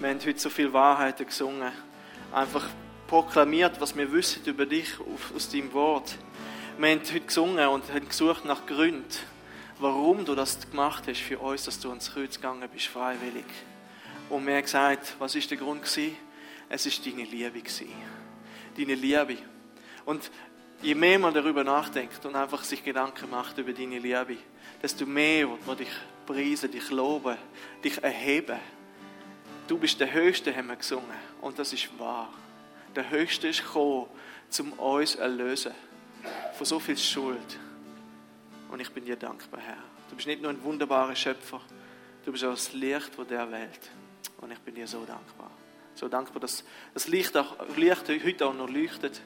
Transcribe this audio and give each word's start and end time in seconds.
Wir 0.00 0.10
haben 0.10 0.20
heute 0.24 0.38
so 0.38 0.48
viel 0.48 0.72
Wahrheiten 0.72 1.26
gesungen. 1.26 1.72
Einfach 2.32 2.64
proklamiert, 3.08 3.80
was 3.80 3.96
wir 3.96 4.12
wissen 4.12 4.44
über 4.44 4.64
dich 4.64 4.90
aus 5.34 5.48
deinem 5.48 5.72
Wort. 5.72 6.14
Wir 6.78 6.90
haben 6.90 7.00
heute 7.00 7.20
gesungen 7.20 7.66
und 7.66 7.92
haben 7.92 8.08
gesucht 8.08 8.44
nach 8.44 8.64
Gründen, 8.64 9.08
warum 9.80 10.24
du 10.24 10.36
das 10.36 10.70
gemacht 10.70 11.08
hast 11.08 11.20
für 11.20 11.40
uns, 11.40 11.64
dass 11.64 11.80
du 11.80 11.88
ans 11.88 12.12
Kreuz 12.12 12.36
gegangen 12.36 12.68
bist, 12.72 12.86
freiwillig. 12.86 13.44
Und 14.30 14.46
wir 14.46 14.54
haben 14.54 14.62
gesagt, 14.62 15.16
was 15.18 15.34
ist 15.34 15.50
der 15.50 15.58
Grund 15.58 15.82
gewesen? 15.82 16.16
Es 16.68 16.86
ist 16.86 17.04
deine 17.04 17.24
Liebe 17.24 17.58
gewesen. 17.58 17.88
Deine 18.76 18.94
Liebe. 18.94 19.38
Und 20.04 20.30
je 20.80 20.94
mehr 20.94 21.18
man 21.18 21.34
darüber 21.34 21.64
nachdenkt 21.64 22.24
und 22.24 22.36
einfach 22.36 22.62
sich 22.62 22.84
Gedanken 22.84 23.30
macht 23.30 23.58
über 23.58 23.72
deine 23.72 23.98
Liebe, 23.98 24.36
desto 24.80 25.06
mehr 25.06 25.50
wird 25.50 25.66
man 25.66 25.76
dich 25.76 25.90
preisen, 26.24 26.70
dich 26.70 26.88
loben, 26.90 27.36
dich 27.82 28.00
erheben. 28.00 28.60
Du 29.68 29.76
bist 29.76 30.00
der 30.00 30.12
Höchste, 30.14 30.56
haben 30.56 30.68
wir 30.68 30.76
gesungen. 30.76 31.04
Und 31.42 31.58
das 31.58 31.74
ist 31.74 31.96
wahr. 31.98 32.32
Der 32.96 33.10
Höchste 33.10 33.48
ist 33.48 33.62
gekommen, 33.62 34.06
um 34.58 34.72
uns 34.72 35.12
zu 35.12 35.20
erlösen. 35.20 35.72
Von 36.54 36.66
so 36.66 36.80
viel 36.80 36.96
Schuld. 36.96 37.58
Und 38.70 38.80
ich 38.80 38.90
bin 38.90 39.04
dir 39.04 39.16
dankbar, 39.16 39.60
Herr. 39.60 39.76
Du 40.08 40.16
bist 40.16 40.26
nicht 40.26 40.40
nur 40.40 40.50
ein 40.50 40.62
wunderbarer 40.64 41.14
Schöpfer, 41.14 41.60
du 42.24 42.32
bist 42.32 42.44
auch 42.44 42.50
das 42.50 42.72
Licht 42.72 43.14
von 43.14 43.28
der 43.28 43.50
Welt. 43.50 43.90
Und 44.40 44.50
ich 44.50 44.58
bin 44.60 44.74
dir 44.74 44.86
so 44.86 45.04
dankbar. 45.04 45.50
So 45.94 46.08
dankbar, 46.08 46.40
dass 46.40 46.64
das 46.94 47.06
Licht, 47.06 47.36
auch, 47.36 47.56
Licht 47.76 48.08
heute 48.08 48.46
auch 48.46 48.54
noch 48.54 48.70
leuchtet 48.70 49.20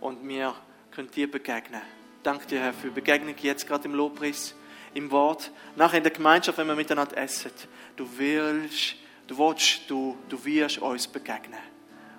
und 0.00 0.26
wir 0.26 0.54
können 0.90 1.10
dir 1.12 1.30
begegnen. 1.30 1.82
Danke 2.24 2.46
dir, 2.46 2.60
Herr, 2.60 2.72
für 2.72 2.88
die 2.88 2.94
Begegnung 2.94 3.36
jetzt 3.40 3.68
gerade 3.68 3.84
im 3.84 3.94
Lobpreis, 3.94 4.56
im 4.94 5.12
Wort, 5.12 5.52
nachher 5.76 5.98
in 5.98 6.02
der 6.02 6.12
Gemeinschaft, 6.12 6.58
wenn 6.58 6.66
wir 6.66 6.74
miteinander 6.74 7.16
essen. 7.16 7.52
Du 7.94 8.08
willst 8.18 8.96
Du 9.26 9.36
willst, 9.38 9.90
du, 9.90 10.16
du 10.28 10.44
wirst 10.44 10.78
uns 10.78 11.08
begegnen. 11.08 11.58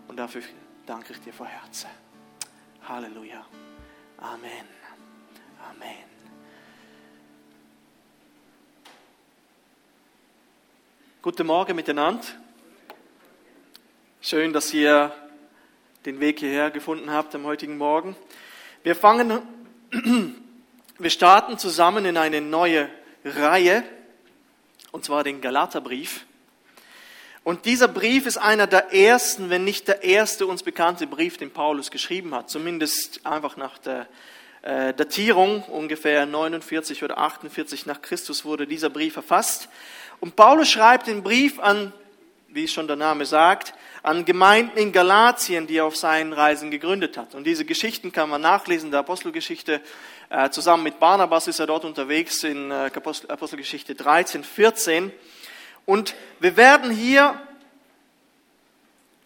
Und 0.07 0.17
dafür 0.17 0.41
danke 0.85 1.13
ich 1.13 1.19
dir 1.21 1.33
von 1.33 1.47
Herzen. 1.47 1.89
Halleluja. 2.87 3.45
Amen. 4.17 4.67
Amen. 5.69 6.03
Guten 11.21 11.47
Morgen 11.47 11.75
miteinander. 11.75 12.23
Schön, 14.21 14.51
dass 14.51 14.73
ihr 14.73 15.13
den 16.05 16.19
Weg 16.19 16.39
hierher 16.39 16.71
gefunden 16.71 17.11
habt 17.11 17.33
am 17.35 17.45
heutigen 17.45 17.77
Morgen. 17.77 18.15
Wir 18.83 18.95
fangen, 18.95 19.41
wir 20.97 21.09
starten 21.09 21.57
zusammen 21.57 22.05
in 22.05 22.17
eine 22.17 22.41
neue 22.41 22.89
Reihe, 23.23 23.83
und 24.91 25.05
zwar 25.05 25.23
den 25.23 25.41
Galaterbrief. 25.41 26.26
Und 27.47 27.63
dieser 27.63 27.87
Brief 27.87 28.25
ist 28.25 28.35
einer 28.35 28.67
der 28.67 28.93
ersten, 28.93 29.49
wenn 29.49 29.63
nicht 29.63 29.87
der 29.87 30.03
erste 30.03 30.45
uns 30.45 30.63
bekannte 30.63 31.07
Brief, 31.07 31.37
den 31.37 31.49
Paulus 31.49 31.91
geschrieben 31.91 32.35
hat. 32.35 32.49
Zumindest 32.49 33.25
einfach 33.25 33.55
nach 33.55 33.77
der 33.77 34.05
äh, 34.63 34.93
Datierung, 34.93 35.63
ungefähr 35.63 36.25
49 36.25 37.05
oder 37.05 37.19
48 37.19 37.85
nach 37.85 38.01
Christus 38.01 38.43
wurde 38.43 38.67
dieser 38.67 38.89
Brief 38.89 39.13
verfasst. 39.13 39.69
Und 40.19 40.35
Paulus 40.35 40.69
schreibt 40.69 41.07
den 41.07 41.23
Brief 41.23 41.57
an, 41.59 41.93
wie 42.49 42.67
schon 42.67 42.85
der 42.85 42.97
Name 42.97 43.25
sagt, 43.25 43.73
an 44.03 44.25
Gemeinden 44.25 44.77
in 44.77 44.91
Galatien, 44.91 45.67
die 45.67 45.77
er 45.77 45.85
auf 45.85 45.95
seinen 45.95 46.33
Reisen 46.33 46.69
gegründet 46.69 47.15
hat. 47.15 47.33
Und 47.33 47.45
diese 47.45 47.63
Geschichten 47.63 48.11
kann 48.11 48.29
man 48.29 48.41
nachlesen, 48.41 48.91
der 48.91 48.99
Apostelgeschichte. 48.99 49.79
Äh, 50.29 50.49
zusammen 50.49 50.83
mit 50.83 50.99
Barnabas 50.99 51.47
ist 51.47 51.59
er 51.59 51.67
dort 51.67 51.85
unterwegs 51.85 52.43
in 52.43 52.71
äh, 52.71 52.91
Apostelgeschichte 53.29 53.95
13, 53.95 54.43
14. 54.43 55.13
Und 55.87 56.15
wir 56.41 56.57
werden 56.57 56.91
hier, 56.91 57.41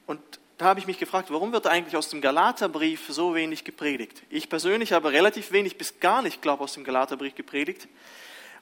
und 0.05 0.21
da 0.59 0.65
habe 0.65 0.79
ich 0.79 0.85
mich 0.85 0.99
gefragt, 0.99 1.31
warum 1.31 1.51
wird 1.53 1.65
eigentlich 1.65 1.97
aus 1.97 2.09
dem 2.09 2.21
Galaterbrief 2.21 3.07
so 3.09 3.33
wenig 3.33 3.63
gepredigt? 3.63 4.21
Ich 4.29 4.47
persönlich 4.47 4.93
habe 4.93 5.11
relativ 5.11 5.51
wenig 5.51 5.79
bis 5.79 5.99
gar 5.99 6.21
nicht, 6.21 6.43
glaube 6.43 6.63
aus 6.63 6.73
dem 6.73 6.83
Galaterbrief 6.83 7.33
gepredigt. 7.33 7.87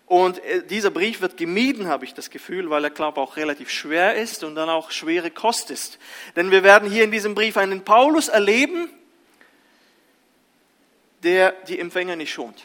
Und 0.05 0.41
äh, 0.45 0.65
dieser 0.65 0.91
Brief 0.91 1.19
wird 1.19 1.35
gemieden, 1.35 1.87
habe 1.89 2.05
ich 2.05 2.13
das 2.13 2.29
Gefühl, 2.29 2.69
weil 2.69 2.85
er, 2.85 2.89
glaube 2.89 3.19
auch 3.19 3.35
relativ 3.35 3.69
schwer 3.69 4.15
ist 4.15 4.45
und 4.45 4.55
dann 4.55 4.69
auch 4.69 4.91
schwere 4.91 5.29
Kost 5.29 5.69
ist. 5.69 5.99
Denn 6.37 6.51
wir 6.51 6.63
werden 6.63 6.89
hier 6.89 7.03
in 7.03 7.11
diesem 7.11 7.35
Brief 7.35 7.57
einen 7.57 7.83
Paulus 7.83 8.29
erleben, 8.29 8.89
der 11.23 11.51
die 11.67 11.77
Empfänger 11.77 12.15
nicht 12.15 12.31
schont. 12.31 12.63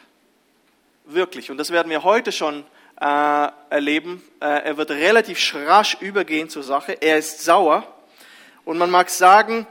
Wirklich. 1.06 1.50
Und 1.50 1.56
das 1.56 1.72
werden 1.72 1.90
wir 1.90 2.04
heute 2.04 2.30
schon 2.30 2.64
äh, 3.00 3.48
erleben. 3.70 4.22
Äh, 4.40 4.46
er 4.46 4.76
wird 4.76 4.90
relativ 4.90 5.54
rasch 5.54 5.96
übergehen 6.00 6.48
zur 6.48 6.62
Sache. 6.62 7.00
Er 7.00 7.18
ist 7.18 7.42
sauer. 7.42 7.86
Und 8.64 8.78
man 8.78 8.90
mag 8.90 9.10
sagen, 9.10 9.66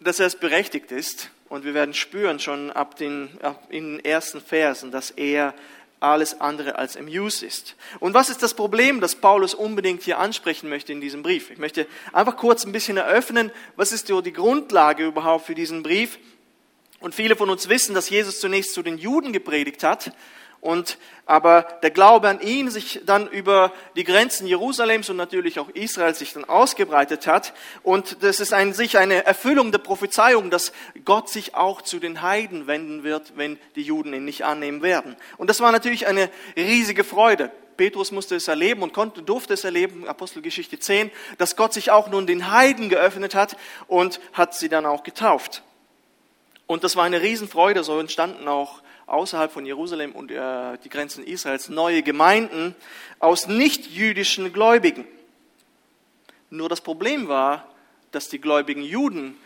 dass 0.00 0.20
er 0.20 0.26
es 0.26 0.36
berechtigt 0.36 0.92
ist. 0.92 1.30
Und 1.48 1.64
wir 1.64 1.74
werden 1.74 1.94
spüren 1.94 2.38
schon 2.38 2.70
ab 2.70 2.96
den, 2.96 3.30
ab 3.42 3.62
in 3.70 3.96
den 3.96 4.04
ersten 4.04 4.40
Versen, 4.40 4.90
dass 4.90 5.10
er 5.10 5.54
alles 6.00 6.40
andere 6.40 6.76
als 6.76 6.96
amused 6.96 7.42
ist. 7.42 7.74
Und 7.98 8.14
was 8.14 8.28
ist 8.28 8.42
das 8.42 8.54
Problem, 8.54 9.00
das 9.00 9.16
Paulus 9.16 9.54
unbedingt 9.54 10.02
hier 10.02 10.18
ansprechen 10.18 10.68
möchte 10.68 10.92
in 10.92 11.00
diesem 11.00 11.22
Brief? 11.22 11.50
Ich 11.50 11.58
möchte 11.58 11.86
einfach 12.12 12.36
kurz 12.36 12.64
ein 12.64 12.72
bisschen 12.72 12.96
eröffnen, 12.96 13.50
was 13.76 13.92
ist 13.92 14.08
die 14.08 14.32
Grundlage 14.32 15.06
überhaupt 15.06 15.46
für 15.46 15.54
diesen 15.54 15.82
Brief? 15.82 16.18
Und 17.00 17.14
viele 17.14 17.36
von 17.36 17.50
uns 17.50 17.68
wissen, 17.68 17.94
dass 17.94 18.10
Jesus 18.10 18.40
zunächst 18.40 18.74
zu 18.74 18.82
den 18.82 18.98
Juden 18.98 19.32
gepredigt 19.32 19.82
hat 19.82 20.12
und 20.60 20.98
aber 21.24 21.62
der 21.82 21.90
Glaube 21.90 22.28
an 22.28 22.40
ihn 22.40 22.70
sich 22.70 23.00
dann 23.04 23.28
über 23.28 23.72
die 23.96 24.04
Grenzen 24.04 24.46
Jerusalems 24.46 25.10
und 25.10 25.16
natürlich 25.16 25.60
auch 25.60 25.68
Israels 25.68 26.18
sich 26.18 26.32
dann 26.32 26.44
ausgebreitet 26.44 27.26
hat. 27.26 27.52
Und 27.82 28.22
das 28.22 28.40
ist 28.40 28.54
ein, 28.54 28.72
sich 28.72 28.96
eine 28.96 29.26
Erfüllung 29.26 29.70
der 29.70 29.78
Prophezeiung, 29.78 30.50
dass 30.50 30.72
Gott 31.04 31.28
sich 31.28 31.54
auch 31.54 31.82
zu 31.82 31.98
den 31.98 32.22
Heiden 32.22 32.66
wenden 32.66 33.04
wird, 33.04 33.34
wenn 33.36 33.58
die 33.76 33.82
Juden 33.82 34.14
ihn 34.14 34.24
nicht 34.24 34.46
annehmen 34.46 34.80
werden. 34.82 35.16
Und 35.36 35.50
das 35.50 35.60
war 35.60 35.70
natürlich 35.70 36.06
eine 36.06 36.30
riesige 36.56 37.04
Freude. 37.04 37.52
Petrus 37.76 38.10
musste 38.10 38.34
es 38.34 38.48
erleben 38.48 38.82
und 38.82 38.92
konnte, 38.92 39.22
durfte 39.22 39.54
es 39.54 39.64
erleben, 39.64 40.08
Apostelgeschichte 40.08 40.78
10, 40.78 41.10
dass 41.36 41.56
Gott 41.56 41.74
sich 41.74 41.90
auch 41.90 42.08
nun 42.08 42.26
den 42.26 42.50
Heiden 42.50 42.88
geöffnet 42.88 43.34
hat 43.34 43.56
und 43.86 44.18
hat 44.32 44.54
sie 44.54 44.70
dann 44.70 44.86
auch 44.86 45.04
getauft. 45.04 45.62
Und 46.66 46.84
das 46.84 46.96
war 46.96 47.04
eine 47.04 47.22
Riesenfreude, 47.22 47.84
so 47.84 48.00
entstanden 48.00 48.48
auch 48.48 48.82
außerhalb 49.08 49.50
von 49.50 49.66
Jerusalem 49.66 50.12
und 50.12 50.30
äh, 50.30 50.78
die 50.84 50.88
Grenzen 50.88 51.24
Israels 51.24 51.68
neue 51.68 52.02
Gemeinden 52.02 52.76
aus 53.18 53.48
nichtjüdischen 53.48 54.52
Gläubigen. 54.52 55.06
Nur 56.50 56.68
das 56.68 56.80
Problem 56.80 57.28
war, 57.28 57.68
dass 58.10 58.28
die 58.28 58.40
gläubigen 58.40 58.82
Juden, 58.82 59.36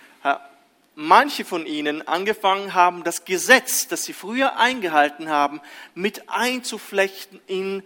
manche 0.94 1.44
von 1.44 1.66
ihnen 1.66 2.06
angefangen 2.06 2.74
haben, 2.74 3.02
das 3.02 3.24
Gesetz, 3.24 3.88
das 3.88 4.04
sie 4.04 4.12
früher 4.12 4.56
eingehalten 4.56 5.28
haben, 5.28 5.60
mit 5.94 6.28
einzuflechten 6.28 7.40
in, 7.46 7.82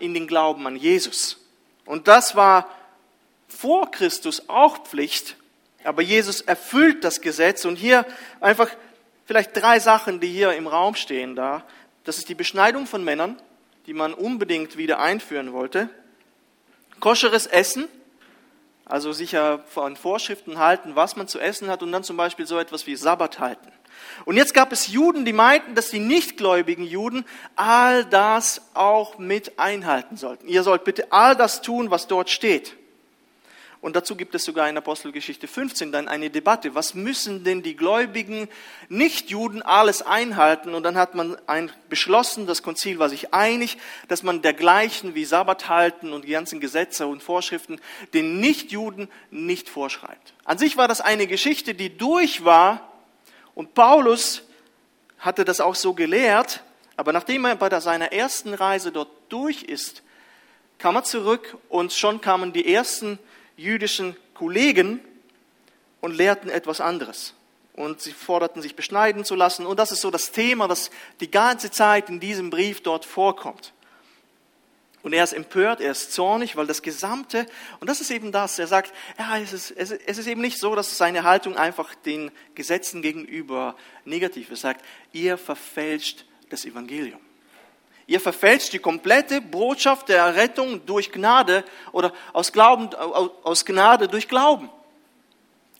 in 0.00 0.14
den 0.14 0.26
Glauben 0.26 0.66
an 0.66 0.76
Jesus. 0.76 1.38
Und 1.86 2.08
das 2.08 2.36
war 2.36 2.68
vor 3.48 3.90
Christus 3.90 4.48
auch 4.48 4.84
Pflicht, 4.84 5.36
aber 5.82 6.02
Jesus 6.02 6.40
erfüllt 6.40 7.04
das 7.04 7.20
Gesetz 7.20 7.64
und 7.64 7.76
hier 7.76 8.06
einfach 8.40 8.68
vielleicht 9.30 9.56
drei 9.56 9.78
Sachen, 9.78 10.18
die 10.18 10.26
hier 10.26 10.54
im 10.54 10.66
Raum 10.66 10.96
stehen 10.96 11.36
da. 11.36 11.62
Das 12.02 12.18
ist 12.18 12.28
die 12.28 12.34
Beschneidung 12.34 12.88
von 12.88 13.04
Männern, 13.04 13.40
die 13.86 13.94
man 13.94 14.12
unbedingt 14.12 14.76
wieder 14.76 14.98
einführen 14.98 15.52
wollte. 15.52 15.88
Koscheres 16.98 17.46
Essen, 17.46 17.86
also 18.86 19.12
sicher 19.12 19.60
von 19.68 19.94
Vorschriften 19.94 20.58
halten, 20.58 20.96
was 20.96 21.14
man 21.14 21.28
zu 21.28 21.38
essen 21.38 21.70
hat 21.70 21.84
und 21.84 21.92
dann 21.92 22.02
zum 22.02 22.16
Beispiel 22.16 22.44
so 22.44 22.58
etwas 22.58 22.88
wie 22.88 22.96
Sabbat 22.96 23.38
halten. 23.38 23.70
Und 24.24 24.36
jetzt 24.36 24.52
gab 24.52 24.72
es 24.72 24.88
Juden, 24.88 25.24
die 25.24 25.32
meinten, 25.32 25.76
dass 25.76 25.90
die 25.90 26.00
nichtgläubigen 26.00 26.84
Juden 26.84 27.24
all 27.54 28.04
das 28.04 28.62
auch 28.74 29.18
mit 29.18 29.60
einhalten 29.60 30.16
sollten. 30.16 30.48
Ihr 30.48 30.64
sollt 30.64 30.82
bitte 30.82 31.12
all 31.12 31.36
das 31.36 31.62
tun, 31.62 31.92
was 31.92 32.08
dort 32.08 32.30
steht. 32.30 32.74
Und 33.80 33.96
dazu 33.96 34.14
gibt 34.14 34.34
es 34.34 34.44
sogar 34.44 34.68
in 34.68 34.76
Apostelgeschichte 34.76 35.48
15 35.48 35.90
dann 35.90 36.06
eine 36.06 36.28
Debatte. 36.28 36.74
Was 36.74 36.94
müssen 36.94 37.44
denn 37.44 37.62
die 37.62 37.76
gläubigen 37.76 38.46
Nichtjuden 38.90 39.62
alles 39.62 40.02
einhalten? 40.02 40.74
Und 40.74 40.82
dann 40.82 40.98
hat 40.98 41.14
man 41.14 41.38
ein 41.46 41.72
beschlossen, 41.88 42.46
das 42.46 42.62
Konzil 42.62 42.98
war 42.98 43.08
sich 43.08 43.32
einig, 43.32 43.78
dass 44.08 44.22
man 44.22 44.42
dergleichen 44.42 45.14
wie 45.14 45.24
Sabbat 45.24 45.70
halten 45.70 46.12
und 46.12 46.26
die 46.26 46.32
ganzen 46.32 46.60
Gesetze 46.60 47.06
und 47.06 47.22
Vorschriften 47.22 47.80
den 48.12 48.38
Nichtjuden 48.38 49.08
nicht 49.30 49.70
vorschreibt. 49.70 50.34
An 50.44 50.58
sich 50.58 50.76
war 50.76 50.86
das 50.86 51.00
eine 51.00 51.26
Geschichte, 51.26 51.74
die 51.74 51.96
durch 51.96 52.44
war. 52.44 52.92
Und 53.54 53.72
Paulus 53.72 54.42
hatte 55.18 55.46
das 55.46 55.60
auch 55.60 55.74
so 55.74 55.94
gelehrt. 55.94 56.62
Aber 56.96 57.14
nachdem 57.14 57.46
er 57.46 57.56
bei 57.56 57.80
seiner 57.80 58.12
ersten 58.12 58.52
Reise 58.52 58.92
dort 58.92 59.08
durch 59.30 59.62
ist, 59.62 60.02
kam 60.76 60.96
er 60.96 61.04
zurück 61.04 61.56
und 61.70 61.94
schon 61.94 62.20
kamen 62.20 62.52
die 62.52 62.70
ersten 62.70 63.18
jüdischen 63.60 64.16
Kollegen 64.34 65.00
und 66.00 66.16
lehrten 66.16 66.48
etwas 66.48 66.80
anderes. 66.80 67.34
Und 67.74 68.00
sie 68.00 68.12
forderten 68.12 68.62
sich 68.62 68.74
beschneiden 68.74 69.24
zu 69.24 69.34
lassen. 69.34 69.66
Und 69.66 69.78
das 69.78 69.92
ist 69.92 70.00
so 70.00 70.10
das 70.10 70.32
Thema, 70.32 70.66
das 70.66 70.90
die 71.20 71.30
ganze 71.30 71.70
Zeit 71.70 72.08
in 72.08 72.20
diesem 72.20 72.50
Brief 72.50 72.82
dort 72.82 73.04
vorkommt. 73.04 73.72
Und 75.02 75.14
er 75.14 75.24
ist 75.24 75.32
empört, 75.32 75.80
er 75.80 75.92
ist 75.92 76.12
zornig, 76.12 76.56
weil 76.56 76.66
das 76.66 76.82
Gesamte, 76.82 77.46
und 77.80 77.88
das 77.88 78.02
ist 78.02 78.10
eben 78.10 78.32
das, 78.32 78.58
er 78.58 78.66
sagt, 78.66 78.92
ja, 79.18 79.38
es 79.38 79.52
ist, 79.54 79.70
es 79.70 80.18
ist 80.18 80.26
eben 80.26 80.42
nicht 80.42 80.58
so, 80.58 80.74
dass 80.74 80.98
seine 80.98 81.22
Haltung 81.22 81.56
einfach 81.56 81.94
den 81.94 82.30
Gesetzen 82.54 83.00
gegenüber 83.00 83.76
negativ 84.04 84.50
ist. 84.50 84.58
Er 84.64 84.74
sagt, 84.74 84.84
ihr 85.12 85.38
verfälscht 85.38 86.26
das 86.50 86.66
Evangelium. 86.66 87.20
Ihr 88.10 88.18
verfälscht 88.18 88.72
die 88.72 88.80
komplette 88.80 89.40
Botschaft 89.40 90.08
der 90.08 90.16
Errettung 90.16 90.84
durch 90.84 91.12
Gnade 91.12 91.62
oder 91.92 92.12
aus, 92.32 92.52
Glauben, 92.52 92.92
aus 92.92 93.64
Gnade 93.64 94.08
durch 94.08 94.26
Glauben. 94.26 94.68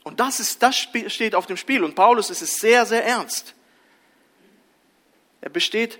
Und 0.05 0.21
das, 0.21 0.38
ist, 0.38 0.62
das 0.62 0.77
steht 0.77 1.35
auf 1.35 1.47
dem 1.47 1.56
Spiel. 1.56 1.82
Und 1.82 1.97
Paulus 1.97 2.31
ist 2.31 2.41
es 2.41 2.55
sehr, 2.55 2.87
sehr 2.87 3.05
ernst. 3.05 3.53
Er 5.41 5.50
besteht 5.50 5.99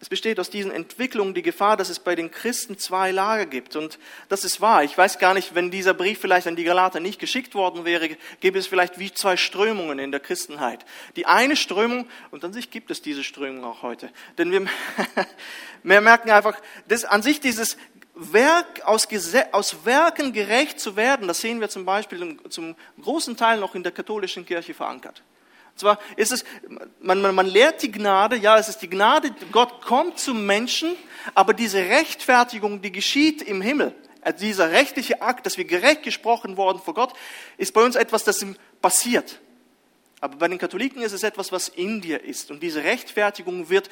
es 0.00 0.08
besteht 0.08 0.38
aus 0.38 0.48
diesen 0.48 0.70
Entwicklungen 0.70 1.34
die 1.34 1.42
Gefahr, 1.42 1.76
dass 1.76 1.88
es 1.88 1.98
bei 1.98 2.14
den 2.14 2.30
Christen 2.30 2.78
zwei 2.78 3.10
Lager 3.10 3.46
gibt. 3.46 3.74
Und 3.74 3.98
das 4.28 4.44
ist 4.44 4.60
wahr. 4.60 4.84
Ich 4.84 4.96
weiß 4.96 5.18
gar 5.18 5.34
nicht, 5.34 5.56
wenn 5.56 5.72
dieser 5.72 5.92
Brief 5.92 6.20
vielleicht 6.20 6.46
an 6.46 6.54
die 6.54 6.62
Galater 6.62 7.00
nicht 7.00 7.18
geschickt 7.18 7.54
worden 7.54 7.84
wäre, 7.84 8.10
gäbe 8.40 8.58
es 8.58 8.68
vielleicht 8.68 9.00
wie 9.00 9.12
zwei 9.12 9.36
Strömungen 9.36 9.98
in 9.98 10.12
der 10.12 10.20
Christenheit. 10.20 10.84
Die 11.16 11.26
eine 11.26 11.56
Strömung, 11.56 12.06
und 12.30 12.44
an 12.44 12.52
sich 12.52 12.70
gibt 12.70 12.92
es 12.92 13.02
diese 13.02 13.24
Strömung 13.24 13.64
auch 13.64 13.82
heute. 13.82 14.10
Denn 14.38 14.52
wir, 14.52 14.66
wir 15.82 16.00
merken 16.00 16.30
einfach, 16.30 16.60
dass 16.86 17.04
an 17.04 17.22
sich 17.22 17.40
dieses 17.40 17.76
Werk, 18.14 18.82
aus, 18.84 19.08
aus 19.52 19.84
Werken 19.84 20.32
gerecht 20.32 20.78
zu 20.78 20.94
werden, 20.94 21.26
das 21.26 21.40
sehen 21.40 21.60
wir 21.60 21.68
zum 21.68 21.84
Beispiel 21.84 22.36
zum 22.48 22.76
großen 23.02 23.36
Teil 23.36 23.58
noch 23.58 23.74
in 23.74 23.82
der 23.82 23.92
katholischen 23.92 24.46
Kirche 24.46 24.74
verankert. 24.74 25.22
Zwar 25.78 25.98
ist 26.16 26.32
es, 26.32 26.44
man, 27.00 27.20
man, 27.22 27.34
man 27.34 27.46
lehrt 27.46 27.82
die 27.82 27.90
Gnade, 27.92 28.36
ja, 28.36 28.58
es 28.58 28.68
ist 28.68 28.78
die 28.78 28.90
Gnade, 28.90 29.30
Gott 29.52 29.80
kommt 29.80 30.18
zum 30.18 30.44
Menschen, 30.44 30.96
aber 31.34 31.54
diese 31.54 31.78
Rechtfertigung, 31.78 32.82
die 32.82 32.92
geschieht 32.92 33.42
im 33.42 33.60
Himmel, 33.60 33.94
also 34.20 34.44
dieser 34.44 34.72
rechtliche 34.72 35.22
Akt, 35.22 35.46
dass 35.46 35.56
wir 35.56 35.64
gerecht 35.64 36.02
gesprochen 36.02 36.56
worden 36.56 36.80
vor 36.84 36.94
Gott, 36.94 37.12
ist 37.56 37.72
bei 37.72 37.82
uns 37.82 37.96
etwas, 37.96 38.24
das 38.24 38.44
passiert. 38.82 39.40
Aber 40.20 40.36
bei 40.36 40.48
den 40.48 40.58
Katholiken 40.58 41.02
ist 41.02 41.12
es 41.12 41.22
etwas, 41.22 41.52
was 41.52 41.68
in 41.68 42.00
dir 42.00 42.24
ist. 42.24 42.50
Und 42.50 42.62
diese 42.62 42.82
Rechtfertigung 42.82 43.70
wird 43.70 43.88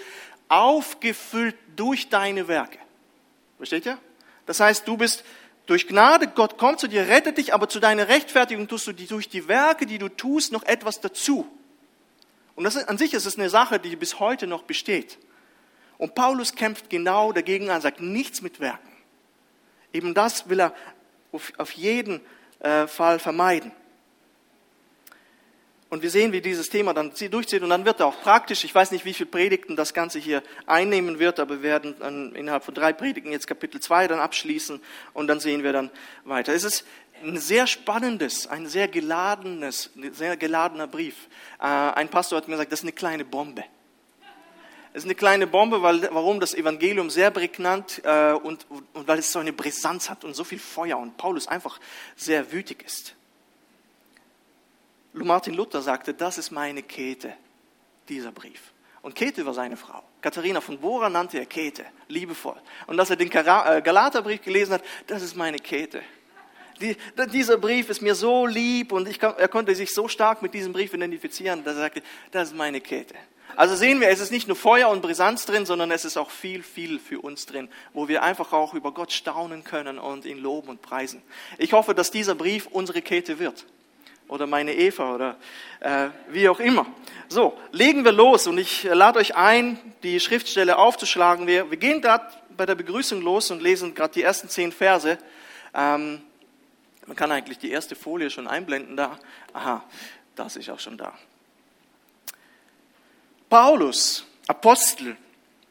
aufgefüllt 0.49 1.55
durch 1.77 2.09
deine 2.09 2.49
Werke. 2.49 2.79
Versteht 3.59 3.87
ihr? 3.87 3.99
Das 4.45 4.61
heißt, 4.61 4.87
du 4.89 4.97
bist 4.97 5.25
durch 5.67 5.89
Gnade, 5.89 6.29
Gott 6.29 6.59
kommt 6.59 6.81
zu 6.81 6.89
dir, 6.89 7.09
rettet 7.09 7.39
dich, 7.39 7.55
aber 7.55 7.69
zu 7.69 7.81
deiner 7.81 8.09
Rechtfertigung 8.09 8.69
tust 8.69 8.87
du 8.87 8.93
durch 8.93 9.29
die 9.29 9.49
Werke, 9.49 9.87
die 9.87 9.99
du 9.99 10.09
tust, 10.09 10.53
noch 10.53 10.65
etwas 10.65 11.01
dazu. 11.01 11.47
Und 12.57 12.65
das 12.65 12.75
ist, 12.75 12.89
an 12.89 12.99
sich 12.99 13.15
ist 13.15 13.27
es 13.27 13.39
eine 13.39 13.51
Sache, 13.51 13.79
die 13.79 13.95
bis 13.95 14.19
heute 14.19 14.47
noch 14.47 14.65
besteht. 14.65 15.19
Und 15.99 16.15
Paulus 16.15 16.55
kämpft 16.55 16.91
genau 16.91 17.33
dagegen 17.33 17.71
an, 17.71 17.81
sagt 17.81 18.01
nichts 18.01 18.43
mit 18.43 18.61
Werken. 18.61 18.89
Eben 19.93 20.15
das 20.15 20.49
will 20.49 20.61
er 20.61 20.75
auf, 21.33 21.73
jeden 21.73 22.21
äh, 22.61 22.87
Fall 22.87 23.19
vermeiden. 23.19 23.73
Und 25.89 26.03
wir 26.03 26.11
sehen, 26.11 26.33
wie 26.33 26.41
dieses 26.41 26.69
Thema 26.69 26.93
dann 26.95 27.13
durchzieht 27.31 27.63
und 27.63 27.71
dann 27.71 27.85
wird 27.85 28.01
er 28.01 28.07
auch 28.07 28.21
praktisch. 28.21 28.65
Ich 28.65 28.75
weiß 28.75 28.91
nicht, 28.91 29.05
wie 29.05 29.15
viele 29.15 29.31
Predigten 29.31 29.77
das 29.77 29.95
Ganze 29.95 30.19
hier 30.19 30.43
einnehmen 30.67 31.21
wird, 31.21 31.39
aber 31.39 31.57
wir 31.57 31.63
werden 31.63 31.95
dann 32.01 32.35
innerhalb 32.35 32.65
von 32.65 32.75
drei 32.75 32.93
Predigten 32.93 33.31
jetzt 33.31 33.47
Kapitel 33.47 33.81
2 33.81 34.09
dann 34.09 34.19
abschließen 34.19 34.81
und 35.13 35.29
dann 35.29 35.39
sehen 35.39 35.63
wir 35.63 35.73
dann 35.73 35.91
weiter. 36.25 36.53
Es 36.53 36.65
ist 36.65 36.85
ein 37.23 37.39
sehr 37.39 37.67
spannendes, 37.67 38.47
ein 38.47 38.67
sehr 38.67 38.89
geladenes, 38.89 39.91
sehr 40.13 40.37
geladener 40.37 40.87
Brief. 40.87 41.29
Äh, 41.61 41.65
ein 41.65 42.09
Pastor 42.09 42.39
hat 42.39 42.49
mir 42.49 42.55
gesagt, 42.55 42.73
das 42.73 42.81
ist 42.81 42.85
eine 42.85 42.93
kleine 42.93 43.25
Bombe. 43.25 43.65
Es 44.93 45.03
ist 45.03 45.05
eine 45.05 45.15
kleine 45.15 45.47
Bombe, 45.47 45.83
weil, 45.83 46.09
warum 46.13 46.41
das 46.41 46.55
Evangelium 46.55 47.11
sehr 47.11 47.31
prägnant 47.31 48.01
äh, 48.05 48.33
und, 48.33 48.67
und 48.71 48.87
weil 49.07 49.19
es 49.19 49.31
so 49.31 49.39
eine 49.39 49.53
Brisanz 49.53 50.09
hat 50.09 50.25
und 50.25 50.35
so 50.35 50.43
viel 50.43 50.59
Feuer 50.59 50.97
und 50.97 51.19
Paulus 51.19 51.49
einfach 51.49 51.79
sehr 52.17 52.51
wütig 52.51 52.83
ist. 52.83 53.15
Martin 55.13 55.55
Luther 55.55 55.83
sagte, 55.83 56.15
das 56.15 56.39
ist 56.39 56.51
meine 56.51 56.83
Käthe, 56.83 57.35
dieser 58.09 58.33
Brief. 58.33 58.73
Und 59.03 59.15
Käthe 59.15 59.47
war 59.47 59.55
seine 59.55 59.77
Frau. 59.77 60.03
Katharina 60.21 60.61
von 60.61 60.79
Bora 60.79 61.09
nannte 61.09 61.39
er 61.39 61.47
Käthe, 61.47 61.85
liebevoll. 62.09 62.57
Und 62.87 62.99
als 62.99 63.11
er 63.11 63.17
den 63.17 63.31
äh, 63.31 63.83
Galaterbrief 63.83 64.43
gelesen 64.43 64.75
hat, 64.75 64.83
das 65.07 65.23
ist 65.23 65.37
meine 65.37 65.59
Käthe. 65.59 66.03
Die, 66.81 66.97
dieser 67.33 67.57
Brief 67.57 67.89
ist 67.89 68.03
mir 68.03 68.15
so 68.15 68.47
lieb 68.47 68.93
und 68.93 69.09
ich, 69.09 69.23
er 69.23 69.49
konnte 69.49 69.75
sich 69.75 69.95
so 69.95 70.09
stark 70.09 70.43
mit 70.43 70.53
diesem 70.55 70.73
Brief 70.73 70.93
identifizieren, 70.93 71.65
dass 71.65 71.77
er 71.77 71.83
sagte, 71.83 72.03
das 72.33 72.49
ist 72.49 72.57
meine 72.57 72.81
Käthe. 72.81 73.15
Also 73.57 73.75
sehen 73.75 74.03
wir, 74.03 74.11
es 74.11 74.21
ist 74.21 74.33
nicht 74.33 74.49
nur 74.49 74.57
Feuer 74.57 74.91
und 74.91 75.01
Brisanz 75.01 75.47
drin, 75.47 75.65
sondern 75.65 75.91
es 75.91 76.05
ist 76.05 76.19
auch 76.19 76.31
viel, 76.31 76.63
viel 76.63 76.99
für 76.99 77.21
uns 77.21 77.47
drin, 77.47 77.71
wo 77.95 78.07
wir 78.07 78.23
einfach 78.23 78.53
auch 78.53 78.75
über 78.75 78.93
Gott 78.93 79.13
staunen 79.13 79.65
können 79.65 79.99
und 79.99 80.27
ihn 80.27 80.39
loben 80.39 80.69
und 80.69 80.83
preisen. 80.83 81.23
Ich 81.57 81.73
hoffe, 81.73 81.95
dass 81.95 82.11
dieser 82.11 82.35
Brief 82.35 82.67
unsere 82.67 83.01
Käthe 83.01 83.39
wird. 83.39 83.65
Oder 84.29 84.47
meine 84.47 84.75
Eva 84.75 85.15
oder 85.15 85.37
äh, 85.81 86.09
wie 86.29 86.49
auch 86.49 86.61
immer. 86.61 86.87
So, 87.29 87.57
legen 87.71 88.05
wir 88.05 88.13
los 88.13 88.47
und 88.47 88.59
ich 88.59 88.83
lade 88.83 89.21
euch 89.21 89.37
ein, 89.37 89.79
die 90.03 90.21
Schriftstelle 90.21 90.77
aufzuschlagen. 90.77 91.47
Wir, 91.47 91.71
wir 91.71 91.79
gehen 91.79 92.03
gerade 92.03 92.27
bei 92.57 92.67
der 92.67 92.75
Begrüßung 92.75 93.23
los 93.23 93.51
und 93.51 93.63
lesen 93.63 93.95
gerade 93.95 94.15
die 94.15 94.23
ersten 94.23 94.49
zehn 94.49 94.73
Verse. 94.73 95.17
Ähm, 95.75 96.21
man 97.07 97.17
kann 97.17 97.31
eigentlich 97.31 97.59
die 97.59 97.71
erste 97.71 97.95
Folie 97.95 98.31
schon 98.31 98.49
einblenden 98.49 98.97
da. 98.97 99.19
Aha, 99.53 99.85
da 100.35 100.47
ist 100.47 100.57
ich 100.57 100.71
auch 100.71 100.81
schon 100.81 100.99
da. 100.99 101.15
Paulus, 103.49 104.25
Apostel, 104.49 105.17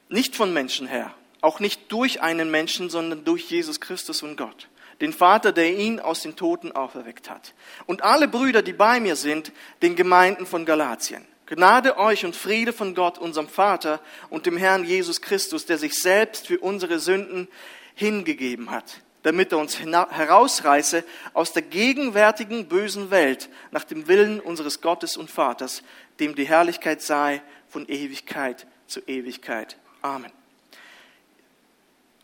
nicht 0.07 0.35
von 0.35 0.53
Menschen 0.53 0.87
her, 0.87 1.13
auch 1.41 1.59
nicht 1.59 1.91
durch 1.91 2.21
einen 2.21 2.49
Menschen, 2.49 2.89
sondern 2.89 3.25
durch 3.25 3.49
Jesus 3.49 3.81
Christus 3.81 4.23
und 4.23 4.37
Gott, 4.37 4.69
den 5.01 5.11
Vater, 5.11 5.51
der 5.51 5.77
ihn 5.77 5.99
aus 5.99 6.21
den 6.21 6.37
Toten 6.37 6.71
auferweckt 6.71 7.29
hat. 7.29 7.53
Und 7.85 8.03
alle 8.03 8.29
Brüder, 8.29 8.61
die 8.61 8.73
bei 8.73 9.01
mir 9.01 9.17
sind, 9.17 9.51
den 9.81 9.95
Gemeinden 9.95 10.45
von 10.45 10.65
Galatien. 10.65 11.25
Gnade 11.47 11.97
euch 11.97 12.25
und 12.25 12.35
Friede 12.35 12.71
von 12.73 12.95
Gott, 12.95 13.17
unserem 13.17 13.49
Vater 13.49 13.99
und 14.29 14.45
dem 14.45 14.57
Herrn 14.57 14.85
Jesus 14.85 15.21
Christus, 15.21 15.65
der 15.65 15.77
sich 15.77 15.95
selbst 16.01 16.47
für 16.47 16.59
unsere 16.59 16.99
Sünden 16.99 17.49
hingegeben 17.93 18.71
hat 18.71 19.01
damit 19.25 19.51
er 19.51 19.57
uns 19.57 19.80
herausreiße 19.80 21.04
aus 21.33 21.51
der 21.51 21.63
gegenwärtigen 21.63 22.68
bösen 22.68 23.10
Welt 23.10 23.50
nach 23.72 23.83
dem 23.83 24.07
Willen 24.07 24.39
unseres 24.39 24.81
Gottes 24.81 25.18
und 25.18 25.31
Vaters, 25.31 25.81
dem 26.19 26.36
die 26.36 26.48
Herrlichkeit 26.48 27.01
sei 27.01 27.42
von 27.68 27.88
Ewigkeit 27.88 28.68
zu 28.86 29.00
Ewigkeit. 29.07 29.77
Amen. 30.04 30.31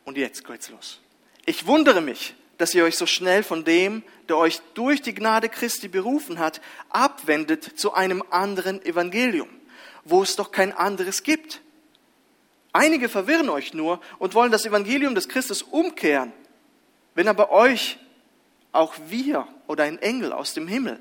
Und 0.06 0.16
jetzt 0.16 0.46
geht's 0.46 0.70
los. 0.70 1.00
Ich 1.48 1.66
wundere 1.66 2.02
mich, 2.02 2.36
dass 2.60 2.76
ihr 2.76 2.84
euch 2.84 2.98
so 2.98 3.08
schnell 3.08 3.42
von 3.42 3.66
dem, 3.66 4.04
der 4.30 4.38
euch 4.38 4.62
durch 4.76 5.02
die 5.02 5.16
Gnade 5.16 5.50
Christi 5.50 5.88
berufen 5.88 6.38
hat, 6.38 6.62
abwendet 6.90 7.64
zu 7.80 7.96
einem 7.96 8.24
anderen 8.30 8.80
Evangelium, 8.86 9.50
wo 10.04 10.22
es 10.22 10.36
doch 10.36 10.52
kein 10.52 10.72
anderes 10.72 11.24
gibt. 11.24 11.62
Einige 12.74 13.10
verwirren 13.10 13.50
euch 13.50 13.74
nur 13.74 14.00
und 14.20 14.36
wollen 14.36 14.52
das 14.52 14.68
Evangelium 14.68 15.16
des 15.16 15.28
Christus 15.28 15.64
umkehren 15.64 16.32
wenn 17.16 17.28
aber 17.28 17.52
euch, 17.52 17.98
auch 18.72 18.94
wir 19.08 19.48
oder 19.68 19.84
ein 19.84 20.00
Engel 20.00 20.32
aus 20.32 20.54
dem 20.54 20.68
Himmel, 20.68 21.00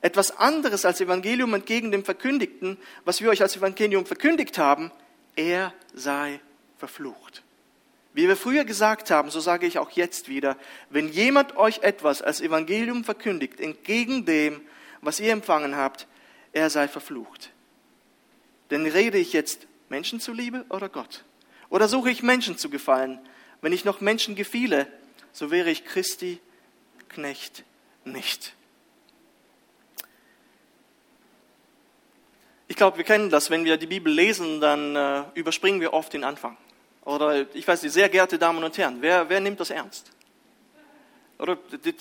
etwas 0.00 0.36
anderes 0.36 0.84
als 0.84 1.00
Evangelium 1.00 1.54
entgegen 1.54 1.90
dem 1.90 2.04
Verkündigten, 2.04 2.78
was 3.04 3.20
wir 3.20 3.30
euch 3.30 3.42
als 3.42 3.56
Evangelium 3.56 4.06
verkündigt 4.06 4.58
haben, 4.58 4.90
er 5.36 5.72
sei 5.94 6.40
verflucht. 6.78 7.42
Wie 8.12 8.28
wir 8.28 8.36
früher 8.36 8.64
gesagt 8.64 9.10
haben, 9.10 9.30
so 9.30 9.40
sage 9.40 9.66
ich 9.66 9.78
auch 9.78 9.90
jetzt 9.90 10.28
wieder, 10.28 10.56
wenn 10.90 11.08
jemand 11.08 11.56
euch 11.56 11.80
etwas 11.80 12.22
als 12.22 12.40
Evangelium 12.40 13.04
verkündigt, 13.04 13.60
entgegen 13.60 14.24
dem, 14.24 14.62
was 15.02 15.20
ihr 15.20 15.32
empfangen 15.32 15.76
habt, 15.76 16.06
er 16.52 16.70
sei 16.70 16.88
verflucht. 16.88 17.50
Denn 18.70 18.86
rede 18.86 19.18
ich 19.18 19.32
jetzt 19.32 19.66
Menschen 19.88 20.20
zuliebe 20.20 20.64
oder 20.70 20.88
Gott? 20.88 21.24
Oder 21.68 21.88
suche 21.88 22.10
ich 22.10 22.22
Menschen 22.22 22.56
zu 22.56 22.70
gefallen? 22.70 23.18
Wenn 23.60 23.72
ich 23.72 23.84
noch 23.84 24.00
Menschen 24.00 24.34
gefiele, 24.34 24.86
so 25.36 25.50
wäre 25.50 25.70
ich 25.70 25.84
Christi 25.84 26.40
Knecht 27.10 27.62
nicht. 28.04 28.54
Ich 32.68 32.76
glaube, 32.76 32.96
wir 32.96 33.04
kennen 33.04 33.28
das, 33.28 33.50
wenn 33.50 33.64
wir 33.66 33.76
die 33.76 33.86
Bibel 33.86 34.10
lesen, 34.10 34.62
dann 34.62 34.96
äh, 34.96 35.24
überspringen 35.34 35.80
wir 35.82 35.92
oft 35.92 36.14
den 36.14 36.24
Anfang. 36.24 36.56
Oder 37.04 37.46
ich 37.54 37.68
weiß 37.68 37.82
nicht, 37.82 37.92
sehr 37.92 38.08
geehrte 38.08 38.38
Damen 38.38 38.64
und 38.64 38.76
Herren, 38.78 38.96
wer, 39.02 39.28
wer 39.28 39.40
nimmt 39.40 39.60
das 39.60 39.68
ernst? 39.68 40.10
Oder, 41.38 41.58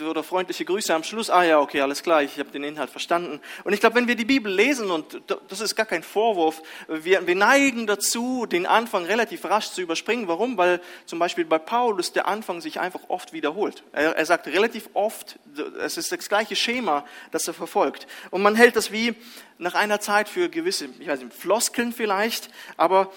oder 0.09 0.23
freundliche 0.23 0.63
Grüße 0.63 0.95
am 0.95 1.03
Schluss. 1.03 1.29
Ah 1.29 1.43
ja, 1.43 1.59
okay, 1.59 1.81
alles 1.81 2.01
klar, 2.01 2.23
ich 2.23 2.39
habe 2.39 2.51
den 2.51 2.63
Inhalt 2.63 2.89
verstanden. 2.89 3.41
Und 3.65 3.73
ich 3.73 3.81
glaube, 3.81 3.97
wenn 3.97 4.07
wir 4.07 4.15
die 4.15 4.23
Bibel 4.23 4.49
lesen, 4.49 4.89
und 4.89 5.21
das 5.49 5.59
ist 5.59 5.75
gar 5.75 5.85
kein 5.85 6.03
Vorwurf, 6.03 6.61
wir, 6.87 7.27
wir 7.27 7.35
neigen 7.35 7.85
dazu, 7.85 8.45
den 8.45 8.65
Anfang 8.65 9.03
relativ 9.03 9.43
rasch 9.43 9.71
zu 9.71 9.81
überspringen. 9.81 10.29
Warum? 10.29 10.57
Weil 10.57 10.79
zum 11.05 11.19
Beispiel 11.19 11.43
bei 11.43 11.57
Paulus 11.57 12.13
der 12.13 12.29
Anfang 12.29 12.61
sich 12.61 12.79
einfach 12.79 13.01
oft 13.09 13.33
wiederholt. 13.33 13.83
Er, 13.91 14.15
er 14.15 14.25
sagt 14.25 14.47
relativ 14.47 14.89
oft, 14.93 15.37
es 15.79 15.97
ist 15.97 16.13
das 16.13 16.29
gleiche 16.29 16.55
Schema, 16.55 17.05
das 17.31 17.45
er 17.45 17.53
verfolgt. 17.53 18.07
Und 18.31 18.41
man 18.41 18.55
hält 18.55 18.77
das 18.77 18.93
wie 18.93 19.15
nach 19.57 19.73
einer 19.73 19.99
Zeit 19.99 20.29
für 20.29 20.47
gewisse, 20.47 20.87
ich 20.99 21.07
weiß 21.07 21.19
nicht, 21.19 21.33
Floskeln 21.33 21.91
vielleicht, 21.91 22.49
aber 22.77 23.11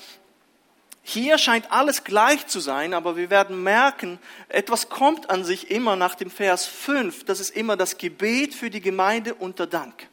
Hier 1.03 1.39
scheint 1.39 1.73
alles 1.73 2.05
gleich 2.05 2.47
zu 2.47 2.61
sein, 2.61 2.93
aber 2.93 3.17
wir 3.17 3.31
werden 3.31 3.63
merken, 3.63 4.19
etwas 4.49 4.89
kommt 4.89 5.31
an 5.31 5.45
sich 5.45 5.71
immer 5.71 5.97
nach 5.97 6.15
dem 6.15 6.31
Vers 6.31 6.67
5. 6.67 7.25
Das 7.25 7.41
ist 7.41 7.51
immer 7.51 7.77
das 7.77 7.97
Gebet 7.97 8.55
für 8.55 8.69
die 8.69 8.83
Gemeinde 8.83 9.35
unter 9.35 9.67
Dank. 9.67 10.09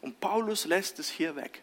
Und 0.00 0.20
Paulus 0.20 0.64
lässt 0.64 0.98
es 0.98 1.10
hier 1.10 1.36
weg. 1.36 1.62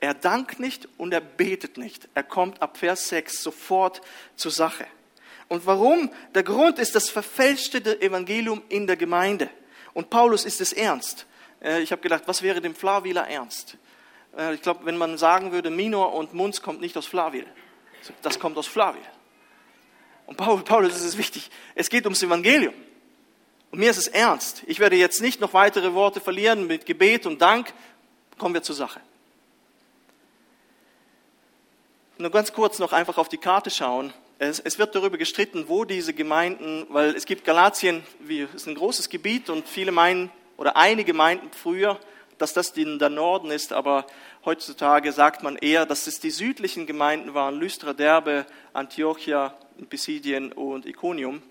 Er 0.00 0.14
dankt 0.14 0.60
nicht 0.60 0.88
und 0.96 1.12
er 1.12 1.20
betet 1.20 1.76
nicht. 1.76 2.08
Er 2.14 2.22
kommt 2.22 2.62
ab 2.62 2.78
Vers 2.78 3.08
6 3.10 3.42
sofort 3.42 4.00
zur 4.36 4.50
Sache. 4.50 4.86
Und 5.48 5.66
warum? 5.66 6.10
Der 6.34 6.42
Grund 6.42 6.78
ist 6.78 6.94
das 6.94 7.10
verfälschte 7.10 8.00
Evangelium 8.00 8.62
in 8.68 8.86
der 8.86 8.96
Gemeinde. 8.96 9.50
Und 9.92 10.08
Paulus 10.08 10.44
ist 10.44 10.60
es 10.60 10.72
ernst. 10.72 11.26
Äh, 11.60 11.80
ich 11.82 11.92
habe 11.92 12.00
gedacht, 12.00 12.22
was 12.26 12.40
wäre 12.42 12.60
dem 12.60 12.74
Flawiler 12.74 13.28
ernst? 13.28 13.76
Äh, 14.36 14.54
ich 14.54 14.62
glaube, 14.62 14.84
wenn 14.84 14.96
man 14.96 15.18
sagen 15.18 15.52
würde, 15.52 15.70
Minor 15.70 16.14
und 16.14 16.34
Munz 16.34 16.62
kommt 16.62 16.80
nicht 16.80 16.96
aus 16.96 17.06
Flawil. 17.06 17.46
Das 18.22 18.38
kommt 18.38 18.56
aus 18.56 18.66
Flawil. 18.66 19.02
Und 20.26 20.36
Paulus 20.36 20.96
ist 20.96 21.04
es 21.04 21.18
wichtig. 21.18 21.50
Es 21.74 21.90
geht 21.90 22.04
ums 22.04 22.22
Evangelium. 22.22 22.74
Und 23.70 23.78
mir 23.78 23.90
ist 23.90 23.98
es 23.98 24.08
ernst. 24.08 24.62
Ich 24.66 24.78
werde 24.78 24.96
jetzt 24.96 25.20
nicht 25.20 25.40
noch 25.40 25.54
weitere 25.54 25.94
Worte 25.94 26.20
verlieren 26.20 26.66
mit 26.66 26.86
Gebet 26.86 27.26
und 27.26 27.40
Dank. 27.40 27.72
Kommen 28.38 28.54
wir 28.54 28.62
zur 28.62 28.74
Sache. 28.74 29.00
Nur 32.18 32.30
ganz 32.30 32.52
kurz 32.52 32.78
noch 32.78 32.92
einfach 32.92 33.18
auf 33.18 33.28
die 33.28 33.38
Karte 33.38 33.70
schauen. 33.70 34.12
Es, 34.38 34.58
es, 34.60 34.78
wird 34.78 34.94
darüber 34.94 35.18
gestritten, 35.18 35.68
wo 35.68 35.84
diese 35.84 36.14
Gemeinden, 36.14 36.86
weil 36.88 37.14
es 37.14 37.26
gibt 37.26 37.44
Galatien, 37.44 38.02
wie, 38.20 38.46
ist 38.54 38.66
ein 38.66 38.74
großes 38.74 39.08
Gebiet 39.08 39.50
und 39.50 39.68
viele 39.68 39.92
meinen, 39.92 40.30
oder 40.56 40.76
einige 40.76 41.12
meinten 41.12 41.50
früher, 41.52 41.98
dass 42.40 42.54
das 42.54 42.72
der 42.72 43.10
Norden 43.10 43.50
ist, 43.50 43.72
aber 43.72 44.06
heutzutage 44.44 45.12
sagt 45.12 45.42
man 45.42 45.56
eher, 45.56 45.84
dass 45.84 46.06
es 46.06 46.20
die 46.20 46.30
südlichen 46.30 46.86
Gemeinden 46.86 47.34
waren, 47.34 47.56
Lystra, 47.56 47.92
Derbe, 47.92 48.46
Antiochia, 48.72 49.54
Pisidien 49.88 50.52
und 50.52 50.86
Iconium. 50.86 51.42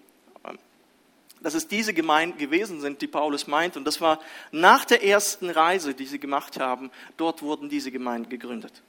Dass 1.41 1.53
es 1.53 1.67
diese 1.67 1.93
Gemeinden 1.93 2.37
gewesen 2.37 2.81
sind, 2.81 3.01
die 3.01 3.07
Paulus 3.07 3.47
meint. 3.47 3.77
Und 3.77 3.85
das 3.85 4.01
war 4.01 4.19
nach 4.51 4.83
der 4.83 5.03
ersten 5.03 5.49
Reise, 5.49 5.93
die 5.93 6.05
sie 6.05 6.19
gemacht 6.19 6.59
haben. 6.59 6.91
Dort 7.15 7.41
wurden 7.41 7.69
diese 7.69 7.91
Gemeinden 7.91 8.29
gegründet. 8.29 8.81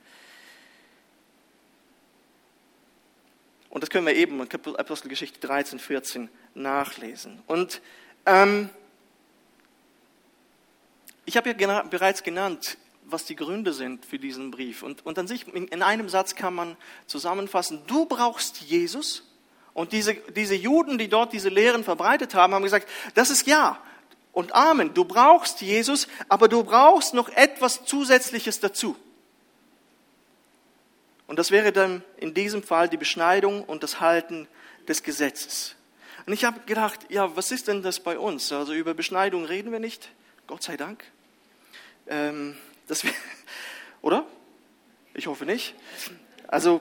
Und 3.69 3.83
das 3.83 3.91
können 3.91 4.07
wir 4.07 4.17
eben 4.17 4.41
in 4.41 4.77
Apostelgeschichte 4.77 5.39
13, 5.39 5.79
14 5.79 6.29
nachlesen. 6.55 7.41
Und 7.47 7.81
ähm, 8.27 8.69
ich 11.31 11.37
habe 11.37 11.55
ja 11.57 11.83
bereits 11.85 12.25
genannt, 12.25 12.77
was 13.05 13.25
die 13.25 13.37
Gründe 13.37 13.73
sind 13.73 14.05
für 14.05 14.19
diesen 14.19 14.51
Brief. 14.51 14.83
Und, 14.83 15.07
und 15.07 15.17
an 15.17 15.29
sich, 15.29 15.47
in, 15.47 15.69
in 15.69 15.81
einem 15.81 16.09
Satz 16.09 16.35
kann 16.35 16.55
man 16.55 16.77
zusammenfassen, 17.07 17.83
du 17.87 18.05
brauchst 18.07 18.63
Jesus. 18.63 19.23
Und 19.73 19.93
diese, 19.93 20.15
diese 20.15 20.57
Juden, 20.57 20.99
die 20.99 21.07
dort 21.07 21.33
diese 21.33 21.49
Lehren 21.49 21.85
verbreitet 21.85 22.35
haben, 22.35 22.53
haben 22.53 22.65
gesagt, 22.65 22.89
das 23.15 23.31
ist 23.31 23.47
ja 23.47 23.81
und 24.33 24.57
Amen. 24.57 24.93
Du 24.93 25.05
brauchst 25.05 25.61
Jesus, 25.61 26.09
aber 26.29 26.49
du 26.49 26.65
brauchst 26.65 27.15
noch 27.15 27.29
etwas 27.29 27.85
Zusätzliches 27.85 28.59
dazu. 28.59 28.97
Und 31.29 31.39
das 31.39 31.53
wäre 31.53 31.71
dann 31.71 32.03
in 32.17 32.35
diesem 32.35 32.65
Fall 32.65 32.89
die 32.89 32.97
Beschneidung 32.97 33.63
und 33.63 33.85
das 33.85 34.01
Halten 34.01 34.49
des 34.89 35.05
Gesetzes. 35.05 35.77
Und 36.27 36.33
ich 36.33 36.45
habe 36.45 36.59
gedacht, 36.67 36.99
ja, 37.09 37.37
was 37.37 37.53
ist 37.53 37.69
denn 37.69 37.83
das 37.83 38.01
bei 38.01 38.19
uns? 38.19 38.51
Also 38.51 38.73
über 38.73 38.95
Beschneidung 38.95 39.45
reden 39.45 39.71
wir 39.71 39.79
nicht, 39.79 40.11
Gott 40.49 40.65
sei 40.65 40.77
Dank. 40.77 41.05
Ähm, 42.11 42.57
das, 42.87 43.03
oder? 44.03 44.27
Ich 45.15 45.27
hoffe 45.27 45.47
nicht. 45.47 45.75
Also, 46.49 46.81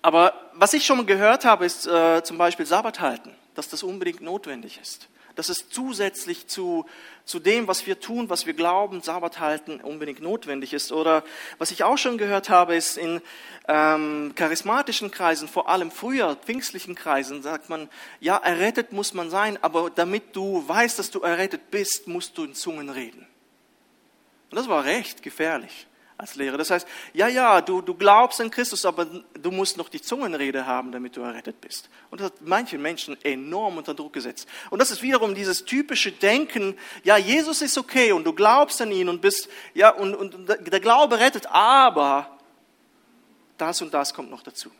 aber 0.00 0.50
was 0.54 0.72
ich 0.72 0.86
schon 0.86 1.04
gehört 1.06 1.44
habe, 1.44 1.66
ist 1.66 1.86
äh, 1.86 2.22
zum 2.22 2.38
Beispiel 2.38 2.66
Sabbat 2.66 3.00
halten, 3.00 3.34
dass 3.54 3.68
das 3.68 3.82
unbedingt 3.82 4.20
notwendig 4.20 4.78
ist 4.80 5.08
dass 5.34 5.48
es 5.48 5.68
zusätzlich 5.68 6.46
zu, 6.46 6.86
zu 7.24 7.38
dem, 7.38 7.68
was 7.68 7.86
wir 7.86 8.00
tun, 8.00 8.28
was 8.28 8.46
wir 8.46 8.54
glauben, 8.54 9.02
Sabbat 9.02 9.40
halten, 9.40 9.80
unbedingt 9.80 10.20
notwendig 10.20 10.72
ist. 10.72 10.92
Oder 10.92 11.24
was 11.58 11.70
ich 11.70 11.84
auch 11.84 11.98
schon 11.98 12.18
gehört 12.18 12.50
habe, 12.50 12.74
ist 12.74 12.98
in 12.98 13.20
ähm, 13.68 14.32
charismatischen 14.34 15.10
Kreisen, 15.10 15.48
vor 15.48 15.68
allem 15.68 15.90
früher 15.90 16.36
pfingstlichen 16.36 16.94
Kreisen, 16.94 17.42
sagt 17.42 17.68
man, 17.68 17.88
ja, 18.20 18.36
errettet 18.36 18.92
muss 18.92 19.14
man 19.14 19.30
sein, 19.30 19.58
aber 19.62 19.90
damit 19.90 20.36
du 20.36 20.66
weißt, 20.66 20.98
dass 20.98 21.10
du 21.10 21.20
errettet 21.20 21.70
bist, 21.70 22.08
musst 22.08 22.36
du 22.38 22.44
in 22.44 22.54
Zungen 22.54 22.90
reden. 22.90 23.26
Und 24.52 24.56
das 24.56 24.68
war 24.68 24.84
recht 24.84 25.22
gefährlich 25.22 25.86
als 26.18 26.36
Lehrer. 26.36 26.58
Das 26.58 26.70
heißt, 26.70 26.86
ja, 27.14 27.26
ja, 27.26 27.60
du, 27.62 27.80
du 27.80 27.94
glaubst 27.94 28.40
an 28.40 28.50
Christus, 28.50 28.84
aber 28.84 29.06
du 29.06 29.50
musst 29.50 29.78
noch 29.78 29.88
die 29.88 30.00
Zungenrede 30.00 30.66
haben, 30.66 30.92
damit 30.92 31.16
du 31.16 31.22
errettet 31.22 31.60
bist. 31.60 31.88
Und 32.10 32.20
das 32.20 32.26
hat 32.26 32.34
manche 32.42 32.78
Menschen 32.78 33.16
enorm 33.24 33.78
unter 33.78 33.94
Druck 33.94 34.12
gesetzt. 34.12 34.46
Und 34.70 34.78
das 34.78 34.90
ist 34.90 35.02
wiederum 35.02 35.34
dieses 35.34 35.64
typische 35.64 36.12
Denken, 36.12 36.76
ja, 37.02 37.16
Jesus 37.16 37.62
ist 37.62 37.78
okay 37.78 38.12
und 38.12 38.24
du 38.24 38.34
glaubst 38.34 38.80
an 38.82 38.92
ihn 38.92 39.08
und 39.08 39.22
bist, 39.22 39.48
ja, 39.74 39.90
und, 39.90 40.14
und 40.14 40.48
der 40.48 40.80
Glaube 40.80 41.18
rettet, 41.18 41.46
aber 41.46 42.38
das 43.58 43.80
und 43.80 43.94
das 43.94 44.12
kommt 44.12 44.30
noch 44.30 44.42
dazu. 44.42 44.70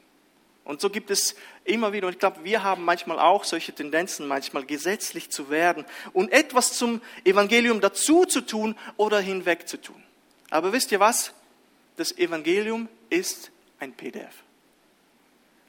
Und 0.65 0.81
so 0.81 0.91
gibt 0.91 1.11
es 1.11 1.35
immer 1.65 1.93
wieder, 1.93 2.07
und 2.07 2.13
ich 2.13 2.19
glaube, 2.19 2.45
wir 2.45 2.63
haben 2.63 2.85
manchmal 2.85 3.19
auch 3.19 3.45
solche 3.45 3.73
Tendenzen, 3.73 4.29
manchmal 4.29 4.65
gesetzlich 4.65 5.31
zu 5.31 5.51
werden 5.51 5.85
und 6.13 6.33
etwas 6.33 6.75
zum 6.75 7.01
Evangelium 7.25 7.81
dazu 7.81 8.25
zu 8.25 8.43
tun 8.43 8.77
oder 8.97 9.21
hinweg 9.21 9.69
zu 9.69 9.81
tun. 9.81 10.03
Aber 10.51 10.73
wisst 10.73 10.93
ihr 10.93 11.01
was? 11.01 11.33
Das 11.97 12.17
Evangelium 12.17 12.89
ist 13.11 13.51
ein 13.81 13.93
PDF. 13.93 14.35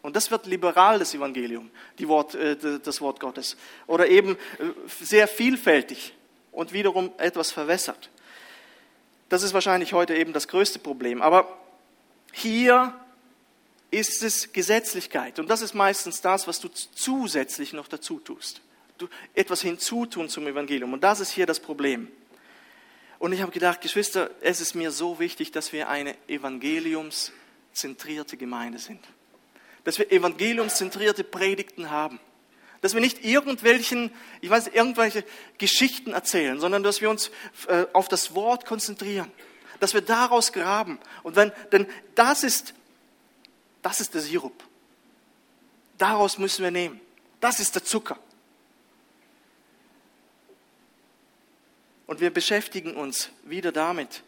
Und 0.03 0.15
das 0.15 0.29
wird 0.31 0.45
liberal, 0.45 0.99
das 0.99 1.13
Evangelium, 1.13 1.71
Wort, 1.99 2.35
äh, 2.35 2.57
das 2.83 3.01
Wort 3.01 3.19
Gottes. 3.19 3.55
Oder 3.87 4.09
eben 4.09 4.35
äh, 4.35 4.65
sehr 5.01 5.27
vielfältig 5.27 6.13
und 6.51 6.73
wiederum 6.73 7.11
etwas 7.17 7.51
verwässert. 7.51 8.09
Das 9.29 9.43
ist 9.43 9.53
wahrscheinlich 9.53 9.93
heute 9.93 10.15
eben 10.15 10.33
das 10.33 10.47
größte 10.47 10.77
Problem. 10.77 11.21
Aber 11.21 11.57
hier 12.33 12.93
ist 13.93 14.23
es 14.23 14.51
Gesetzlichkeit. 14.51 15.37
Und 15.37 15.47
das 15.49 15.61
ist 15.61 15.75
meistens 15.75 16.19
das, 16.19 16.47
was 16.47 16.59
du 16.59 16.67
zusätzlich 16.67 17.73
noch 17.73 17.87
dazu 17.87 18.19
tust. 18.19 18.61
Du 18.97 19.07
etwas 19.35 19.61
hinzutun 19.61 20.29
zum 20.29 20.47
Evangelium. 20.47 20.93
Und 20.93 21.03
das 21.03 21.19
ist 21.19 21.29
hier 21.29 21.45
das 21.45 21.59
Problem. 21.59 22.07
Und 23.19 23.33
ich 23.33 23.41
habe 23.41 23.51
gedacht, 23.51 23.81
Geschwister, 23.81 24.31
es 24.41 24.61
ist 24.61 24.73
mir 24.73 24.89
so 24.89 25.19
wichtig, 25.19 25.51
dass 25.51 25.73
wir 25.73 25.89
eine 25.89 26.15
evangeliumszentrierte 26.27 28.35
Gemeinde 28.35 28.79
sind. 28.79 29.05
Dass 29.83 29.99
wir 29.99 30.11
evangeliumszentrierte 30.11 31.23
Predigten 31.23 31.91
haben. 31.91 32.19
Dass 32.81 32.95
wir 32.95 33.01
nicht 33.01 33.23
irgendwelchen, 33.23 34.09
ich 34.41 34.49
weiß, 34.49 34.69
irgendwelche 34.69 35.23
Geschichten 35.59 36.13
erzählen, 36.13 36.59
sondern 36.59 36.81
dass 36.81 36.99
wir 36.99 37.11
uns 37.11 37.29
äh, 37.67 37.85
auf 37.93 38.07
das 38.07 38.33
Wort 38.33 38.65
konzentrieren. 38.65 39.31
Dass 39.79 39.93
wir 39.93 40.01
daraus 40.01 40.51
graben. 40.51 40.97
Und 41.21 41.35
wenn, 41.35 41.51
denn 41.71 41.85
das 42.15 42.43
ist, 42.43 42.73
das 43.83 43.99
ist 43.99 44.15
der 44.15 44.21
Sirup. 44.21 44.63
Daraus 45.99 46.39
müssen 46.39 46.63
wir 46.63 46.71
nehmen. 46.71 46.99
Das 47.39 47.59
ist 47.59 47.75
der 47.75 47.83
Zucker. 47.83 48.17
Und 52.07 52.19
wir 52.19 52.33
beschäftigen 52.33 52.95
uns 52.95 53.29
wieder 53.43 53.71
damit. 53.71 54.23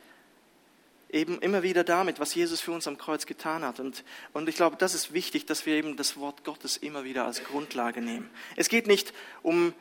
eben 1.16 1.40
immer 1.40 1.64
wieder 1.64 1.84
damit, 1.84 2.20
was 2.20 2.36
Jesus 2.36 2.60
für 2.62 2.74
uns 2.74 2.88
am 2.88 2.98
Kreuz 2.98 3.26
getan 3.26 3.64
hat. 3.64 3.80
Und, 3.80 4.04
und 4.34 4.50
ich 4.50 4.56
glaube, 4.56 4.76
das 4.76 4.94
ist 4.94 5.14
wichtig, 5.14 5.46
dass 5.46 5.66
wir 5.66 5.76
eben 5.76 5.96
das 5.96 6.18
Wort 6.18 6.44
Gottes 6.44 6.78
immer 6.78 7.04
wieder 7.06 7.26
als 7.26 7.44
Grundlage 7.44 8.02
nehmen. 8.02 8.30
Es 8.56 8.70
geht 8.70 8.86
nicht 8.86 9.14
um 9.42 9.74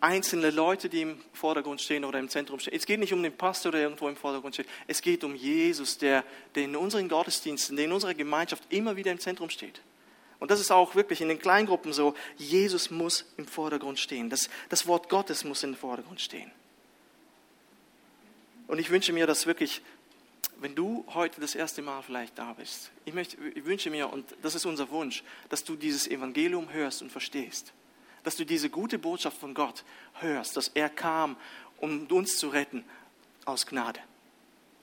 einzelne 0.00 0.50
Leute, 0.50 0.88
die 0.88 1.02
im 1.02 1.20
Vordergrund 1.32 1.80
stehen 1.80 2.04
oder 2.04 2.20
im 2.20 2.28
Zentrum 2.28 2.60
stehen. 2.60 2.74
Es 2.74 2.86
geht 2.86 3.00
nicht 3.00 3.12
um 3.12 3.22
den 3.22 3.36
Pastor, 3.36 3.72
der 3.72 3.82
irgendwo 3.82 4.08
im 4.08 4.16
Vordergrund 4.16 4.54
steht. 4.54 4.68
Es 4.86 5.02
geht 5.02 5.24
um 5.24 5.34
Jesus, 5.34 5.98
der, 5.98 6.24
der 6.54 6.64
in 6.64 6.76
unseren 6.76 7.08
Gottesdiensten, 7.08 7.74
der 7.74 7.86
in 7.86 7.92
unserer 7.92 8.14
Gemeinschaft 8.14 8.62
immer 8.68 8.94
wieder 8.94 9.10
im 9.10 9.18
Zentrum 9.18 9.50
steht. 9.50 9.80
Und 10.38 10.52
das 10.52 10.60
ist 10.60 10.70
auch 10.70 10.94
wirklich 10.94 11.20
in 11.20 11.28
den 11.28 11.40
Kleingruppen 11.40 11.92
so. 11.92 12.14
Jesus 12.36 12.90
muss 12.90 13.24
im 13.36 13.48
Vordergrund 13.48 13.98
stehen. 13.98 14.30
Das, 14.30 14.48
das 14.68 14.86
Wort 14.86 15.08
Gottes 15.08 15.42
muss 15.42 15.64
im 15.64 15.74
Vordergrund 15.74 16.20
stehen. 16.20 16.52
Und 18.68 18.78
ich 18.78 18.90
wünsche 18.90 19.12
mir, 19.12 19.26
dass 19.26 19.46
wirklich, 19.46 19.82
wenn 20.60 20.76
du 20.76 21.04
heute 21.14 21.40
das 21.40 21.56
erste 21.56 21.82
Mal 21.82 22.02
vielleicht 22.02 22.38
da 22.38 22.52
bist, 22.52 22.92
ich, 23.04 23.14
möchte, 23.14 23.36
ich 23.54 23.64
wünsche 23.64 23.90
mir, 23.90 24.12
und 24.12 24.36
das 24.42 24.54
ist 24.54 24.66
unser 24.66 24.88
Wunsch, 24.90 25.24
dass 25.48 25.64
du 25.64 25.74
dieses 25.74 26.06
Evangelium 26.06 26.70
hörst 26.72 27.02
und 27.02 27.10
verstehst. 27.10 27.72
Dass 28.24 28.36
du 28.36 28.44
diese 28.44 28.70
gute 28.70 28.98
Botschaft 28.98 29.38
von 29.38 29.54
Gott 29.54 29.84
hörst, 30.14 30.56
dass 30.56 30.68
er 30.68 30.88
kam, 30.88 31.36
um 31.78 32.06
uns 32.06 32.38
zu 32.38 32.48
retten 32.48 32.84
aus 33.44 33.66
Gnade. 33.66 34.00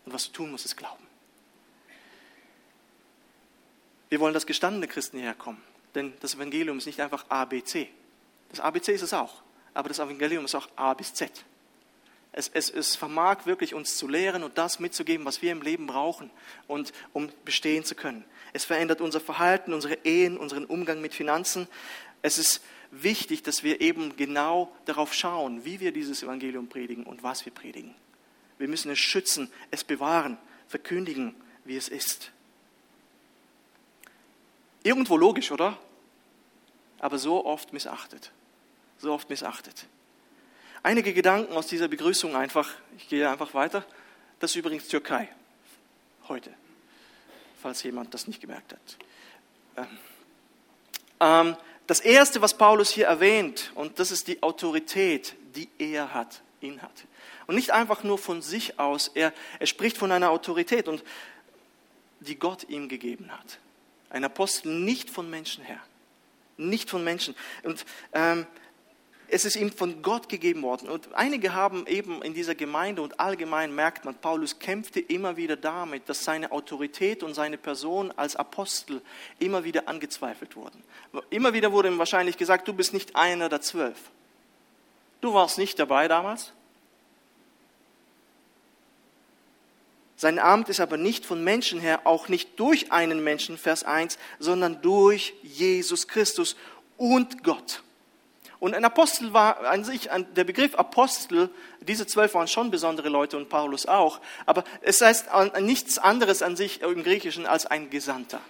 Und 0.05 0.13
was 0.13 0.27
du 0.27 0.31
tun 0.31 0.51
musst, 0.51 0.65
ist 0.65 0.77
glauben. 0.77 1.05
Wir 4.09 4.19
wollen, 4.19 4.33
dass 4.33 4.45
gestandene 4.45 4.87
Christen 4.87 5.17
hierher 5.17 5.33
kommen. 5.33 5.61
Denn 5.93 6.13
das 6.19 6.35
Evangelium 6.35 6.77
ist 6.77 6.85
nicht 6.85 7.01
einfach 7.01 7.25
A, 7.29 7.45
B, 7.45 7.63
C. 7.63 7.89
Das 8.49 8.59
ABC 8.59 8.93
ist 8.93 9.01
es 9.01 9.13
auch. 9.13 9.41
Aber 9.73 9.89
das 9.89 9.99
Evangelium 9.99 10.45
ist 10.45 10.55
auch 10.55 10.69
A 10.75 10.93
bis 10.93 11.13
Z. 11.13 11.31
Es, 12.31 12.49
es, 12.53 12.69
es 12.69 12.95
vermag 12.95 13.45
wirklich 13.45 13.73
uns 13.73 13.97
zu 13.97 14.07
lehren 14.07 14.43
und 14.43 14.57
das 14.57 14.79
mitzugeben, 14.79 15.25
was 15.25 15.41
wir 15.41 15.51
im 15.51 15.61
Leben 15.61 15.87
brauchen, 15.87 16.29
und, 16.67 16.91
um 17.13 17.29
bestehen 17.45 17.85
zu 17.85 17.95
können. 17.95 18.25
Es 18.51 18.65
verändert 18.65 18.99
unser 18.99 19.21
Verhalten, 19.21 19.73
unsere 19.73 19.95
Ehen, 20.03 20.37
unseren 20.37 20.65
Umgang 20.65 21.01
mit 21.01 21.13
Finanzen. 21.13 21.67
Es 22.21 22.37
ist 22.37 22.61
wichtig, 22.91 23.43
dass 23.43 23.63
wir 23.63 23.81
eben 23.81 24.15
genau 24.15 24.71
darauf 24.85 25.13
schauen, 25.13 25.65
wie 25.65 25.79
wir 25.79 25.91
dieses 25.91 26.23
Evangelium 26.23 26.67
predigen 26.67 27.03
und 27.05 27.23
was 27.23 27.45
wir 27.45 27.53
predigen. 27.53 27.93
Wir 28.57 28.67
müssen 28.67 28.91
es 28.91 28.99
schützen, 28.99 29.51
es 29.71 29.83
bewahren, 29.83 30.37
verkündigen, 30.67 31.35
wie 31.65 31.75
es 31.75 31.89
ist. 31.89 32.31
Irgendwo 34.83 35.17
logisch, 35.17 35.51
oder? 35.51 35.77
Aber 36.99 37.17
so 37.17 37.45
oft 37.45 37.73
missachtet. 37.73 38.31
So 38.97 39.11
oft 39.11 39.29
missachtet. 39.29 39.87
Einige 40.83 41.13
Gedanken 41.13 41.53
aus 41.53 41.67
dieser 41.67 41.87
Begrüßung 41.87 42.35
einfach, 42.35 42.71
ich 42.97 43.09
gehe 43.09 43.29
einfach 43.29 43.53
weiter. 43.53 43.83
Das 44.39 44.51
ist 44.51 44.57
übrigens 44.57 44.87
Türkei. 44.87 45.27
Heute. 46.27 46.53
Falls 47.61 47.81
jemand 47.83 48.13
das 48.13 48.27
nicht 48.27 48.39
gemerkt 48.39 48.73
hat. 48.73 48.97
Ähm, 49.77 49.97
ähm, 51.19 51.57
das 51.87 51.99
erste, 51.99 52.41
was 52.41 52.57
Paulus 52.57 52.89
hier 52.89 53.05
erwähnt, 53.05 53.71
und 53.75 53.99
das 53.99 54.11
ist 54.11 54.27
die 54.27 54.41
Autorität, 54.41 55.35
die 55.55 55.69
er 55.77 56.13
hat, 56.13 56.41
ihn 56.61 56.81
hat. 56.81 57.05
Und 57.47 57.55
nicht 57.55 57.71
einfach 57.71 58.03
nur 58.03 58.17
von 58.17 58.41
sich 58.41 58.79
aus, 58.79 59.11
er, 59.13 59.33
er 59.59 59.67
spricht 59.67 59.97
von 59.97 60.11
einer 60.11 60.31
Autorität, 60.31 60.87
und 60.87 61.03
die 62.19 62.35
Gott 62.35 62.65
ihm 62.69 62.89
gegeben 62.89 63.31
hat. 63.31 63.59
Ein 64.09 64.23
Apostel 64.23 64.73
nicht 64.73 65.09
von 65.09 65.29
Menschen 65.29 65.63
her. 65.63 65.79
Nicht 66.57 66.89
von 66.89 67.03
Menschen. 67.03 67.35
Und 67.63 67.85
ähm, 68.13 68.47
es 69.29 69.45
ist 69.45 69.55
ihm 69.55 69.71
von 69.71 70.01
Gott 70.01 70.29
gegeben 70.29 70.61
worden. 70.61 70.89
Und 70.89 71.13
einige 71.13 71.53
haben 71.53 71.87
eben 71.87 72.21
in 72.21 72.33
dieser 72.33 72.55
Gemeinde 72.55 73.01
und 73.01 73.19
allgemein 73.19 73.73
merkt 73.73 74.05
man, 74.05 74.15
Paulus 74.15 74.59
kämpfte 74.59 74.99
immer 74.99 75.37
wieder 75.37 75.55
damit, 75.55 76.07
dass 76.09 76.23
seine 76.23 76.51
Autorität 76.51 77.23
und 77.23 77.33
seine 77.33 77.57
Person 77.57 78.11
als 78.15 78.35
Apostel 78.35 79.01
immer 79.39 79.63
wieder 79.63 79.87
angezweifelt 79.87 80.55
wurden. 80.55 80.83
Immer 81.29 81.53
wieder 81.53 81.71
wurde 81.71 81.89
ihm 81.89 81.97
wahrscheinlich 81.97 82.37
gesagt, 82.37 82.67
du 82.67 82.73
bist 82.73 82.93
nicht 82.93 83.15
einer 83.15 83.49
der 83.49 83.61
zwölf. 83.61 83.97
Du 85.21 85.33
warst 85.33 85.57
nicht 85.57 85.79
dabei 85.79 86.07
damals. 86.07 86.51
Sein 90.17 90.39
Amt 90.39 90.69
ist 90.69 90.79
aber 90.79 90.97
nicht 90.97 91.25
von 91.25 91.43
Menschen 91.43 91.79
her, 91.79 92.01
auch 92.05 92.29
nicht 92.29 92.59
durch 92.59 92.91
einen 92.91 93.23
Menschen, 93.23 93.57
Vers 93.57 93.83
1, 93.83 94.17
sondern 94.39 94.81
durch 94.81 95.33
Jesus 95.43 96.07
Christus 96.07 96.55
und 96.97 97.43
Gott. 97.43 97.83
Und 98.65 98.73
ein 98.73 98.83
Apostel 98.83 99.31
war 99.31 99.63
an 99.65 99.83
sich, 99.83 100.09
der 100.35 100.43
Begriff 100.43 100.73
Apostel, 100.73 101.51
diese 101.81 102.07
zwölf 102.07 102.33
waren 102.33 102.47
schon 102.47 102.71
besondere 102.71 103.09
Leute 103.09 103.37
und 103.37 103.47
Paulus 103.47 103.85
auch, 103.85 104.19
aber 104.47 104.63
es 104.81 105.01
heißt 105.01 105.27
nichts 105.59 105.99
anderes 105.99 106.41
an 106.41 106.55
sich 106.55 106.81
im 106.81 107.03
Griechischen 107.03 107.45
als 107.45 107.67
ein 107.67 107.91
Gesandter. 107.91 108.41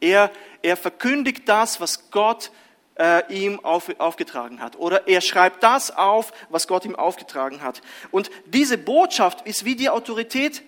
Er, 0.00 0.32
er 0.62 0.76
verkündigt 0.76 1.48
das, 1.48 1.80
was 1.80 2.10
Gott 2.10 2.50
äh, 2.98 3.22
ihm 3.32 3.64
auf, 3.64 3.88
aufgetragen 4.00 4.60
hat. 4.60 4.74
Oder 4.80 5.06
er 5.06 5.20
schreibt 5.20 5.62
das 5.62 5.96
auf, 5.96 6.32
was 6.48 6.66
Gott 6.66 6.84
ihm 6.84 6.96
aufgetragen 6.96 7.62
hat. 7.62 7.82
Und 8.10 8.32
diese 8.46 8.78
Botschaft 8.78 9.46
ist 9.46 9.64
wie 9.64 9.76
die 9.76 9.90
Autorität 9.90 10.64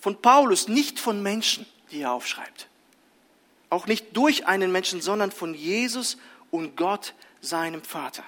von 0.00 0.20
Paulus, 0.20 0.66
nicht 0.66 0.98
von 0.98 1.22
Menschen, 1.22 1.66
die 1.92 2.00
er 2.00 2.14
aufschreibt. 2.14 2.66
Auch 3.70 3.86
nicht 3.86 4.16
durch 4.16 4.48
einen 4.48 4.72
Menschen, 4.72 5.00
sondern 5.00 5.30
von 5.30 5.54
Jesus 5.54 6.16
und 6.50 6.76
Gott, 6.76 7.14
seinem 7.40 7.82
Vater. 7.82 8.24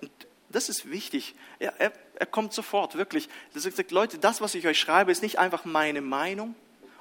Und 0.00 0.10
das 0.48 0.68
ist 0.68 0.90
wichtig. 0.90 1.34
Er, 1.58 1.78
er, 1.78 1.92
er 2.14 2.26
kommt 2.26 2.52
sofort, 2.52 2.96
wirklich. 2.96 3.28
Er 3.54 3.60
sagt, 3.60 3.90
Leute, 3.90 4.18
das, 4.18 4.40
was 4.40 4.54
ich 4.54 4.66
euch 4.66 4.78
schreibe, 4.78 5.12
ist 5.12 5.22
nicht 5.22 5.38
einfach 5.38 5.64
meine 5.64 6.00
Meinung. 6.00 6.54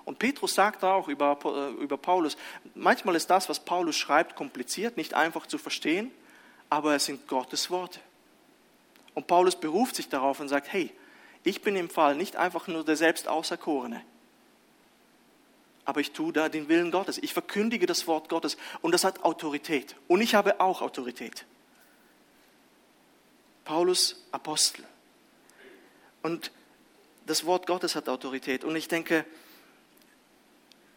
Und 0.05 0.19
Petrus 0.19 0.53
sagt 0.53 0.83
auch 0.83 1.09
über, 1.09 1.37
äh, 1.43 1.83
über 1.83 1.97
Paulus, 1.97 2.37
manchmal 2.75 3.15
ist 3.15 3.29
das, 3.29 3.49
was 3.49 3.59
Paulus 3.59 3.97
schreibt, 3.97 4.35
kompliziert, 4.35 4.95
nicht 4.95 5.13
einfach 5.13 5.47
zu 5.47 5.57
verstehen, 5.57 6.11
aber 6.69 6.95
es 6.95 7.05
sind 7.05 7.27
Gottes 7.27 7.69
Worte. 7.69 7.99
Und 9.13 9.27
Paulus 9.27 9.55
beruft 9.57 9.95
sich 9.95 10.07
darauf 10.07 10.39
und 10.39 10.47
sagt, 10.47 10.71
hey, 10.71 10.93
ich 11.43 11.61
bin 11.61 11.75
im 11.75 11.89
Fall 11.89 12.15
nicht 12.15 12.35
einfach 12.35 12.67
nur 12.67 12.85
der 12.85 12.95
selbst 12.95 13.27
Auserkorene, 13.27 14.01
aber 15.87 16.01
ich 16.01 16.11
tue 16.11 16.33
da 16.33 16.49
den 16.49 16.67
Willen 16.67 16.91
Gottes. 16.91 17.17
Ich 17.17 17.31
verkündige 17.31 17.85
das 17.85 18.07
Wort 18.07 18.27
Gottes 18.27 18.57
und 18.81 18.91
das 18.91 19.05
hat 19.05 19.23
Autorität. 19.23 19.95
Und 20.09 20.19
ich 20.19 20.35
habe 20.35 20.59
auch 20.59 20.81
Autorität. 20.81 21.45
Paulus 23.63 24.21
Apostel. 24.33 24.83
Und 26.23 26.51
das 27.25 27.45
Wort 27.45 27.67
Gottes 27.67 27.95
hat 27.95 28.09
Autorität. 28.09 28.65
Und 28.65 28.75
ich 28.75 28.89
denke, 28.89 29.25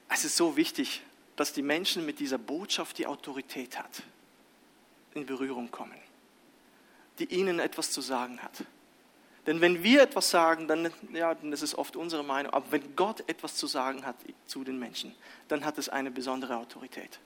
es 0.09 0.25
ist 0.25 0.37
so 0.37 0.57
wichtig, 0.57 1.03
dass 1.37 1.53
die 1.53 1.63
Menschen 1.63 2.05
mit 2.05 2.19
dieser 2.19 2.39
Botschaft, 2.39 2.99
die 2.99 3.07
Autorität 3.07 3.79
hat, 3.79 4.03
in 5.15 5.25
Berührung 5.25 5.71
kommen, 5.71 5.99
die 7.21 7.27
ihnen 7.27 7.61
etwas 7.61 7.93
zu 7.93 8.01
sagen 8.01 8.43
hat. 8.43 8.65
Denn 9.47 9.61
wenn 9.61 9.83
wir 9.83 10.03
etwas 10.03 10.31
sagen, 10.31 10.69
dann, 10.69 10.93
ja, 11.13 11.35
dann 11.35 11.53
ist 11.53 11.63
es 11.63 11.77
oft 11.77 11.97
unsere 11.97 12.23
Meinung. 12.23 12.53
Aber 12.53 12.71
wenn 12.71 12.95
Gott 12.95 13.25
etwas 13.27 13.57
zu 13.57 13.67
sagen 13.67 14.05
hat 14.05 14.17
zu 14.47 14.65
den 14.65 14.79
Menschen, 14.79 15.15
dann 15.49 15.65
hat 15.65 15.79
es 15.79 15.89
eine 15.89 16.11
besondere 16.11 16.57
Autorität. 16.57 17.19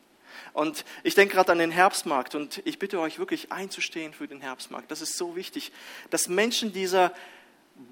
Und 0.52 0.84
ich 1.02 1.14
denke 1.14 1.34
gerade 1.34 1.52
an 1.52 1.58
den 1.58 1.70
Herbstmarkt 1.70 2.34
und 2.34 2.62
ich 2.64 2.78
bitte 2.78 3.00
euch 3.00 3.18
wirklich 3.18 3.52
einzustehen 3.52 4.12
für 4.12 4.28
den 4.28 4.40
Herbstmarkt. 4.40 4.90
Das 4.90 5.00
ist 5.00 5.16
so 5.16 5.36
wichtig, 5.36 5.72
dass 6.10 6.28
Menschen 6.28 6.72
dieser 6.72 7.12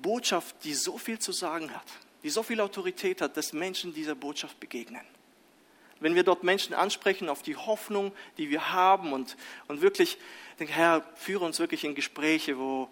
Botschaft, 0.03 0.57
die 0.65 0.75
so 0.75 0.99
viel 0.99 1.19
zu 1.19 1.33
sagen 1.33 1.73
hat, 1.75 1.87
die 2.23 2.31
so 2.31 2.43
viel 2.43 2.61
Autorität 2.61 3.21
hat, 3.21 3.37
dass 3.37 3.53
Menschen 3.53 3.93
dieser 3.95 4.15
Botschaft 4.15 4.61
begegnen. 4.61 5.03
Wenn 6.01 6.15
wir 6.15 6.25
dort 6.25 6.43
Menschen 6.43 6.75
ansprechen 6.75 7.29
auf 7.29 7.43
die 7.43 7.57
Hoffnung, 7.57 8.13
die 8.37 8.51
wir 8.51 8.73
haben 8.73 9.13
und, 9.13 9.37
und 9.69 9.83
wirklich, 9.83 10.19
denke, 10.59 10.73
Herr, 10.73 11.05
führe 11.15 11.45
uns 11.45 11.61
wirklich 11.61 11.85
in 11.85 11.95
Gespräche, 11.95 12.59
wo, 12.59 12.89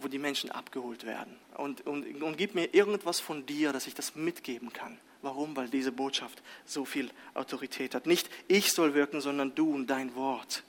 wo, 0.00 0.08
die 0.08 0.18
Menschen 0.18 0.50
abgeholt 0.50 1.04
werden. 1.04 1.36
Und, 1.56 1.86
und, 1.86 2.22
und 2.22 2.36
gib 2.36 2.54
mir 2.54 2.74
irgendwas 2.74 3.20
von 3.20 3.46
dir, 3.46 3.72
dass 3.72 3.86
ich 3.86 3.94
das 3.94 4.14
mitgeben 4.14 4.72
kann. 4.72 4.98
Warum? 5.22 5.56
Weil 5.56 5.68
diese 5.68 5.92
Botschaft 5.92 6.42
so 6.64 6.84
viel 6.84 7.10
Autorität 7.34 7.94
hat. 7.94 8.06
Nicht 8.06 8.30
ich 8.48 8.72
soll 8.72 8.94
wirken, 8.94 9.20
sondern 9.20 9.54
du 9.54 9.72
und 9.72 9.86
dein 9.88 10.14
Wort. 10.14 10.62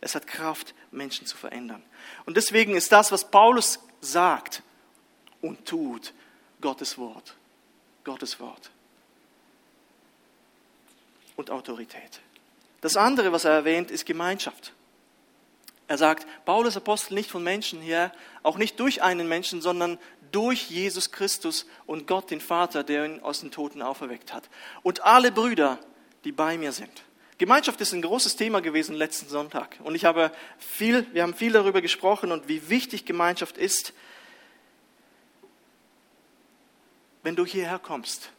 Es 0.00 0.14
hat 0.14 0.26
Kraft, 0.26 0.74
Menschen 0.90 1.26
zu 1.26 1.36
verändern. 1.36 1.82
Und 2.26 2.36
deswegen 2.36 2.74
ist 2.74 2.92
das, 2.92 3.12
was 3.12 3.30
Paulus 3.30 3.78
sagt 4.00 4.62
und 5.40 5.64
tut, 5.64 6.12
Gottes 6.60 6.98
Wort. 6.98 7.36
Gottes 8.04 8.40
Wort. 8.40 8.70
Und 11.36 11.50
Autorität. 11.50 12.20
Das 12.80 12.96
andere, 12.96 13.32
was 13.32 13.44
er 13.44 13.52
erwähnt, 13.52 13.90
ist 13.90 14.04
Gemeinschaft. 14.04 14.72
Er 15.92 15.98
sagt, 15.98 16.26
Paulus 16.46 16.74
Apostel 16.78 17.12
nicht 17.12 17.30
von 17.30 17.44
Menschen 17.44 17.82
her, 17.82 18.12
auch 18.42 18.56
nicht 18.56 18.80
durch 18.80 19.02
einen 19.02 19.28
Menschen, 19.28 19.60
sondern 19.60 19.98
durch 20.30 20.70
Jesus 20.70 21.12
Christus 21.12 21.66
und 21.84 22.06
Gott, 22.06 22.30
den 22.30 22.40
Vater, 22.40 22.82
der 22.82 23.04
ihn 23.04 23.20
aus 23.20 23.40
den 23.40 23.50
Toten 23.50 23.82
auferweckt 23.82 24.32
hat. 24.32 24.48
Und 24.82 25.02
alle 25.04 25.30
Brüder, 25.30 25.78
die 26.24 26.32
bei 26.32 26.56
mir 26.56 26.72
sind. 26.72 27.02
Gemeinschaft 27.36 27.78
ist 27.82 27.92
ein 27.92 28.00
großes 28.00 28.36
Thema 28.36 28.62
gewesen 28.62 28.94
letzten 28.94 29.28
Sonntag. 29.28 29.76
Und 29.82 29.94
ich 29.94 30.06
habe 30.06 30.32
viel, 30.58 31.06
wir 31.12 31.24
haben 31.24 31.34
viel 31.34 31.52
darüber 31.52 31.82
gesprochen 31.82 32.32
und 32.32 32.48
wie 32.48 32.70
wichtig 32.70 33.04
Gemeinschaft 33.04 33.58
ist. 33.58 33.92
wenn 37.22 37.36
du 37.36 37.46
hierher 37.46 37.78
kommst, 37.78 38.30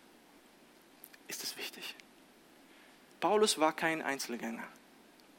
ist 1.28 1.44
es 1.44 1.58
wichtig. 1.58 1.96
Paulus 3.20 3.58
war 3.58 3.74
kein 3.74 4.02
Einzelgänger. 4.02 4.68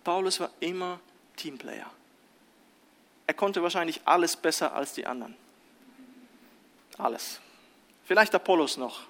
Paulus 0.02 0.40
war 0.40 0.50
immer 0.60 1.00
Teamplayer. 1.36 1.90
Er 3.26 3.34
konnte 3.34 3.62
wahrscheinlich 3.62 4.02
alles 4.04 4.36
besser 4.36 4.74
als 4.74 4.92
die 4.92 5.06
anderen. 5.06 5.34
Alles. 6.98 7.40
Vielleicht 8.04 8.34
Apollos 8.34 8.76
noch. 8.76 9.02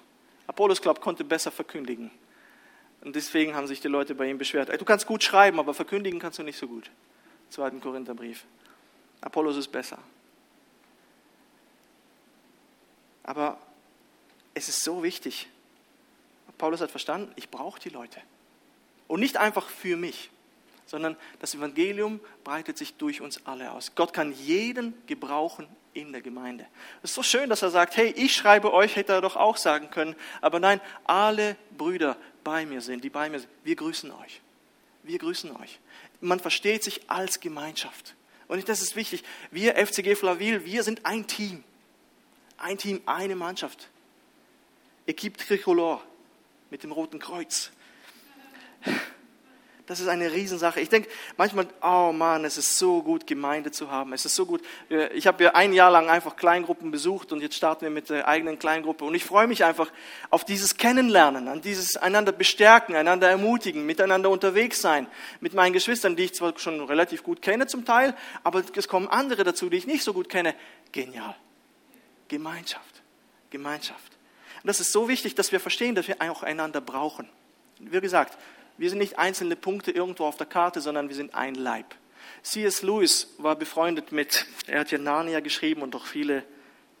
Apollos, 0.47 0.81
glaube 0.81 0.99
ich, 0.99 1.03
konnte 1.03 1.23
besser 1.23 1.51
verkündigen. 1.51 2.11
Und 3.01 3.15
deswegen 3.15 3.55
haben 3.55 3.67
sich 3.67 3.81
die 3.81 3.87
Leute 3.87 4.15
bei 4.15 4.29
ihm 4.29 4.37
beschwert. 4.37 4.69
Du 4.79 4.85
kannst 4.85 5.05
gut 5.05 5.23
schreiben, 5.23 5.59
aber 5.59 5.73
verkündigen 5.73 6.19
kannst 6.19 6.39
du 6.39 6.43
nicht 6.43 6.57
so 6.57 6.67
gut. 6.67 6.89
Zweiten 7.49 7.81
Korintherbrief. 7.81 8.45
Apollos 9.21 9.57
ist 9.57 9.67
besser. 9.67 9.99
Aber 13.23 13.57
es 14.53 14.69
ist 14.69 14.83
so 14.83 15.03
wichtig. 15.03 15.47
Paulus 16.57 16.81
hat 16.81 16.91
verstanden, 16.91 17.31
ich 17.35 17.49
brauche 17.49 17.79
die 17.79 17.89
Leute. 17.89 18.21
Und 19.07 19.19
nicht 19.19 19.37
einfach 19.37 19.67
für 19.67 19.97
mich, 19.97 20.29
sondern 20.85 21.17
das 21.39 21.55
Evangelium 21.55 22.19
breitet 22.43 22.77
sich 22.77 22.95
durch 22.95 23.21
uns 23.21 23.45
alle 23.45 23.71
aus. 23.71 23.93
Gott 23.95 24.13
kann 24.13 24.33
jeden 24.33 24.93
gebrauchen 25.07 25.67
in 25.93 26.11
der 26.11 26.21
Gemeinde. 26.21 26.65
Es 27.01 27.11
ist 27.11 27.15
so 27.15 27.23
schön, 27.23 27.49
dass 27.49 27.61
er 27.61 27.71
sagt, 27.71 27.97
hey, 27.97 28.13
ich 28.15 28.35
schreibe 28.35 28.73
euch, 28.73 28.95
hätte 28.95 29.13
er 29.13 29.21
doch 29.21 29.35
auch 29.35 29.57
sagen 29.57 29.89
können. 29.89 30.15
Aber 30.41 30.59
nein, 30.59 30.81
alle 31.05 31.55
Brüder 31.77 32.17
bei 32.43 32.65
mir 32.65 32.81
sind, 32.81 33.03
die 33.03 33.09
bei 33.09 33.29
mir 33.29 33.39
sind, 33.39 33.49
wir 33.63 33.75
grüßen 33.75 34.11
euch. 34.11 34.41
Wir 35.03 35.17
grüßen 35.17 35.55
euch. 35.55 35.79
Man 36.21 36.39
versteht 36.39 36.83
sich 36.83 37.09
als 37.09 37.39
Gemeinschaft. 37.39 38.15
Und 38.47 38.67
das 38.69 38.81
ist 38.81 38.95
wichtig. 38.95 39.23
Wir, 39.51 39.75
FCG 39.75 40.15
Flavil, 40.15 40.65
wir 40.65 40.83
sind 40.83 41.05
ein 41.05 41.27
Team. 41.27 41.63
Ein 42.57 42.77
Team, 42.77 43.01
eine 43.05 43.35
Mannschaft. 43.35 43.89
Equipe 45.07 45.37
Tricolore 45.37 46.01
mit 46.69 46.83
dem 46.83 46.91
Roten 46.91 47.19
Kreuz. 47.19 47.71
Das 49.87 49.99
ist 49.99 50.07
eine 50.07 50.33
Riesensache. 50.33 50.79
Ich 50.79 50.89
denke 50.89 51.09
manchmal, 51.37 51.67
oh 51.83 52.11
Mann, 52.11 52.43
es 52.43 52.57
ist 52.57 52.79
so 52.79 53.03
gut, 53.03 53.27
Gemeinde 53.27 53.69
zu 53.69 53.91
haben. 53.91 54.13
Es 54.13 54.25
ist 54.25 54.33
so 54.33 54.47
gut. 54.47 54.63
Ich 55.13 55.27
habe 55.27 55.43
ja 55.43 55.53
ein 55.53 55.73
Jahr 55.73 55.91
lang 55.91 56.09
einfach 56.09 56.35
Kleingruppen 56.35 56.89
besucht 56.89 57.31
und 57.31 57.41
jetzt 57.41 57.55
starten 57.55 57.81
wir 57.81 57.91
mit 57.91 58.09
der 58.09 58.27
eigenen 58.27 58.57
Kleingruppe. 58.57 59.05
Und 59.05 59.13
ich 59.13 59.23
freue 59.23 59.45
mich 59.45 59.63
einfach 59.63 59.91
auf 60.31 60.43
dieses 60.43 60.77
Kennenlernen, 60.77 61.47
an 61.47 61.61
dieses 61.61 61.97
einander 61.97 62.31
bestärken, 62.31 62.95
einander 62.95 63.29
ermutigen, 63.29 63.85
miteinander 63.85 64.31
unterwegs 64.31 64.81
sein. 64.81 65.05
Mit 65.39 65.53
meinen 65.53 65.73
Geschwistern, 65.73 66.15
die 66.15 66.23
ich 66.23 66.33
zwar 66.33 66.57
schon 66.57 66.81
relativ 66.81 67.21
gut 67.21 67.43
kenne 67.43 67.67
zum 67.67 67.85
Teil, 67.85 68.15
aber 68.43 68.63
es 68.75 68.87
kommen 68.87 69.07
andere 69.07 69.43
dazu, 69.43 69.69
die 69.69 69.77
ich 69.77 69.85
nicht 69.85 70.03
so 70.03 70.13
gut 70.13 70.29
kenne. 70.29 70.55
Genial. 70.91 71.35
Gemeinschaft. 72.27 73.03
Gemeinschaft. 73.51 74.17
Und 74.63 74.67
das 74.67 74.79
ist 74.79 74.91
so 74.91 75.07
wichtig, 75.07 75.35
dass 75.35 75.51
wir 75.51 75.59
verstehen, 75.59 75.93
dass 75.93 76.07
wir 76.07 76.15
auch 76.21 76.41
einander 76.41 76.81
brauchen. 76.81 77.29
Wie 77.77 78.01
gesagt, 78.01 78.35
wir 78.77 78.89
sind 78.89 78.99
nicht 78.99 79.17
einzelne 79.17 79.55
Punkte 79.55 79.91
irgendwo 79.91 80.25
auf 80.25 80.37
der 80.37 80.47
Karte, 80.47 80.81
sondern 80.81 81.09
wir 81.09 81.15
sind 81.15 81.33
ein 81.33 81.55
Leib. 81.55 81.95
C.S. 82.43 82.81
Lewis 82.81 83.33
war 83.37 83.55
befreundet 83.55 84.11
mit, 84.11 84.45
er 84.67 84.81
hat 84.81 84.91
ja 84.91 84.97
Narnia 84.97 85.39
geschrieben 85.39 85.81
und 85.81 85.95
auch 85.95 86.05
viele, 86.05 86.43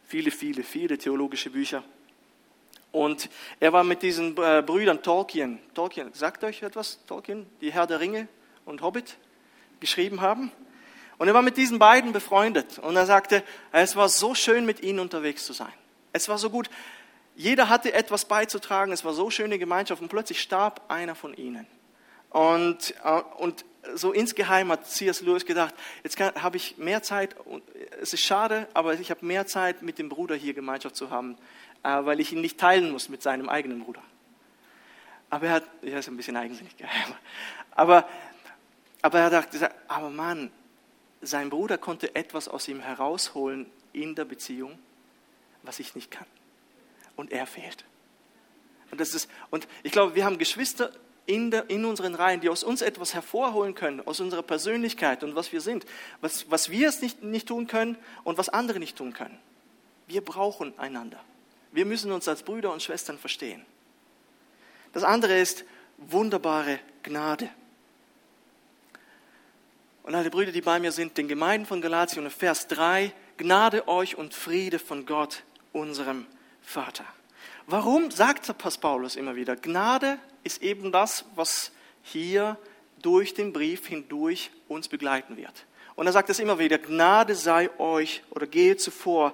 viele, 0.07 0.31
viele, 0.31 0.63
viele 0.63 0.97
theologische 0.97 1.49
Bücher. 1.51 1.83
Und 2.91 3.29
er 3.59 3.73
war 3.73 3.83
mit 3.83 4.01
diesen 4.01 4.37
äh, 4.37 4.63
Brüdern 4.65 5.03
Tolkien, 5.03 5.59
Tolkien, 5.73 6.13
sagt 6.13 6.43
euch 6.45 6.63
etwas, 6.63 6.99
Tolkien, 7.07 7.45
die 7.59 7.73
Herr 7.73 7.87
der 7.87 7.99
Ringe 7.99 8.27
und 8.65 8.81
Hobbit 8.81 9.17
geschrieben 9.81 10.21
haben. 10.21 10.51
Und 11.17 11.27
er 11.27 11.33
war 11.33 11.41
mit 11.41 11.57
diesen 11.57 11.77
beiden 11.77 12.13
befreundet. 12.13 12.79
Und 12.79 12.95
er 12.95 13.05
sagte, 13.05 13.43
es 13.71 13.95
war 13.95 14.09
so 14.09 14.33
schön, 14.33 14.65
mit 14.65 14.81
ihnen 14.81 14.99
unterwegs 14.99 15.45
zu 15.45 15.53
sein. 15.53 15.73
Es 16.13 16.29
war 16.29 16.37
so 16.37 16.49
gut. 16.49 16.69
Jeder 17.35 17.67
hatte 17.67 17.93
etwas 17.93 18.25
beizutragen, 18.25 18.93
es 18.93 19.03
war 19.03 19.13
so 19.13 19.29
schöne 19.29 19.59
Gemeinschaft 19.59 20.01
und 20.01 20.07
plötzlich 20.07 20.41
starb 20.41 20.81
einer 20.87 21.15
von 21.15 21.33
ihnen. 21.33 21.67
Und, 22.29 22.95
äh, 23.03 23.21
und 23.37 23.65
so 23.93 24.13
insgeheim 24.13 24.71
hat 24.71 24.87
C.S. 24.87 25.21
Lewis 25.21 25.45
gedacht, 25.45 25.75
jetzt 26.03 26.17
habe 26.19 26.57
ich 26.57 26.77
mehr 26.77 27.03
Zeit, 27.03 27.35
es 28.01 28.13
ist 28.13 28.21
schade, 28.21 28.67
aber 28.73 28.93
ich 28.93 29.11
habe 29.11 29.25
mehr 29.25 29.45
Zeit 29.45 29.81
mit 29.81 29.99
dem 29.99 30.09
Bruder 30.09 30.35
hier 30.35 30.53
Gemeinschaft 30.53 30.95
zu 30.95 31.09
haben, 31.09 31.37
äh, 31.83 31.89
weil 32.05 32.21
ich 32.21 32.31
ihn 32.31 32.41
nicht 32.41 32.57
teilen 32.57 32.91
muss 32.91 33.09
mit 33.09 33.21
seinem 33.21 33.49
eigenen 33.49 33.83
Bruder. 33.83 34.01
Aber 35.29 35.47
er 35.47 35.53
hat, 35.53 35.63
ja, 35.81 35.99
ist 35.99 36.07
ein 36.07 36.17
bisschen 36.17 36.37
eigensinnig, 36.37 36.73
aber, 37.71 38.07
aber 39.01 39.19
er 39.19 39.31
hat 39.31 39.51
gesagt, 39.51 39.75
aber 39.89 40.09
Mann, 40.09 40.51
sein 41.21 41.49
Bruder 41.49 41.77
konnte 41.77 42.15
etwas 42.15 42.47
aus 42.47 42.67
ihm 42.69 42.79
herausholen 42.79 43.65
in 43.91 44.15
der 44.15 44.25
Beziehung, 44.25 44.79
was 45.63 45.79
ich 45.79 45.95
nicht 45.95 46.11
kann 46.11 46.27
und 47.15 47.31
er 47.31 47.47
fehlt. 47.47 47.85
Und, 48.91 49.01
das 49.01 49.13
ist, 49.13 49.29
und 49.49 49.67
ich 49.83 49.91
glaube, 49.91 50.15
wir 50.15 50.25
haben 50.25 50.37
Geschwister 50.37 50.91
in, 51.25 51.51
der, 51.51 51.69
in 51.69 51.85
unseren 51.85 52.15
Reihen, 52.15 52.41
die 52.41 52.49
aus 52.49 52.63
uns 52.63 52.81
etwas 52.81 53.13
hervorholen 53.13 53.73
können, 53.73 54.05
aus 54.05 54.19
unserer 54.19 54.43
Persönlichkeit 54.43 55.23
und 55.23 55.35
was 55.35 55.51
wir 55.51 55.61
sind, 55.61 55.85
was, 56.21 56.49
was 56.51 56.69
wir 56.69 56.87
es 56.87 57.01
nicht, 57.01 57.23
nicht 57.23 57.47
tun 57.47 57.67
können 57.67 57.97
und 58.23 58.37
was 58.37 58.49
andere 58.49 58.79
nicht 58.79 58.97
tun 58.97 59.13
können. 59.13 59.37
Wir 60.07 60.21
brauchen 60.21 60.77
einander. 60.77 61.19
Wir 61.71 61.85
müssen 61.85 62.11
uns 62.11 62.27
als 62.27 62.43
Brüder 62.43 62.71
und 62.71 62.83
Schwestern 62.83 63.17
verstehen. 63.17 63.65
Das 64.93 65.03
andere 65.03 65.37
ist 65.37 65.65
wunderbare 65.97 66.79
Gnade. 67.03 67.49
Und 70.03 70.13
alle 70.13 70.29
Brüder, 70.29 70.51
die 70.51 70.61
bei 70.61 70.79
mir 70.79 70.91
sind, 70.91 71.17
den 71.17 71.27
Gemeinden 71.27 71.65
von 71.65 71.81
Galatien, 71.81 72.29
Vers 72.29 72.67
3, 72.67 73.11
Gnade 73.37 73.87
euch 73.87 74.15
und 74.15 74.33
Friede 74.33 74.77
von 74.77 75.05
Gott, 75.05 75.43
unserem 75.73 76.27
Vater. 76.65 77.05
Warum 77.67 78.11
sagt 78.11 78.51
Paulus 78.81 79.15
immer 79.15 79.35
wieder? 79.35 79.55
Gnade 79.55 80.19
ist 80.43 80.61
eben 80.61 80.91
das, 80.91 81.25
was 81.35 81.71
hier 82.03 82.57
durch 83.01 83.33
den 83.33 83.53
Brief 83.53 83.87
hindurch 83.87 84.51
uns 84.67 84.87
begleiten 84.87 85.37
wird. 85.37 85.65
Und 85.95 86.07
er 86.07 86.11
sagt 86.11 86.29
es 86.29 86.39
immer 86.39 86.59
wieder, 86.59 86.77
Gnade 86.77 87.35
sei 87.35 87.69
euch 87.79 88.23
oder 88.29 88.47
gehe 88.47 88.77
zuvor. 88.77 89.33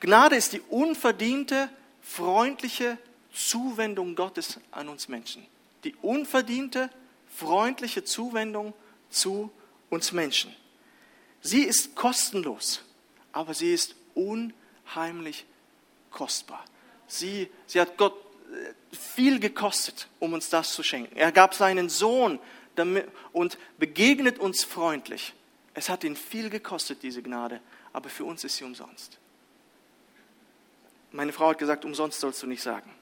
Gnade 0.00 0.36
ist 0.36 0.52
die 0.52 0.60
unverdiente, 0.60 1.68
freundliche 2.02 2.98
Zuwendung 3.32 4.16
Gottes 4.16 4.58
an 4.72 4.88
uns 4.88 5.08
Menschen. 5.08 5.46
Die 5.84 5.94
unverdiente, 5.96 6.90
freundliche 7.28 8.04
Zuwendung 8.04 8.74
zu 9.08 9.50
uns 9.88 10.12
Menschen. 10.12 10.54
Sie 11.40 11.62
ist 11.62 11.94
kostenlos, 11.94 12.82
aber 13.32 13.54
sie 13.54 13.72
ist 13.72 13.94
unheimlich 14.14 15.46
kostbar. 16.10 16.64
Sie, 17.06 17.48
sie 17.66 17.80
hat 17.80 17.96
Gott 17.96 18.14
äh, 18.52 18.96
viel 18.96 19.40
gekostet, 19.40 20.08
um 20.18 20.32
uns 20.32 20.48
das 20.48 20.72
zu 20.72 20.82
schenken. 20.82 21.16
Er 21.16 21.32
gab 21.32 21.54
seinen 21.54 21.88
Sohn 21.88 22.38
damit, 22.74 23.08
und 23.32 23.58
begegnet 23.78 24.38
uns 24.38 24.64
freundlich. 24.64 25.34
Es 25.74 25.88
hat 25.88 26.04
ihn 26.04 26.16
viel 26.16 26.50
gekostet, 26.50 27.02
diese 27.02 27.22
Gnade, 27.22 27.60
aber 27.92 28.08
für 28.08 28.24
uns 28.24 28.44
ist 28.44 28.56
sie 28.56 28.64
umsonst. 28.64 29.18
Meine 31.12 31.32
Frau 31.32 31.50
hat 31.50 31.58
gesagt, 31.58 31.84
umsonst 31.84 32.20
sollst 32.20 32.42
du 32.42 32.46
nicht 32.46 32.62
sagen. 32.62 32.94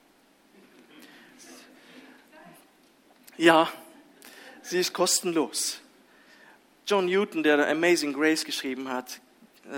Ja, 3.37 3.71
sie 4.63 4.79
ist 4.79 4.93
kostenlos. 4.93 5.81
John 6.87 7.07
Newton, 7.07 7.43
der 7.43 7.69
Amazing 7.69 8.13
Grace 8.13 8.45
geschrieben 8.45 8.89
hat, 8.89 9.21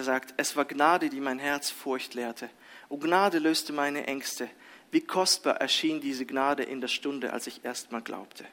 sagt, 0.02 0.32
es 0.36 0.56
war 0.56 0.64
Gnade, 0.64 1.10
die 1.10 1.20
mein 1.20 1.38
Herz 1.38 1.68
Furcht 1.68 2.14
lehrte. 2.14 2.48
O 2.90 2.98
Gnade 2.98 3.38
löste 3.38 3.72
meine 3.72 4.06
Ängste. 4.06 4.50
Wie 4.90 5.00
kostbar 5.00 5.60
erschien 5.60 6.00
diese 6.00 6.26
Gnade 6.26 6.64
in 6.64 6.80
der 6.80 6.88
Stunde, 6.88 7.32
als 7.32 7.46
ich 7.46 7.64
erstmal 7.64 8.02
glaubte. 8.02 8.44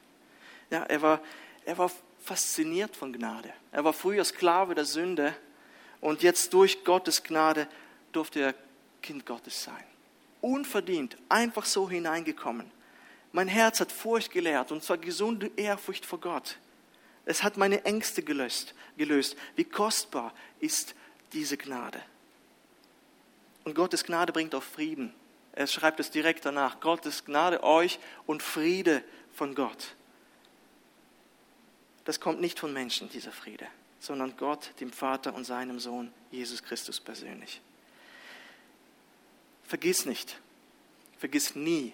Ja, 0.70 0.84
er 0.84 1.02
war, 1.02 1.20
er 1.64 1.76
war 1.76 1.90
fasziniert 2.22 2.96
von 2.96 3.12
Gnade. 3.12 3.52
Er 3.72 3.84
war 3.84 3.92
früher 3.92 4.24
Sklave 4.24 4.74
der 4.74 4.84
Sünde 4.84 5.34
und 6.00 6.22
jetzt 6.22 6.54
durch 6.54 6.84
Gottes 6.84 7.24
Gnade 7.24 7.66
durfte 8.12 8.40
er 8.40 8.54
Kind 9.02 9.26
Gottes 9.26 9.64
sein. 9.64 9.84
Unverdient, 10.40 11.18
einfach 11.28 11.64
so 11.64 11.90
hineingekommen. 11.90 12.70
Mein 13.32 13.48
Herz 13.48 13.80
hat 13.80 13.90
Furcht 13.90 14.30
gelehrt 14.30 14.70
und 14.70 14.84
zwar 14.84 14.98
gesunde 14.98 15.50
Ehrfurcht 15.56 16.06
vor 16.06 16.20
Gott. 16.20 16.58
Es 17.24 17.42
hat 17.42 17.56
meine 17.56 17.84
Ängste 17.84 18.22
gelöst, 18.22 18.74
gelöst. 18.96 19.36
Wie 19.56 19.64
kostbar 19.64 20.32
ist 20.60 20.94
diese 21.32 21.56
Gnade. 21.56 22.00
Und 23.68 23.74
Gottes 23.74 24.04
Gnade 24.04 24.32
bringt 24.32 24.54
auch 24.54 24.62
Frieden. 24.62 25.12
Er 25.52 25.66
schreibt 25.66 26.00
es 26.00 26.10
direkt 26.10 26.46
danach. 26.46 26.80
Gottes 26.80 27.26
Gnade 27.26 27.62
euch 27.62 27.98
und 28.24 28.42
Friede 28.42 29.04
von 29.34 29.54
Gott. 29.54 29.94
Das 32.06 32.18
kommt 32.18 32.40
nicht 32.40 32.58
von 32.58 32.72
Menschen, 32.72 33.10
dieser 33.10 33.30
Friede, 33.30 33.66
sondern 34.00 34.34
Gott, 34.38 34.72
dem 34.80 34.90
Vater 34.90 35.34
und 35.34 35.44
seinem 35.44 35.80
Sohn, 35.80 36.10
Jesus 36.30 36.62
Christus 36.62 36.98
persönlich. 36.98 37.60
Vergiss 39.64 40.06
nicht, 40.06 40.40
vergiss 41.18 41.54
nie, 41.54 41.92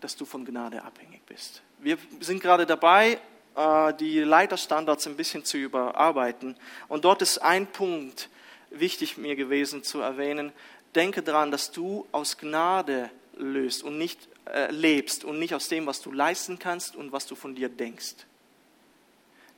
dass 0.00 0.16
du 0.16 0.24
von 0.24 0.44
Gnade 0.44 0.82
abhängig 0.82 1.24
bist. 1.26 1.62
Wir 1.78 1.96
sind 2.18 2.42
gerade 2.42 2.66
dabei, 2.66 3.20
äh, 3.54 3.94
die 3.94 4.18
Leiterstandards 4.18 5.06
ein 5.06 5.16
bisschen 5.16 5.44
zu 5.44 5.58
überarbeiten. 5.58 6.56
Und 6.88 7.04
dort 7.04 7.22
ist 7.22 7.38
ein 7.38 7.68
Punkt 7.68 8.28
wichtig 8.70 9.16
mir 9.16 9.36
gewesen 9.36 9.82
zu 9.82 10.00
erwähnen, 10.00 10.52
denke 10.98 11.22
daran, 11.22 11.52
dass 11.52 11.70
du 11.70 12.06
aus 12.10 12.38
Gnade 12.38 13.10
löst 13.36 13.84
und 13.84 13.98
nicht 13.98 14.28
äh, 14.46 14.72
lebst 14.72 15.24
und 15.24 15.38
nicht 15.38 15.54
aus 15.54 15.68
dem, 15.68 15.86
was 15.86 16.02
du 16.02 16.10
leisten 16.10 16.58
kannst 16.58 16.96
und 16.96 17.12
was 17.12 17.26
du 17.26 17.36
von 17.36 17.54
dir 17.54 17.68
denkst. 17.68 18.16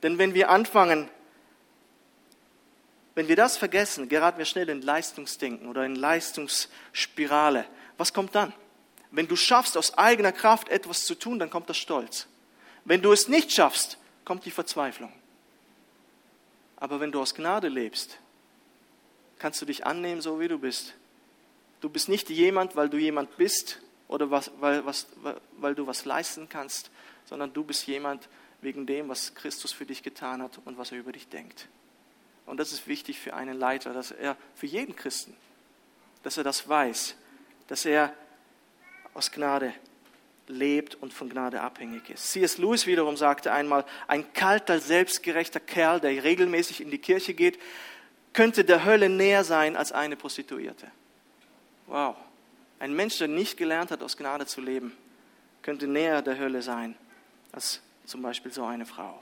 Denn 0.03 0.19
wenn 0.19 0.35
wir 0.35 0.49
anfangen, 0.49 1.09
wenn 3.15 3.27
wir 3.27 3.35
das 3.35 3.57
vergessen, 3.57 4.07
geraten 4.07 4.37
wir 4.37 4.45
schnell 4.45 4.69
in 4.69 4.83
Leistungsdenken 4.83 5.67
oder 5.67 5.83
in 5.83 5.95
Leistungsspirale. 5.95 7.65
Was 7.97 8.13
kommt 8.13 8.35
dann? 8.35 8.53
Wenn 9.09 9.27
du 9.27 9.35
schaffst, 9.35 9.77
aus 9.77 9.97
eigener 9.97 10.31
Kraft 10.31 10.69
etwas 10.69 11.05
zu 11.05 11.15
tun, 11.15 11.39
dann 11.39 11.49
kommt 11.49 11.69
der 11.69 11.73
Stolz. 11.73 12.27
Wenn 12.85 13.01
du 13.01 13.11
es 13.11 13.27
nicht 13.27 13.51
schaffst, 13.51 13.97
kommt 14.25 14.45
die 14.45 14.51
Verzweiflung. 14.51 15.11
Aber 16.77 16.99
wenn 16.99 17.11
du 17.11 17.19
aus 17.19 17.33
Gnade 17.33 17.67
lebst, 17.67 18.19
kannst 19.39 19.59
du 19.61 19.65
dich 19.65 19.85
annehmen, 19.87 20.21
so 20.21 20.39
wie 20.39 20.47
du 20.47 20.59
bist. 20.59 20.93
Du 21.81 21.89
bist 21.89 22.09
nicht 22.09 22.29
jemand, 22.29 22.75
weil 22.75 22.89
du 22.89 22.97
jemand 22.97 23.35
bist 23.37 23.81
oder 24.07 24.31
was, 24.31 24.51
weil, 24.59 24.85
was, 24.85 25.07
weil 25.57 25.75
du 25.75 25.87
was 25.87 26.05
leisten 26.05 26.47
kannst, 26.47 26.91
sondern 27.25 27.53
du 27.53 27.63
bist 27.63 27.87
jemand 27.87 28.29
wegen 28.61 28.85
dem, 28.85 29.09
was 29.09 29.33
Christus 29.33 29.71
für 29.71 29.85
dich 29.85 30.03
getan 30.03 30.41
hat 30.41 30.59
und 30.65 30.77
was 30.77 30.91
er 30.91 30.99
über 30.99 31.11
dich 31.11 31.27
denkt. 31.27 31.67
Und 32.45 32.59
das 32.59 32.71
ist 32.71 32.87
wichtig 32.87 33.19
für 33.19 33.33
einen 33.33 33.57
Leiter, 33.57 33.93
dass 33.93 34.11
er 34.11 34.37
für 34.55 34.67
jeden 34.67 34.95
Christen, 34.95 35.35
dass 36.23 36.37
er 36.37 36.43
das 36.43 36.67
weiß, 36.69 37.15
dass 37.67 37.85
er 37.85 38.13
aus 39.13 39.31
Gnade 39.31 39.73
lebt 40.47 40.95
und 40.95 41.13
von 41.13 41.29
Gnade 41.29 41.61
abhängig 41.61 42.09
ist. 42.09 42.31
C.S. 42.31 42.57
Lewis 42.57 42.85
wiederum 42.85 43.17
sagte 43.17 43.51
einmal, 43.51 43.85
ein 44.07 44.33
kalter, 44.33 44.79
selbstgerechter 44.79 45.59
Kerl, 45.59 45.99
der 45.99 46.23
regelmäßig 46.23 46.81
in 46.81 46.91
die 46.91 46.97
Kirche 46.97 47.33
geht, 47.33 47.59
könnte 48.33 48.63
der 48.65 48.85
Hölle 48.85 49.09
näher 49.09 49.43
sein 49.43 49.75
als 49.75 49.91
eine 49.91 50.15
Prostituierte. 50.15 50.91
Wow. 51.91 52.15
Ein 52.79 52.93
Mensch, 52.93 53.17
der 53.17 53.27
nicht 53.27 53.57
gelernt 53.57 53.91
hat, 53.91 54.01
aus 54.01 54.15
Gnade 54.15 54.45
zu 54.45 54.61
leben, 54.61 54.95
könnte 55.61 55.87
näher 55.87 56.21
der 56.21 56.39
Hölle 56.39 56.61
sein 56.61 56.95
als 57.51 57.81
zum 58.05 58.21
Beispiel 58.21 58.53
so 58.53 58.63
eine 58.63 58.85
Frau. 58.85 59.21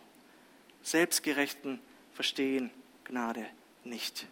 Selbstgerechten 0.84 1.82
verstehen 2.14 2.70
Gnade 3.06 3.48
nicht. 3.84 4.28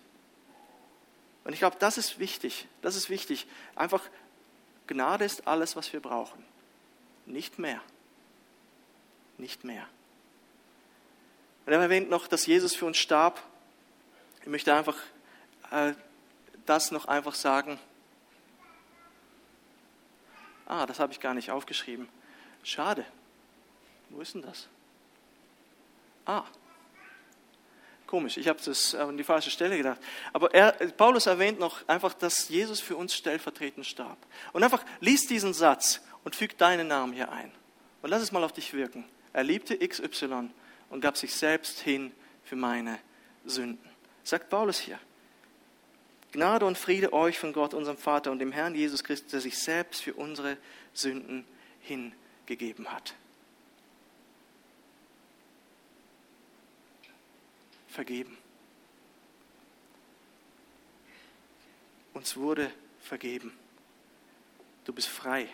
Und 1.46 1.54
ich 1.54 1.60
glaube, 1.60 1.78
das 1.80 1.98
ist 1.98 2.20
wichtig. 2.20 2.68
Das 2.84 2.96
ist 2.96 3.10
wichtig. 3.10 3.48
Einfach, 3.76 4.04
Gnade 4.86 5.26
ist 5.26 5.48
alles, 5.48 5.76
was 5.76 5.92
wir 5.92 6.00
brauchen. 6.00 6.46
Nicht 7.26 7.58
mehr. 7.58 7.82
Nicht 9.40 9.64
mehr. 9.64 9.88
Und 11.66 11.74
er 11.74 11.82
erwähnt 11.82 12.12
noch, 12.12 12.28
dass 12.28 12.46
Jesus 12.46 12.76
für 12.76 12.86
uns 12.86 12.98
starb. 12.98 13.42
Ich 14.42 14.48
möchte 14.48 14.76
einfach 14.76 14.98
äh, 15.72 15.94
das 16.68 16.92
noch 16.92 17.06
einfach 17.06 17.34
sagen. 17.34 17.80
Ah, 20.68 20.86
das 20.86 21.00
habe 21.00 21.14
ich 21.14 21.20
gar 21.20 21.34
nicht 21.34 21.50
aufgeschrieben. 21.50 22.08
Schade. 22.64 23.06
Wo 24.10 24.22
ist 24.22 24.36
denn 24.36 24.42
das? 24.42 24.68
Ah, 26.26 26.44
komisch, 28.08 28.38
ich 28.38 28.48
habe 28.48 28.60
das 28.64 28.96
an 28.96 29.18
die 29.18 29.24
falsche 29.24 29.52
Stelle 29.52 29.78
gedacht. 29.78 30.00
Aber 30.34 30.54
er, 30.54 30.72
Paulus 30.72 31.28
erwähnt 31.28 31.60
noch 31.60 31.88
einfach, 31.88 32.14
dass 32.14 32.50
Jesus 32.50 32.80
für 32.80 32.96
uns 32.96 33.14
stellvertretend 33.14 33.86
starb. 33.86 34.18
Und 34.54 34.64
einfach 34.64 34.84
lies 35.00 35.28
diesen 35.28 35.54
Satz 35.54 36.02
und 36.24 36.36
füg 36.36 36.58
deinen 36.58 36.88
Namen 36.88 37.14
hier 37.14 37.32
ein. 37.32 37.52
Und 38.02 38.10
lass 38.10 38.22
es 38.22 38.32
mal 38.32 38.44
auf 38.44 38.54
dich 38.54 38.74
wirken. 38.74 39.06
Er 39.34 39.44
liebte 39.44 39.78
XY 39.78 40.50
und 40.90 41.02
gab 41.02 41.18
sich 41.18 41.36
selbst 41.36 41.80
hin 41.80 42.12
für 42.44 42.56
meine 42.56 42.98
Sünden. 43.46 43.90
Sagt 44.24 44.50
Paulus 44.50 44.80
hier. 44.80 45.00
Gnade 46.32 46.66
und 46.66 46.78
Friede 46.78 47.14
euch 47.14 47.40
von 47.40 47.54
Gott, 47.54 47.74
unserem 47.74 47.98
Vater 47.98 48.32
und 48.32 48.40
dem 48.40 48.52
Herrn 48.52 48.76
Jesus 48.76 49.04
Christus, 49.04 49.32
der 49.32 49.42
sich 49.42 49.58
selbst 49.58 50.02
für 50.02 50.14
unsere 50.14 50.58
Sünden 50.94 51.46
hingegeben 51.82 52.92
hat. 52.92 53.16
Vergeben. 57.88 58.38
Uns 62.14 62.36
wurde 62.36 62.72
vergeben. 63.02 63.58
Du 64.86 64.94
bist 64.94 65.08
frei. 65.08 65.48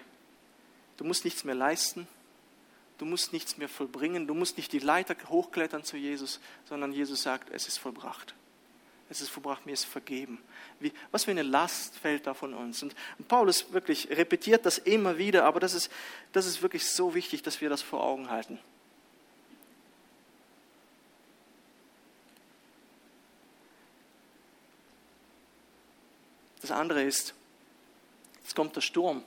Du 0.98 1.04
musst 1.04 1.26
nichts 1.26 1.44
mehr 1.44 1.56
leisten. 1.56 2.08
Du 2.98 3.06
musst 3.06 3.34
nichts 3.34 3.58
mehr 3.58 3.70
vollbringen. 3.70 4.28
Du 4.28 4.34
musst 4.34 4.58
nicht 4.58 4.72
die 4.72 4.80
Leiter 4.80 5.16
hochklettern 5.28 5.84
zu 5.84 5.98
Jesus, 5.98 6.40
sondern 6.66 6.94
Jesus 6.94 7.24
sagt, 7.24 7.50
es 7.50 7.68
ist 7.68 7.78
vollbracht. 7.78 8.36
Es 9.14 9.22
ist 9.22 9.30
vollbracht, 9.30 9.64
mir 9.68 9.74
ist 9.74 9.86
vergeben. 9.86 10.44
Wie, 10.80 10.92
was 11.12 11.26
für 11.26 11.32
eine 11.32 11.44
Last 11.44 11.96
fällt 12.00 12.26
da 12.26 12.34
von 12.34 12.56
uns? 12.56 12.82
Und, 12.82 12.96
Paulus 13.28 13.72
wirklich 13.72 14.10
repetiert 14.10 14.66
das 14.66 14.80
immer 14.80 15.20
wieder, 15.20 15.46
aber 15.46 15.60
das 15.60 15.76
ist, 15.76 15.92
das 16.32 16.48
ist 16.48 16.64
wirklich 16.64 16.90
so 16.90 17.14
wichtig, 17.14 17.44
dass 17.44 17.62
wir 17.62 17.70
das 17.70 17.84
vor 17.84 18.04
Augen 18.04 18.32
halten. 18.32 18.58
Das 26.62 26.72
andere 26.72 27.04
ist, 27.04 27.36
jetzt 28.42 28.56
kommt 28.56 28.76
der 28.76 28.82
Sturm. 28.82 29.24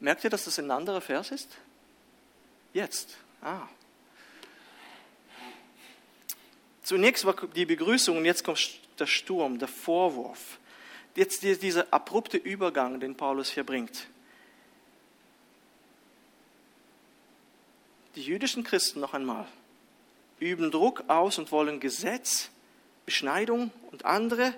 Merkt 0.00 0.24
ihr, 0.24 0.30
dass 0.30 0.44
das 0.44 0.58
ein 0.58 0.72
anderer 0.72 1.00
Vers 1.00 1.30
ist? 1.30 1.56
Jetzt. 2.72 3.16
Ah. 3.42 3.68
Zunächst 6.88 7.26
war 7.26 7.34
die 7.54 7.66
Begrüßung 7.66 8.16
und 8.16 8.24
jetzt 8.24 8.44
kommt 8.44 8.80
der 8.98 9.06
Sturm, 9.06 9.58
der 9.58 9.68
Vorwurf. 9.68 10.58
Jetzt 11.14 11.42
dieser 11.42 11.92
abrupte 11.92 12.38
Übergang, 12.38 12.98
den 12.98 13.14
Paulus 13.14 13.50
hier 13.50 13.64
bringt. 13.64 14.06
Die 18.14 18.22
jüdischen 18.22 18.64
Christen 18.64 19.00
noch 19.00 19.12
einmal 19.12 19.46
üben 20.40 20.70
Druck 20.70 21.04
aus 21.08 21.38
und 21.38 21.52
wollen 21.52 21.78
Gesetz, 21.78 22.48
Beschneidung 23.04 23.70
und 23.90 24.06
andere 24.06 24.54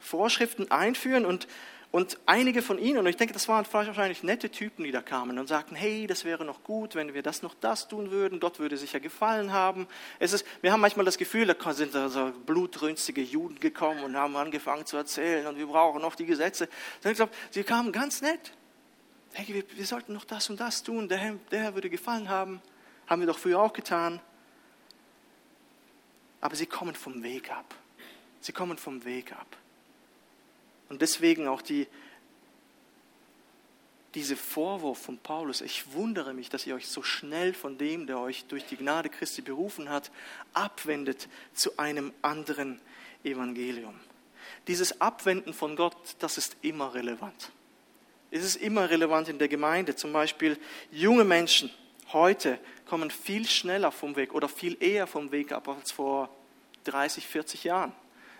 Vorschriften 0.00 0.68
einführen 0.72 1.24
und 1.24 1.46
und 1.92 2.18
einige 2.24 2.62
von 2.62 2.78
ihnen, 2.78 3.00
und 3.00 3.06
ich 3.06 3.18
denke, 3.18 3.34
das 3.34 3.48
waren 3.48 3.66
wahrscheinlich 3.70 4.22
nette 4.22 4.50
Typen, 4.50 4.82
die 4.82 4.92
da 4.92 5.02
kamen 5.02 5.38
und 5.38 5.46
sagten, 5.46 5.74
hey, 5.74 6.06
das 6.06 6.24
wäre 6.24 6.42
noch 6.42 6.64
gut, 6.64 6.94
wenn 6.94 7.12
wir 7.12 7.22
das 7.22 7.42
noch 7.42 7.54
das 7.54 7.86
tun 7.86 8.10
würden, 8.10 8.40
Gott 8.40 8.58
würde 8.58 8.78
sich 8.78 8.94
ja 8.94 8.98
gefallen 8.98 9.52
haben. 9.52 9.86
Es 10.18 10.32
ist, 10.32 10.46
wir 10.62 10.72
haben 10.72 10.80
manchmal 10.80 11.04
das 11.04 11.18
Gefühl, 11.18 11.46
da 11.46 11.72
sind 11.74 11.92
so 11.92 12.32
blutrünstige 12.46 13.20
Juden 13.20 13.60
gekommen 13.60 14.04
und 14.04 14.16
haben 14.16 14.34
angefangen 14.36 14.86
zu 14.86 14.96
erzählen 14.96 15.46
und 15.46 15.58
wir 15.58 15.66
brauchen 15.66 16.00
noch 16.00 16.14
die 16.14 16.24
Gesetze. 16.24 16.66
Ich 17.04 17.12
glaube, 17.12 17.32
sie 17.50 17.62
kamen 17.62 17.92
ganz 17.92 18.22
nett. 18.22 18.54
Hey, 19.34 19.54
wir, 19.54 19.64
wir 19.76 19.84
sollten 19.84 20.14
noch 20.14 20.24
das 20.24 20.48
und 20.48 20.60
das 20.60 20.82
tun, 20.82 21.10
der 21.10 21.34
der 21.50 21.60
Herr 21.60 21.74
würde 21.74 21.90
gefallen 21.90 22.30
haben. 22.30 22.62
Haben 23.06 23.20
wir 23.20 23.26
doch 23.26 23.38
früher 23.38 23.60
auch 23.60 23.72
getan. 23.74 24.18
Aber 26.40 26.56
sie 26.56 26.66
kommen 26.66 26.94
vom 26.94 27.22
Weg 27.22 27.52
ab. 27.52 27.74
Sie 28.40 28.52
kommen 28.52 28.78
vom 28.78 29.04
Weg 29.04 29.32
ab. 29.32 29.58
Und 30.92 31.00
deswegen 31.00 31.48
auch 31.48 31.62
die, 31.62 31.86
diese 34.14 34.36
Vorwurf 34.36 34.98
von 34.98 35.16
Paulus, 35.16 35.62
ich 35.62 35.94
wundere 35.94 36.34
mich, 36.34 36.50
dass 36.50 36.66
ihr 36.66 36.74
euch 36.74 36.86
so 36.86 37.02
schnell 37.02 37.54
von 37.54 37.78
dem, 37.78 38.06
der 38.06 38.18
euch 38.18 38.44
durch 38.44 38.66
die 38.66 38.76
Gnade 38.76 39.08
Christi 39.08 39.40
berufen 39.40 39.88
hat, 39.88 40.10
abwendet 40.52 41.30
zu 41.54 41.78
einem 41.78 42.12
anderen 42.20 42.78
Evangelium. 43.24 43.98
Dieses 44.66 45.00
Abwenden 45.00 45.54
von 45.54 45.76
Gott, 45.76 45.96
das 46.18 46.36
ist 46.36 46.56
immer 46.60 46.92
relevant. 46.92 47.52
Es 48.30 48.44
ist 48.44 48.56
immer 48.56 48.90
relevant 48.90 49.30
in 49.30 49.38
der 49.38 49.48
Gemeinde. 49.48 49.96
Zum 49.96 50.12
Beispiel 50.12 50.58
junge 50.90 51.24
Menschen 51.24 51.70
heute 52.12 52.58
kommen 52.84 53.10
viel 53.10 53.48
schneller 53.48 53.92
vom 53.92 54.14
Weg 54.14 54.34
oder 54.34 54.50
viel 54.50 54.76
eher 54.78 55.06
vom 55.06 55.32
Weg 55.32 55.52
ab 55.52 55.68
als 55.68 55.90
vor 55.90 56.28
30, 56.84 57.26
40 57.26 57.64
Jahren. 57.64 57.94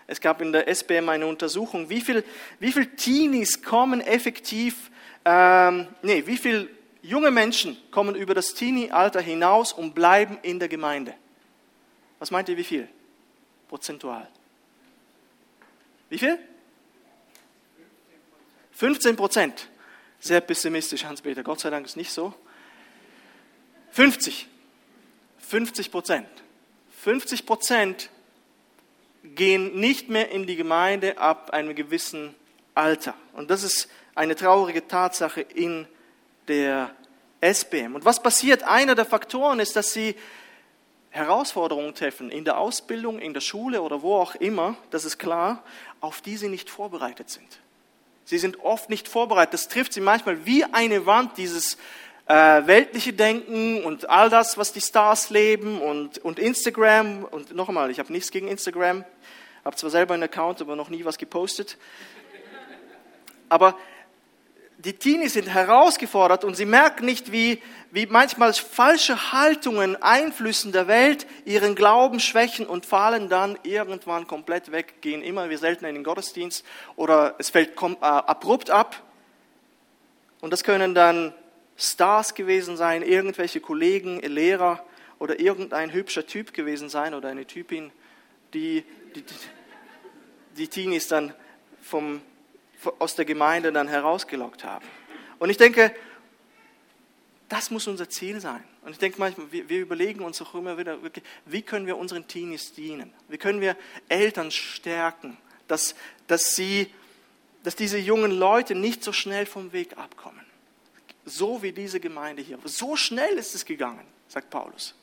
Es 0.07 0.19
gab 0.19 0.41
in 0.41 0.51
der 0.51 0.67
SBM 0.67 1.09
eine 1.09 1.27
Untersuchung, 1.27 1.89
wie 1.89 2.01
viele 2.01 2.23
wie 2.59 2.71
viel 2.71 2.87
Teenies 2.87 3.61
kommen 3.61 4.01
effektiv, 4.01 4.91
ähm, 5.25 5.87
nee, 6.01 6.23
wie 6.25 6.37
viele 6.37 6.69
junge 7.01 7.31
Menschen 7.31 7.77
kommen 7.91 8.15
über 8.15 8.33
das 8.33 8.53
Teenie-Alter 8.53 9.21
hinaus 9.21 9.73
und 9.73 9.93
bleiben 9.93 10.37
in 10.41 10.59
der 10.59 10.69
Gemeinde. 10.69 11.13
Was 12.19 12.31
meint 12.31 12.49
ihr, 12.49 12.57
wie 12.57 12.63
viel? 12.63 12.87
Prozentual. 13.67 14.27
Wie 16.09 16.17
viel? 16.17 16.39
15 18.71 19.15
Prozent. 19.15 19.67
Sehr 20.19 20.41
pessimistisch, 20.41 21.03
Hans-Peter. 21.03 21.43
Gott 21.43 21.59
sei 21.59 21.69
Dank 21.69 21.85
ist 21.85 21.97
nicht 21.97 22.11
so. 22.11 22.33
50. 23.91 24.47
50 25.39 25.91
Prozent. 25.91 26.27
50 27.01 27.45
Prozent 27.45 28.09
gehen 29.23 29.79
nicht 29.79 30.09
mehr 30.09 30.29
in 30.31 30.45
die 30.45 30.55
Gemeinde 30.55 31.17
ab 31.17 31.51
einem 31.51 31.75
gewissen 31.75 32.35
Alter. 32.75 33.15
Und 33.33 33.49
das 33.49 33.63
ist 33.63 33.89
eine 34.15 34.35
traurige 34.35 34.87
Tatsache 34.87 35.41
in 35.41 35.87
der 36.47 36.91
SBM. 37.41 37.95
Und 37.95 38.05
was 38.05 38.21
passiert? 38.21 38.63
Einer 38.63 38.95
der 38.95 39.05
Faktoren 39.05 39.59
ist, 39.59 39.75
dass 39.75 39.93
sie 39.93 40.15
Herausforderungen 41.09 41.93
treffen, 41.93 42.31
in 42.31 42.43
der 42.43 42.57
Ausbildung, 42.57 43.19
in 43.19 43.33
der 43.33 43.41
Schule 43.41 43.81
oder 43.81 44.01
wo 44.01 44.15
auch 44.15 44.35
immer, 44.35 44.75
das 44.89 45.05
ist 45.05 45.19
klar, 45.19 45.63
auf 45.99 46.21
die 46.21 46.37
sie 46.37 46.49
nicht 46.49 46.69
vorbereitet 46.69 47.29
sind. 47.29 47.59
Sie 48.25 48.37
sind 48.37 48.59
oft 48.61 48.89
nicht 48.89 49.07
vorbereitet. 49.07 49.53
Das 49.53 49.67
trifft 49.67 49.93
sie 49.93 50.01
manchmal 50.01 50.45
wie 50.45 50.63
eine 50.63 51.05
Wand, 51.05 51.37
dieses 51.37 51.77
äh, 52.27 52.33
weltliche 52.65 53.13
Denken 53.13 53.83
und 53.83 54.09
all 54.09 54.29
das, 54.29 54.57
was 54.57 54.71
die 54.71 54.81
Stars 54.81 55.29
leben 55.29 55.81
und, 55.81 56.19
und 56.19 56.39
Instagram. 56.39 57.25
Und 57.25 57.55
noch 57.55 57.67
einmal, 57.67 57.91
ich 57.91 57.99
habe 57.99 58.11
nichts 58.11 58.31
gegen 58.31 58.47
Instagram, 58.47 59.03
habe 59.65 59.75
zwar 59.75 59.89
selber 59.89 60.13
einen 60.13 60.23
Account, 60.23 60.61
aber 60.61 60.75
noch 60.75 60.89
nie 60.89 61.05
was 61.05 61.17
gepostet. 61.17 61.77
Aber 63.49 63.77
die 64.77 64.93
Teenies 64.93 65.33
sind 65.33 65.47
herausgefordert 65.47 66.43
und 66.43 66.55
sie 66.55 66.65
merken 66.65 67.05
nicht, 67.05 67.31
wie, 67.31 67.61
wie 67.91 68.05
manchmal 68.05 68.53
falsche 68.53 69.31
Haltungen, 69.31 70.01
Einflüssen 70.01 70.73
der 70.73 70.87
Welt 70.87 71.25
ihren 71.45 71.75
Glauben 71.75 72.19
schwächen 72.19 72.65
und 72.67 72.85
fallen 72.85 73.29
dann 73.29 73.57
irgendwann 73.63 74.27
komplett 74.27 74.71
weg, 74.71 75.01
gehen 75.01 75.21
immer 75.21 75.49
wie 75.49 75.55
selten 75.55 75.85
in 75.85 75.95
den 75.95 76.03
Gottesdienst 76.03 76.65
oder 76.97 77.35
es 77.37 77.49
fällt 77.49 77.81
äh, 77.81 78.05
abrupt 78.05 78.71
ab. 78.71 79.01
Und 80.41 80.51
das 80.51 80.65
können 80.65 80.93
dann 80.93 81.33
Stars 81.77 82.35
gewesen 82.35 82.77
sein, 82.77 83.01
irgendwelche 83.01 83.59
Kollegen, 83.59 84.19
Lehrer 84.21 84.85
oder 85.19 85.39
irgendein 85.39 85.93
hübscher 85.93 86.25
Typ 86.25 86.53
gewesen 86.53 86.89
sein 86.89 87.13
oder 87.13 87.29
eine 87.29 87.45
Typin, 87.45 87.91
die 88.53 88.83
die, 89.15 89.23
die 90.57 90.67
Teenies 90.67 91.07
dann 91.07 91.33
vom 91.81 92.21
aus 92.99 93.15
der 93.15 93.23
Gemeinde 93.23 93.71
dann 93.71 93.87
herausgelockt 93.87 94.65
haben. 94.65 94.85
Und 95.39 95.49
ich 95.49 95.55
denke, 95.55 95.95
das 97.47 97.71
muss 97.71 97.87
unser 97.87 98.09
Ziel 98.09 98.41
sein. 98.41 98.63
Und 98.81 98.91
ich 98.91 98.97
denke 98.97 99.19
manchmal, 99.19 99.49
wir, 99.51 99.69
wir 99.69 99.79
überlegen 99.79 100.21
uns 100.21 100.41
auch 100.41 100.53
immer 100.53 100.77
wieder, 100.77 100.97
wie 101.45 101.61
können 101.61 101.87
wir 101.87 101.97
unseren 101.97 102.27
Teenies 102.27 102.73
dienen? 102.73 103.13
Wie 103.29 103.37
können 103.37 103.61
wir 103.61 103.77
Eltern 104.09 104.51
stärken, 104.51 105.37
dass, 105.69 105.95
dass, 106.27 106.55
sie, 106.55 106.93
dass 107.63 107.77
diese 107.77 107.97
jungen 107.97 108.31
Leute 108.31 108.75
nicht 108.75 109.03
so 109.03 109.13
schnell 109.13 109.45
vom 109.45 109.71
Weg 109.71 109.97
abkommen? 109.97 110.42
So 111.25 111.61
wie 111.63 111.71
diese 111.71 111.99
Gemeinde 111.99 112.41
hier. 112.41 112.59
So 112.65 112.95
schnell 112.95 113.35
ist 113.35 113.55
es 113.55 113.65
gegangen, 113.65 114.05
sagt 114.27 114.49
Paulus. 114.49 114.95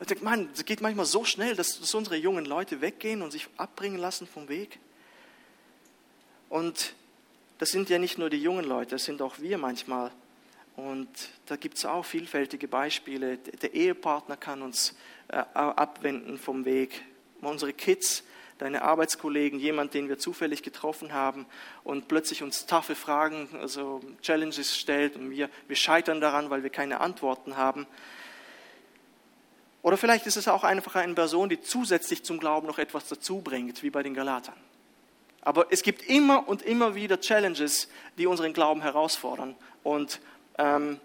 Ich 0.00 0.06
denke, 0.06 0.24
man, 0.24 0.48
es 0.54 0.64
geht 0.64 0.80
manchmal 0.80 1.06
so 1.06 1.24
schnell, 1.24 1.56
dass, 1.56 1.80
dass 1.80 1.94
unsere 1.94 2.16
jungen 2.16 2.44
Leute 2.44 2.80
weggehen 2.80 3.22
und 3.22 3.32
sich 3.32 3.48
abbringen 3.56 3.98
lassen 3.98 4.26
vom 4.26 4.48
Weg. 4.48 4.78
Und 6.48 6.94
das 7.58 7.70
sind 7.70 7.88
ja 7.88 7.98
nicht 7.98 8.18
nur 8.18 8.30
die 8.30 8.40
jungen 8.40 8.64
Leute, 8.64 8.92
das 8.92 9.04
sind 9.04 9.20
auch 9.20 9.40
wir 9.40 9.58
manchmal. 9.58 10.12
Und 10.76 11.08
da 11.46 11.56
gibt 11.56 11.76
es 11.76 11.84
auch 11.84 12.04
vielfältige 12.04 12.68
Beispiele. 12.68 13.38
Der 13.38 13.74
Ehepartner 13.74 14.36
kann 14.36 14.62
uns 14.62 14.94
äh, 15.26 15.38
abwenden 15.54 16.38
vom 16.38 16.64
Weg. 16.64 17.02
Unsere 17.40 17.72
Kids, 17.72 18.22
deine 18.58 18.82
Arbeitskollegen, 18.82 19.58
jemand, 19.58 19.94
den 19.94 20.08
wir 20.08 20.18
zufällig 20.18 20.62
getroffen 20.62 21.12
haben 21.12 21.46
und 21.84 22.08
plötzlich 22.08 22.42
uns 22.42 22.66
taffe 22.66 22.94
Fragen, 22.94 23.48
also 23.60 24.00
Challenges 24.20 24.76
stellt 24.76 25.16
und 25.16 25.30
wir, 25.30 25.48
wir 25.66 25.76
scheitern 25.76 26.20
daran, 26.20 26.50
weil 26.50 26.62
wir 26.62 26.70
keine 26.70 27.00
Antworten 27.00 27.56
haben. 27.56 27.86
Oder 29.82 29.96
vielleicht 29.96 30.26
ist 30.26 30.36
es 30.36 30.48
auch 30.48 30.64
einfach 30.64 30.96
eine 30.96 31.14
Person, 31.14 31.48
die 31.48 31.60
zusätzlich 31.60 32.24
zum 32.24 32.38
Glauben 32.38 32.66
noch 32.66 32.78
etwas 32.78 33.08
dazu 33.08 33.40
bringt, 33.40 33.82
wie 33.82 33.90
bei 33.90 34.02
den 34.02 34.14
Galatern. 34.14 34.56
Aber 35.40 35.68
es 35.70 35.82
gibt 35.82 36.02
immer 36.02 36.48
und 36.48 36.62
immer 36.62 36.94
wieder 36.94 37.20
Challenges, 37.20 37.88
die 38.18 38.26
unseren 38.26 38.52
Glauben 38.52 38.82
herausfordern. 38.82 39.54
Und 39.82 40.20
ähm, 40.58 41.00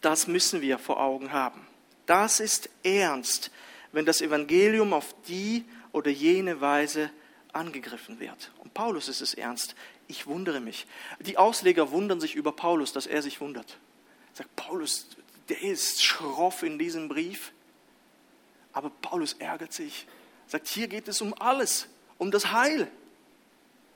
das 0.00 0.26
müssen 0.26 0.60
wir 0.60 0.78
vor 0.78 1.00
Augen 1.00 1.32
haben. 1.32 1.66
Das 2.06 2.40
ist 2.40 2.68
ernst, 2.82 3.50
wenn 3.92 4.04
das 4.04 4.20
Evangelium 4.20 4.92
auf 4.92 5.14
die 5.28 5.64
oder 5.92 6.10
jene 6.10 6.60
Weise 6.60 7.10
angegriffen 7.52 8.20
wird. 8.20 8.52
Und 8.58 8.74
Paulus 8.74 9.08
ist 9.08 9.20
es 9.20 9.34
ernst. 9.34 9.74
Ich 10.06 10.26
wundere 10.26 10.60
mich. 10.60 10.86
Die 11.20 11.38
Ausleger 11.38 11.90
wundern 11.90 12.20
sich 12.20 12.34
über 12.34 12.52
Paulus, 12.52 12.92
dass 12.92 13.06
er 13.06 13.22
sich 13.22 13.40
wundert. 13.40 13.78
Sagt 14.34 14.54
Paulus, 14.56 15.06
der 15.48 15.62
ist 15.62 16.02
schroff 16.02 16.62
in 16.62 16.78
diesem 16.78 17.08
Brief. 17.08 17.52
Aber 18.72 18.90
Paulus 18.90 19.34
ärgert 19.34 19.72
sich. 19.72 20.06
Sagt, 20.46 20.68
hier 20.68 20.88
geht 20.88 21.08
es 21.08 21.20
um 21.20 21.34
alles, 21.34 21.88
um 22.18 22.30
das 22.30 22.52
Heil 22.52 22.90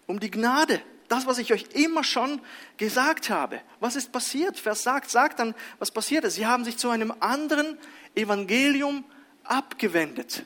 um 0.07 0.21
die 0.21 0.31
Gnade. 0.31 0.81
Das, 1.09 1.27
was 1.27 1.39
ich 1.39 1.53
euch 1.53 1.67
immer 1.73 2.05
schon 2.05 2.41
gesagt 2.79 3.29
habe. 3.29 3.61
Was 3.81 3.97
ist 3.97 4.13
passiert? 4.13 4.65
Wer 4.65 4.75
sagt, 4.75 5.11
sagt 5.11 5.41
dann, 5.41 5.55
was 5.79 5.91
passiert 5.91 6.25
ist. 6.25 6.37
Sie 6.37 6.47
haben 6.47 6.65
sich 6.65 6.79
zu 6.79 6.89
einem 6.89 7.13
anderen 7.21 7.77
Evangelium 8.15 9.05
abgewendet. 9.45 10.45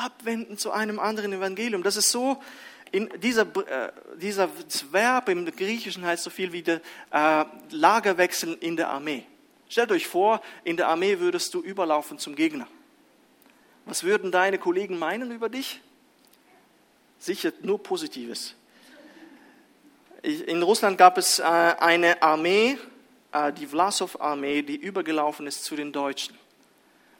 Abwenden 0.00 0.58
zu 0.58 0.70
einem 0.72 0.98
anderen 0.98 1.32
Evangelium. 1.32 1.82
Das 1.82 1.96
ist 1.96 2.10
so, 2.10 2.42
in 2.92 3.08
dieser, 3.20 3.42
äh, 3.42 3.92
dieser 4.20 4.48
Verb 4.90 5.28
im 5.28 5.44
Griechischen 5.46 6.04
heißt 6.04 6.24
so 6.24 6.30
viel 6.30 6.52
wie 6.52 6.62
der 6.62 6.80
äh, 7.12 7.44
Lagerwechsel 7.70 8.56
in 8.60 8.76
der 8.76 8.88
Armee. 8.88 9.24
Stellt 9.68 9.92
euch 9.92 10.06
vor, 10.08 10.42
in 10.64 10.76
der 10.76 10.88
Armee 10.88 11.20
würdest 11.20 11.54
du 11.54 11.60
überlaufen 11.60 12.18
zum 12.18 12.34
Gegner. 12.34 12.66
Was 13.84 14.02
würden 14.02 14.32
deine 14.32 14.58
Kollegen 14.58 14.98
meinen 14.98 15.30
über 15.30 15.48
dich? 15.48 15.80
sicher 17.20 17.52
nur 17.62 17.80
Positives. 17.82 18.54
In 20.22 20.62
Russland 20.62 20.98
gab 20.98 21.16
es 21.18 21.38
äh, 21.38 21.42
eine 21.42 22.20
Armee, 22.22 22.78
die 23.56 23.66
Vlasov-Armee, 23.66 24.62
die 24.62 24.74
übergelaufen 24.74 25.46
ist 25.46 25.62
zu 25.62 25.76
den 25.76 25.92
Deutschen. 25.92 26.36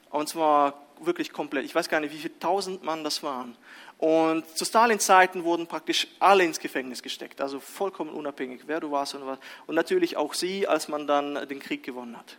Und 0.09 0.27
zwar 0.27 0.80
wirklich 1.05 1.31
komplett. 1.31 1.65
Ich 1.65 1.75
weiß 1.75 1.89
gar 1.89 1.99
nicht, 1.99 2.13
wie 2.13 2.19
viele 2.19 2.37
tausend 2.39 2.83
Mann 2.83 3.03
das 3.03 3.23
waren. 3.23 3.55
Und 3.97 4.47
zu 4.57 4.65
Stalin-Zeiten 4.65 5.43
wurden 5.43 5.67
praktisch 5.67 6.07
alle 6.19 6.43
ins 6.43 6.59
Gefängnis 6.59 7.03
gesteckt, 7.03 7.39
also 7.39 7.59
vollkommen 7.59 8.11
unabhängig, 8.11 8.61
wer 8.65 8.79
du 8.79 8.91
warst 8.91 9.13
und 9.13 9.25
was. 9.25 9.37
Und 9.67 9.75
natürlich 9.75 10.17
auch 10.17 10.33
sie, 10.33 10.67
als 10.67 10.87
man 10.87 11.05
dann 11.05 11.47
den 11.47 11.59
Krieg 11.59 11.83
gewonnen 11.83 12.17
hat. 12.17 12.37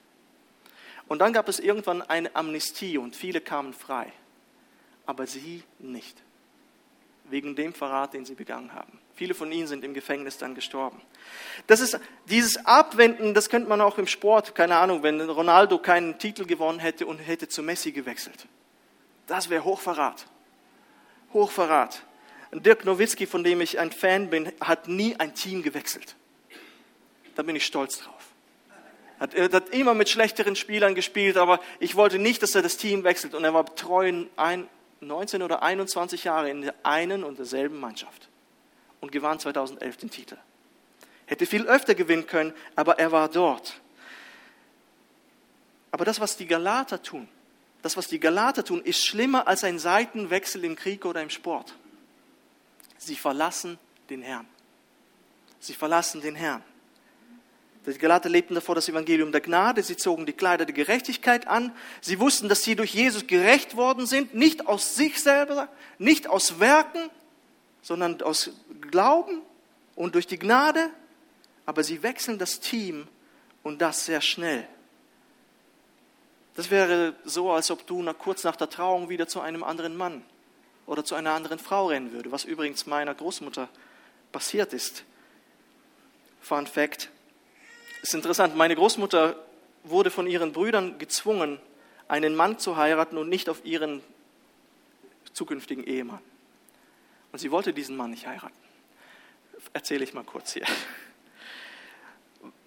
Und 1.07 1.21
dann 1.21 1.33
gab 1.33 1.49
es 1.49 1.61
irgendwann 1.61 2.03
eine 2.03 2.35
Amnestie 2.35 2.99
und 2.99 3.15
viele 3.15 3.41
kamen 3.41 3.75
frei, 3.75 4.13
aber 5.07 5.27
sie 5.27 5.63
nicht 5.79 6.17
wegen 7.25 7.55
dem 7.55 7.75
Verrat, 7.75 8.15
den 8.15 8.25
sie 8.25 8.35
begangen 8.35 8.75
haben. 8.75 8.99
Viele 9.23 9.35
von 9.35 9.53
ihnen 9.53 9.69
sind 9.69 9.85
im 9.85 9.95
Gefängnis 9.95 10.37
dann 10.39 10.57
gestorben. 10.57 11.01
Das 11.69 11.79
ist 11.79 11.97
dieses 12.29 12.67
Abwenden, 12.67 13.35
das 13.35 13.51
könnte 13.51 13.69
man 13.69 13.81
auch 13.81 13.97
im 13.97 14.09
Sport, 14.09 14.57
keine 14.57 14.79
Ahnung, 14.79 15.05
wenn 15.05 15.21
Ronaldo 15.21 15.79
keinen 15.79 16.19
Titel 16.19 16.45
gewonnen 16.45 16.81
hätte 16.81 17.07
und 17.07 17.19
hätte 17.19 17.47
zu 17.47 17.63
Messi 17.63 17.93
gewechselt. 17.93 18.49
Das 19.29 19.49
wäre 19.49 19.63
Hochverrat. 19.63 20.27
Hochverrat. 21.33 22.03
Dirk 22.51 22.85
Nowitzki, 22.85 23.29
von 23.29 23.45
dem 23.45 23.61
ich 23.61 23.79
ein 23.79 23.93
Fan 23.93 24.29
bin, 24.29 24.51
hat 24.61 24.89
nie 24.89 25.15
ein 25.15 25.37
Team 25.37 25.63
gewechselt. 25.63 26.17
Da 27.37 27.45
bin 27.45 27.55
ich 27.55 27.65
stolz 27.65 27.99
drauf. 28.01 28.25
Hat, 29.21 29.35
er 29.35 29.53
hat 29.53 29.69
immer 29.69 29.95
mit 29.95 30.09
schlechteren 30.09 30.57
Spielern 30.57 30.97
gespielt, 30.97 31.37
aber 31.37 31.61
ich 31.79 31.95
wollte 31.95 32.19
nicht, 32.19 32.43
dass 32.43 32.57
er 32.57 32.63
das 32.63 32.77
Team 32.77 33.05
wechselt. 33.05 33.37
Und 33.37 33.45
er 33.45 33.55
war 33.55 33.73
treu 33.77 34.25
ein, 34.35 34.67
19 34.99 35.45
oder 35.45 35.63
21 35.63 36.25
Jahre 36.25 36.51
in 36.51 36.63
der 36.63 36.75
einen 36.83 37.23
und 37.23 37.39
derselben 37.39 37.79
Mannschaft 37.79 38.32
und 39.03 39.13
gewann 39.13 39.39
2011 39.39 39.97
den 39.99 40.11
Titel. 40.11 40.39
Hätte 41.27 41.45
viel 41.45 41.67
öfter 41.67 41.95
gewinnen 41.95 42.27
können, 42.27 42.55
aber 42.77 42.99
er 42.99 43.13
war 43.13 43.29
dort. 43.29 43.81
Aber 45.91 46.07
das, 46.07 46.21
was 46.21 46.37
die 46.37 46.47
Galater 46.47 47.03
tun, 47.03 47.29
das, 47.83 47.97
was 47.97 48.07
die 48.07 48.21
Galater 48.21 48.65
tun, 48.65 48.81
ist 48.81 49.05
schlimmer 49.05 49.49
als 49.49 49.65
ein 49.65 49.79
Seitenwechsel 49.79 50.65
im 50.65 50.77
Krieg 50.77 51.05
oder 51.05 51.21
im 51.21 51.31
Sport. 51.31 51.75
Sie 52.97 53.17
verlassen 53.17 53.79
den 54.09 54.23
Herrn. 54.23 54.47
Sie 55.59 55.75
verlassen 55.75 56.21
den 56.21 56.37
Herrn. 56.37 56.63
Die 57.85 57.99
Galater 57.99 58.29
lebten 58.29 58.55
davor 58.55 58.77
das 58.77 58.89
Evangelium 58.89 59.33
der 59.33 59.41
Gnade, 59.41 59.83
sie 59.83 59.97
zogen 59.97 60.25
die 60.25 60.33
Kleider 60.33 60.65
der 60.65 60.75
Gerechtigkeit 60.75 61.49
an, 61.49 61.73
sie 62.01 62.21
wussten, 62.21 62.49
dass 62.49 62.63
sie 62.63 62.77
durch 62.77 62.95
Jesus 62.95 63.27
gerecht 63.27 63.75
worden 63.75 64.07
sind, 64.07 64.37
nicht 64.37 64.69
aus 64.69 64.95
sich 64.95 65.21
selber, 65.21 65.69
nicht 65.99 66.29
aus 66.29 66.61
Werken, 66.61 67.11
sondern 67.83 68.23
aus 68.23 68.51
Glauben 68.91 69.43
und 69.95 70.15
durch 70.15 70.27
die 70.27 70.39
Gnade, 70.39 70.91
aber 71.67 71.85
sie 71.85 72.03
wechseln 72.03 72.39
das 72.39 72.61
Team 72.61 73.07
und 73.63 73.83
das 73.83 74.07
sehr 74.07 74.21
schnell. 74.21 74.67
Das 76.55 76.71
wäre 76.71 77.15
so, 77.25 77.51
als 77.51 77.71
ob 77.71 77.87
du 77.87 78.03
nach, 78.03 78.19
kurz 78.19 78.45
nach 78.45 78.57
der 78.57 78.69
Trauung 78.69 79.09
wieder 79.09 79.27
zu 79.27 79.41
einem 79.41 79.65
anderen 79.65 79.97
Mann 79.97 80.23
oder 80.87 81.05
zu 81.05 81.15
einer 81.15 81.33
anderen 81.33 81.59
Frau 81.59 81.87
rennen 81.87 82.13
würde, 82.13 82.31
was 82.31 82.45
übrigens 82.45 82.87
meiner 82.87 83.15
Großmutter 83.15 83.69
passiert 84.33 84.73
ist. 84.73 85.05
Fun 86.41 86.67
Fact. 86.67 87.11
Ist 88.03 88.15
interessant, 88.15 88.57
meine 88.57 88.75
Großmutter 88.75 89.37
wurde 89.85 90.11
von 90.11 90.27
ihren 90.27 90.53
Brüdern 90.53 90.99
gezwungen, 90.99 91.61
einen 92.09 92.35
Mann 92.35 92.59
zu 92.59 92.77
heiraten 92.77 93.17
und 93.17 93.29
nicht 93.29 93.49
auf 93.49 93.65
ihren 93.65 94.03
zukünftigen 95.33 95.85
Ehemann. 95.85 96.21
Und 97.33 97.39
sie 97.39 97.51
wollte 97.51 97.73
diesen 97.73 97.97
Mann 97.97 98.11
nicht 98.11 98.27
heiraten. 98.27 98.55
Erzähle 99.73 100.05
ich 100.05 100.13
mal 100.13 100.25
kurz 100.25 100.53
hier. 100.53 100.67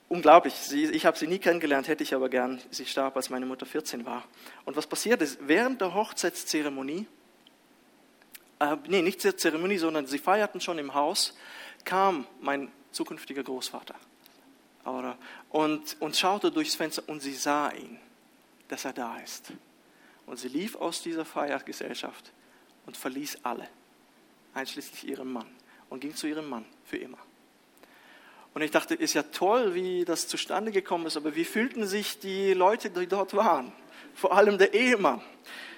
unglaublich. 0.10 0.54
Sie, 0.54 0.86
ich 0.86 1.06
habe 1.06 1.18
sie 1.18 1.28
nie 1.28 1.40
kennengelernt, 1.40 1.88
hätte 1.88 2.04
ich 2.04 2.14
aber 2.14 2.30
gern. 2.30 2.62
Sie 2.72 2.86
starb, 2.86 3.16
als 3.16 3.30
meine 3.30 3.46
Mutter 3.46 3.66
14 3.66 4.06
war. 4.06 4.24
Und 4.66 4.76
was 4.76 4.88
passiert 4.88 5.22
ist, 5.22 5.40
während 5.42 5.82
der 5.82 5.94
Hochzeitszeremonie, 5.94 7.08
äh, 8.60 8.78
nee, 8.88 9.02
nicht 9.02 9.22
zur 9.22 9.38
Zeremonie, 9.38 9.78
sondern 9.78 10.08
sie 10.08 10.18
feierten 10.20 10.62
schon 10.62 10.80
im 10.80 10.94
Haus, 10.94 11.38
kam 11.84 12.26
mein 12.42 12.72
zukünftiger 12.92 13.44
Großvater 13.44 13.96
oder, 14.86 15.18
und, 15.50 15.98
und 16.00 16.16
schaute 16.16 16.52
durchs 16.52 16.76
Fenster 16.76 17.04
und 17.08 17.22
sie 17.22 17.34
sah 17.34 17.72
ihn, 17.72 18.00
dass 18.70 18.86
er 18.86 18.94
da 18.94 19.18
ist. 19.18 19.52
Und 20.26 20.40
sie 20.40 20.48
lief 20.48 20.76
aus 20.76 21.02
dieser 21.02 21.26
Feiergesellschaft 21.26 22.32
und 22.86 22.96
verließ 22.96 23.40
alle, 23.44 23.68
einschließlich 24.56 25.08
ihrem 25.08 25.34
Mann, 25.34 25.48
und 25.90 26.00
ging 26.00 26.16
zu 26.16 26.28
ihrem 26.28 26.50
Mann 26.50 26.66
für 26.86 26.98
immer. 26.98 27.20
Und 28.56 28.62
ich 28.62 28.72
dachte, 28.72 28.96
ist 28.96 29.14
ja 29.14 29.24
toll, 29.24 29.76
wie 29.76 30.06
das 30.06 30.28
zustande 30.28 30.72
gekommen 30.72 31.06
ist, 31.06 31.18
aber 31.18 31.36
wie 31.36 31.44
fühlten 31.44 31.86
sich 31.86 32.20
die 32.20 32.54
Leute, 32.54 32.90
die 32.90 33.06
dort 33.06 33.36
waren? 33.36 33.72
Vor 34.16 34.36
allem 34.36 34.58
der 34.58 34.74
Ehemann. 34.74 35.22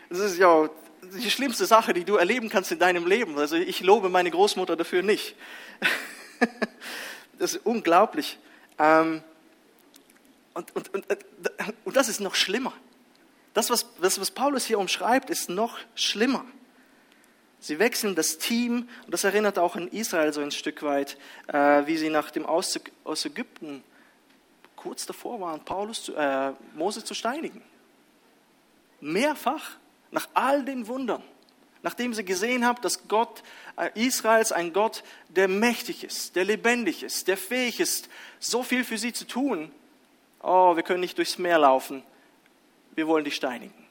Das 0.10 0.20
ist 0.20 0.38
ja 0.38 0.70
die 1.02 1.32
schlimmste 1.32 1.66
Sache, 1.66 1.94
die 1.94 2.04
du 2.04 2.16
erleben 2.16 2.50
kannst 2.50 2.72
in 2.72 2.80
deinem 2.80 3.08
Leben. 3.08 3.38
Also 3.38 3.56
ich 3.56 3.82
lobe 3.82 4.10
meine 4.10 4.32
Großmutter 4.32 4.76
dafür 4.76 5.04
nicht. 5.04 5.36
Das 7.40 7.54
ist 7.54 7.66
unglaublich. 7.68 8.40
Ähm, 8.80 9.22
und, 10.56 10.76
und, 10.76 10.92
und, 10.92 11.06
und 11.86 11.96
das 11.96 12.10
ist 12.10 12.20
noch 12.20 12.34
schlimmer. 12.34 12.74
Das, 13.54 13.70
was, 13.70 13.86
was 14.00 14.32
Paulus 14.32 14.66
hier 14.66 14.80
umschreibt, 14.80 15.30
ist 15.30 15.48
noch 15.48 15.78
schlimmer. 15.94 16.46
Sie 17.60 17.80
wechseln 17.80 18.16
das 18.16 18.38
Team 18.38 18.88
und 19.06 19.14
das 19.14 19.24
erinnert 19.24 19.58
auch 19.58 19.76
an 19.76 19.88
Israel 19.88 20.32
so 20.32 20.42
ein 20.42 20.52
Stück 20.52 20.84
weit, 20.84 21.18
äh, 21.48 21.86
wie 21.88 21.98
sie 21.98 22.10
nach 22.10 22.30
dem 22.32 22.46
Auszug 22.46 22.92
aus 23.04 23.26
Ägypten 23.26 23.84
kurz 24.76 25.06
davor 25.06 25.42
waren, 25.42 25.66
Paulus 25.66 26.04
zu, 26.04 26.16
äh, 26.16 26.54
Mose 26.76 27.04
zu 27.04 27.14
steinigen. 27.14 27.62
Mehrfach, 29.02 29.72
nach 30.12 30.30
all 30.34 30.64
den 30.64 30.88
Wundern, 30.88 31.22
nachdem 31.82 32.14
sie 32.14 32.24
gesehen 32.24 32.66
haben, 32.66 32.82
dass 32.82 33.08
Gott 33.08 33.44
äh, 33.76 33.90
Israels 33.96 34.52
ein 34.52 34.72
Gott, 34.72 35.04
der 35.30 35.48
mächtig 35.48 36.04
ist, 36.04 36.36
der 36.36 36.46
lebendig 36.46 37.04
ist, 37.04 37.28
der 37.28 37.38
fähig 37.38 37.80
ist, 37.80 38.08
so 38.40 38.64
viel 38.64 38.84
für 38.84 38.98
sie 38.98 39.14
zu 39.14 39.26
tun. 39.26 39.72
Oh, 40.42 40.76
wir 40.76 40.84
können 40.84 41.02
nicht 41.02 41.18
durchs 41.18 41.38
Meer 41.38 41.60
laufen, 41.60 42.04
wir 42.96 43.08
wollen 43.08 43.26
dich 43.26 43.36
steinigen. 43.36 43.87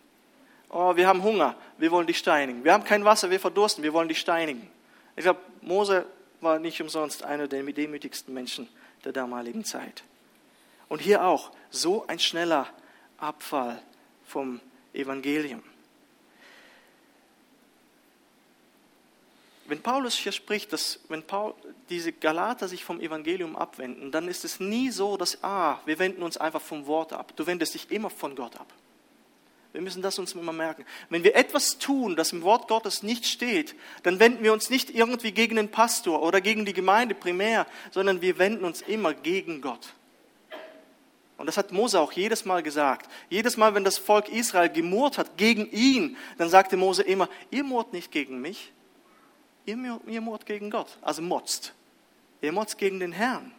Oh, 0.69 0.97
wir 0.97 1.07
haben 1.07 1.23
Hunger, 1.23 1.55
wir 1.79 1.91
wollen 1.91 2.07
dich 2.07 2.19
steinigen. 2.19 2.65
Wir 2.65 2.73
haben 2.73 2.85
kein 2.85 3.05
Wasser, 3.05 3.31
wir 3.31 3.41
verdursten, 3.41 3.85
wir 3.85 3.93
wollen 3.93 4.09
dich 4.09 4.19
steinigen. 4.19 4.69
Ich 5.15 5.23
glaube, 5.23 5.41
Mose 5.63 6.07
war 6.41 6.59
nicht 6.59 6.81
umsonst 6.83 7.23
einer 7.23 7.49
der 7.49 7.63
demütigsten 7.63 8.35
Menschen 8.35 8.69
der 9.05 9.13
damaligen 9.13 9.65
Zeit. 9.65 10.03
Und 10.89 11.01
hier 11.01 11.25
auch 11.25 11.53
so 11.71 12.07
ein 12.07 12.19
schneller 12.19 12.67
Abfall 13.19 13.81
vom 14.27 14.61
Evangelium. 14.93 15.63
Wenn 19.69 19.83
Paulus 19.83 20.15
hier 20.15 20.31
spricht, 20.31 20.73
dass 20.73 21.01
wenn 21.09 21.25
Paul, 21.25 21.55
diese 21.89 22.13
Galater 22.13 22.69
sich 22.69 22.85
vom 22.85 23.01
Evangelium 23.01 23.57
abwenden, 23.57 24.13
dann 24.13 24.29
ist 24.29 24.45
es 24.45 24.61
nie 24.61 24.91
so, 24.91 25.17
dass, 25.17 25.43
ah, 25.43 25.81
wir 25.87 25.99
wenden 25.99 26.23
uns 26.23 26.37
einfach 26.37 26.61
vom 26.61 26.87
Wort 26.87 27.13
ab. 27.13 27.33
Du 27.35 27.47
wendest 27.47 27.75
dich 27.75 27.91
immer 27.91 28.11
von 28.11 28.37
Gott 28.37 28.57
ab. 28.57 28.73
Wir 29.77 29.83
müssen 29.83 30.01
das 30.01 30.19
uns 30.19 30.33
immer 30.33 30.55
merken. 30.55 30.87
Wenn 31.11 31.23
wir 31.23 31.37
etwas 31.37 31.77
tun, 31.77 32.17
das 32.17 32.33
im 32.33 32.41
Wort 32.41 32.67
Gottes 32.67 33.03
nicht 33.03 33.27
steht, 33.27 33.75
dann 34.05 34.19
wenden 34.19 34.43
wir 34.43 34.55
uns 34.55 34.71
nicht 34.71 34.89
irgendwie 34.89 35.33
gegen 35.33 35.57
den 35.57 35.71
Pastor 35.71 36.23
oder 36.23 36.41
gegen 36.41 36.65
die 36.65 36.73
Gemeinde 36.73 37.15
primär, 37.15 37.67
sondern 37.91 38.23
wir 38.23 38.39
wenden 38.39 38.65
uns 38.65 38.81
immer 38.81 39.13
gegen 39.13 39.61
Gott. 39.61 39.93
Und 41.37 41.45
das 41.45 41.59
hat 41.59 41.73
Mose 41.73 42.01
auch 42.01 42.13
jedes 42.13 42.47
Mal 42.47 42.63
gesagt. 42.63 43.11
Jedes 43.29 43.59
Mal, 43.59 43.75
wenn 43.75 43.85
das 43.85 43.99
Volk 43.99 44.31
Israel 44.31 44.71
gemurrt 44.71 45.19
hat 45.19 45.37
gegen 45.37 45.71
ihn, 45.71 46.17
dann 46.39 46.49
sagte 46.49 46.79
Mose 46.79 47.03
immer, 47.03 47.29
ihr 47.51 47.63
murrt 47.63 47.93
nicht 47.93 48.11
gegen 48.11 48.41
mich, 48.41 48.73
ihr, 49.67 50.01
ihr 50.07 50.21
murrt 50.23 50.47
gegen 50.47 50.71
Gott, 50.71 50.97
also 51.03 51.21
motzt. 51.21 51.75
Ihr 52.41 52.53
motzt 52.53 52.79
gegen 52.79 52.99
den 52.99 53.13
Herrn. 53.13 53.53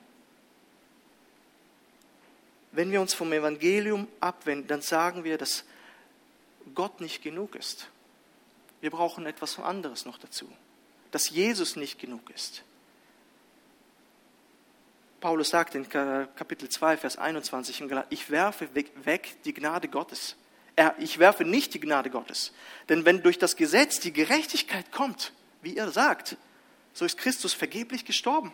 Wenn 2.72 2.92
wir 2.92 3.02
uns 3.02 3.14
vom 3.14 3.32
Evangelium 3.32 4.08
abwenden, 4.20 4.68
dann 4.68 4.82
sagen 4.82 5.24
wir, 5.24 5.38
dass 5.38 5.64
Gott 6.74 7.02
nicht 7.02 7.22
genug 7.22 7.56
ist. 7.56 7.90
Wir 8.82 8.92
brauchen 8.92 9.26
etwas 9.26 9.60
anderes 9.60 10.06
noch 10.06 10.18
dazu, 10.18 10.48
dass 11.12 11.30
Jesus 11.30 11.76
nicht 11.76 12.00
genug 12.00 12.30
ist. 12.30 12.64
Paulus 15.20 15.50
sagt 15.50 15.74
in 15.74 15.90
Kapitel 15.90 16.70
2, 16.70 16.98
Vers 16.98 17.18
21, 17.18 17.84
ich 18.10 18.30
werfe 18.30 18.70
weg 18.76 19.36
die 19.46 19.54
Gnade 19.54 19.88
Gottes. 19.88 20.36
Ich 21.00 21.18
werfe 21.18 21.44
nicht 21.44 21.74
die 21.74 21.80
Gnade 21.80 22.12
Gottes. 22.12 22.54
Denn 22.88 23.04
wenn 23.04 23.24
durch 23.24 23.40
das 23.40 23.56
Gesetz 23.56 24.00
die 24.00 24.14
Gerechtigkeit 24.14 24.92
kommt, 24.92 25.34
wie 25.64 25.76
ihr 25.76 25.90
sagt, 25.90 26.38
so 26.94 27.04
ist 27.04 27.18
Christus 27.18 27.54
vergeblich 27.54 28.06
gestorben. 28.06 28.54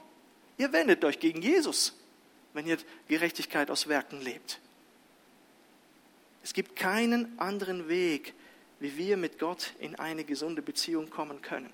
Ihr 0.58 0.72
wendet 0.72 1.04
euch 1.04 1.20
gegen 1.20 1.42
Jesus, 1.42 2.00
wenn 2.54 2.66
ihr 2.66 2.78
Gerechtigkeit 3.10 3.70
aus 3.70 3.90
Werken 3.90 4.22
lebt. 4.22 4.62
Es 6.44 6.54
gibt 6.54 6.76
keinen 6.76 7.40
anderen 7.40 7.88
Weg, 7.88 8.34
wie 8.80 8.98
wir 8.98 9.16
mit 9.18 9.40
Gott 9.40 9.74
in 9.80 9.96
eine 9.96 10.26
gesunde 10.26 10.62
Beziehung 10.62 11.10
kommen 11.10 11.42
können. 11.42 11.72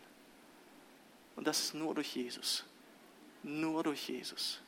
Und 1.36 1.48
das 1.48 1.60
ist 1.60 1.74
nur 1.74 1.96
durch 1.96 2.16
Jesus. 2.16 2.66
Nur 3.42 3.84
durch 3.84 4.08
Jesus. 4.08 4.62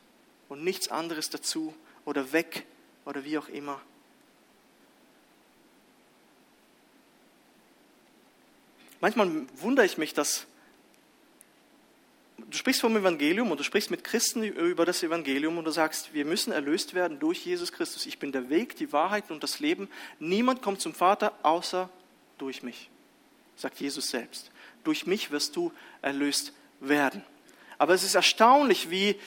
Und 0.48 0.64
nichts 0.64 0.88
anderes 0.88 1.30
dazu 1.30 1.74
oder 2.04 2.32
weg 2.32 2.66
oder 3.04 3.24
wie 3.24 3.38
auch 3.38 3.48
immer. 3.48 3.80
Manchmal 9.00 9.46
wundere 9.56 9.86
ich 9.86 9.98
mich, 9.98 10.14
dass 10.14 10.46
du 12.48 12.56
sprichst 12.56 12.80
vom 12.80 12.96
Evangelium 12.96 13.50
und 13.50 13.60
du 13.60 13.64
sprichst 13.64 13.90
mit 13.90 14.04
Christen 14.04 14.42
über 14.42 14.84
das 14.84 15.02
Evangelium 15.02 15.58
und 15.58 15.64
du 15.64 15.70
sagst, 15.70 16.14
wir 16.14 16.24
müssen 16.24 16.52
erlöst 16.52 16.94
werden 16.94 17.18
durch 17.18 17.44
Jesus 17.44 17.72
Christus. 17.72 18.06
Ich 18.06 18.18
bin 18.18 18.32
der 18.32 18.48
Weg, 18.48 18.76
die 18.76 18.92
Wahrheit 18.92 19.30
und 19.30 19.42
das 19.42 19.60
Leben. 19.60 19.88
Niemand 20.18 20.62
kommt 20.62 20.80
zum 20.80 20.94
Vater 20.94 21.32
außer 21.42 21.88
durch 22.38 22.62
mich, 22.62 22.90
sagt 23.56 23.80
Jesus 23.80 24.10
selbst. 24.10 24.50
Durch 24.84 25.06
mich 25.06 25.30
wirst 25.30 25.56
du 25.56 25.72
erlöst 26.00 26.52
werden. 26.80 27.24
Aber 27.78 27.94
es 27.94 28.04
ist 28.04 28.14
erstaunlich, 28.14 28.90
wie, 28.90 29.18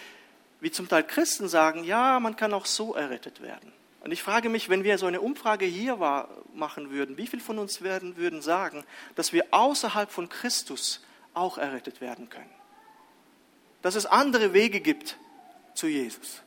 wie 0.61 0.72
zum 0.72 0.88
Teil 0.88 1.03
Christen 1.03 1.47
sagen, 1.47 1.84
ja, 1.84 2.20
man 2.20 2.36
kann 2.36 2.53
auch 2.53 2.66
so 2.66 2.93
errettet 2.93 3.41
werden. 3.41 3.72
Und 4.01 4.11
ich 4.11 4.22
frage 4.22 4.49
mich, 4.49 4.70
wenn 4.70 4.84
wir 4.84 4.97
so 4.97 5.07
eine 5.07 5.20
Umfrage 5.20 5.66
hier 5.66 5.99
war, 5.99 6.30
machen 6.53 6.91
würden, 6.91 7.18
wie 7.18 7.26
viele 7.26 7.41
von 7.41 7.57
uns 7.57 7.82
werden, 7.82 8.18
würden 8.18 8.41
sagen, 8.41 8.84
dass 9.16 9.34
wir 9.34 9.45
außerhalb 9.49 10.11
von 10.11 10.30
Christus 10.30 11.03
auch 11.34 11.57
errettet 11.57 12.01
werden 12.01 12.30
können? 12.30 12.49
Dass 13.86 13.93
es 13.93 14.07
andere 14.07 14.51
Wege 14.51 14.79
gibt 14.79 15.15
zu 15.75 15.86
Jesus. 15.86 16.41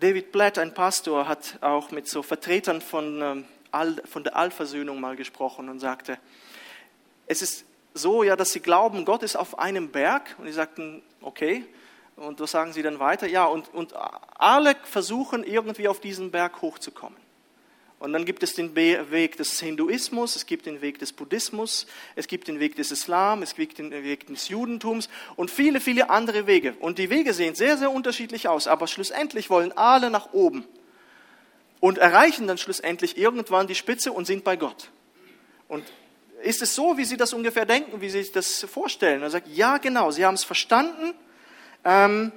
David 0.00 0.32
Blatt, 0.32 0.56
ein 0.56 0.72
Pastor, 0.72 1.28
hat 1.28 1.58
auch 1.60 1.90
mit 1.90 2.08
so 2.08 2.22
Vertretern 2.22 2.80
von, 2.80 3.20
ähm, 3.20 3.44
von 4.06 4.24
der 4.24 4.34
Allversöhnung 4.34 4.98
mal 4.98 5.14
gesprochen 5.14 5.68
und 5.68 5.78
sagte, 5.78 6.18
es 7.26 7.42
ist 7.42 7.66
so, 7.92 8.22
ja, 8.22 8.34
dass 8.34 8.52
sie 8.52 8.60
glauben, 8.60 9.04
Gott 9.04 9.22
ist 9.22 9.36
auf 9.36 9.58
einem 9.58 9.90
Berg. 9.90 10.36
Und 10.38 10.46
die 10.46 10.52
sagten, 10.52 11.02
okay. 11.20 11.66
Und 12.16 12.40
was 12.40 12.52
sagen 12.52 12.72
sie 12.72 12.80
dann 12.80 12.98
weiter? 12.98 13.26
Ja, 13.26 13.44
und, 13.44 13.74
und 13.74 13.92
alle 14.38 14.74
versuchen 14.84 15.44
irgendwie 15.44 15.86
auf 15.86 16.00
diesen 16.00 16.30
Berg 16.30 16.62
hochzukommen. 16.62 17.18
Und 18.02 18.12
dann 18.12 18.24
gibt 18.24 18.42
es 18.42 18.56
den 18.56 18.74
Weg 18.74 19.36
des 19.36 19.60
Hinduismus, 19.60 20.34
es 20.34 20.46
gibt 20.46 20.66
den 20.66 20.82
Weg 20.82 20.98
des 20.98 21.12
Buddhismus, 21.12 21.86
es 22.16 22.26
gibt 22.26 22.48
den 22.48 22.58
Weg 22.58 22.74
des 22.74 22.90
Islam, 22.90 23.44
es 23.44 23.54
gibt 23.54 23.78
den 23.78 23.92
Weg 23.92 24.26
des 24.26 24.48
Judentums 24.48 25.08
und 25.36 25.52
viele, 25.52 25.80
viele 25.80 26.10
andere 26.10 26.48
Wege. 26.48 26.74
Und 26.80 26.98
die 26.98 27.10
Wege 27.10 27.32
sehen 27.32 27.54
sehr, 27.54 27.78
sehr 27.78 27.92
unterschiedlich 27.92 28.48
aus, 28.48 28.66
aber 28.66 28.88
schlussendlich 28.88 29.50
wollen 29.50 29.70
alle 29.76 30.10
nach 30.10 30.32
oben 30.32 30.64
und 31.78 31.98
erreichen 31.98 32.48
dann 32.48 32.58
schlussendlich 32.58 33.16
irgendwann 33.16 33.68
die 33.68 33.76
Spitze 33.76 34.12
und 34.12 34.24
sind 34.24 34.42
bei 34.42 34.56
Gott. 34.56 34.90
Und 35.68 35.84
ist 36.42 36.60
es 36.60 36.74
so, 36.74 36.98
wie 36.98 37.04
Sie 37.04 37.16
das 37.16 37.32
ungefähr 37.32 37.66
denken, 37.66 38.00
wie 38.00 38.10
Sie 38.10 38.20
sich 38.20 38.32
das 38.32 38.64
vorstellen? 38.64 39.22
Er 39.22 39.30
sagt, 39.30 39.46
ja, 39.46 39.78
genau, 39.78 40.10
Sie 40.10 40.26
haben 40.26 40.34
es 40.34 40.42
verstanden. 40.42 41.14
Ähm, 41.84 42.32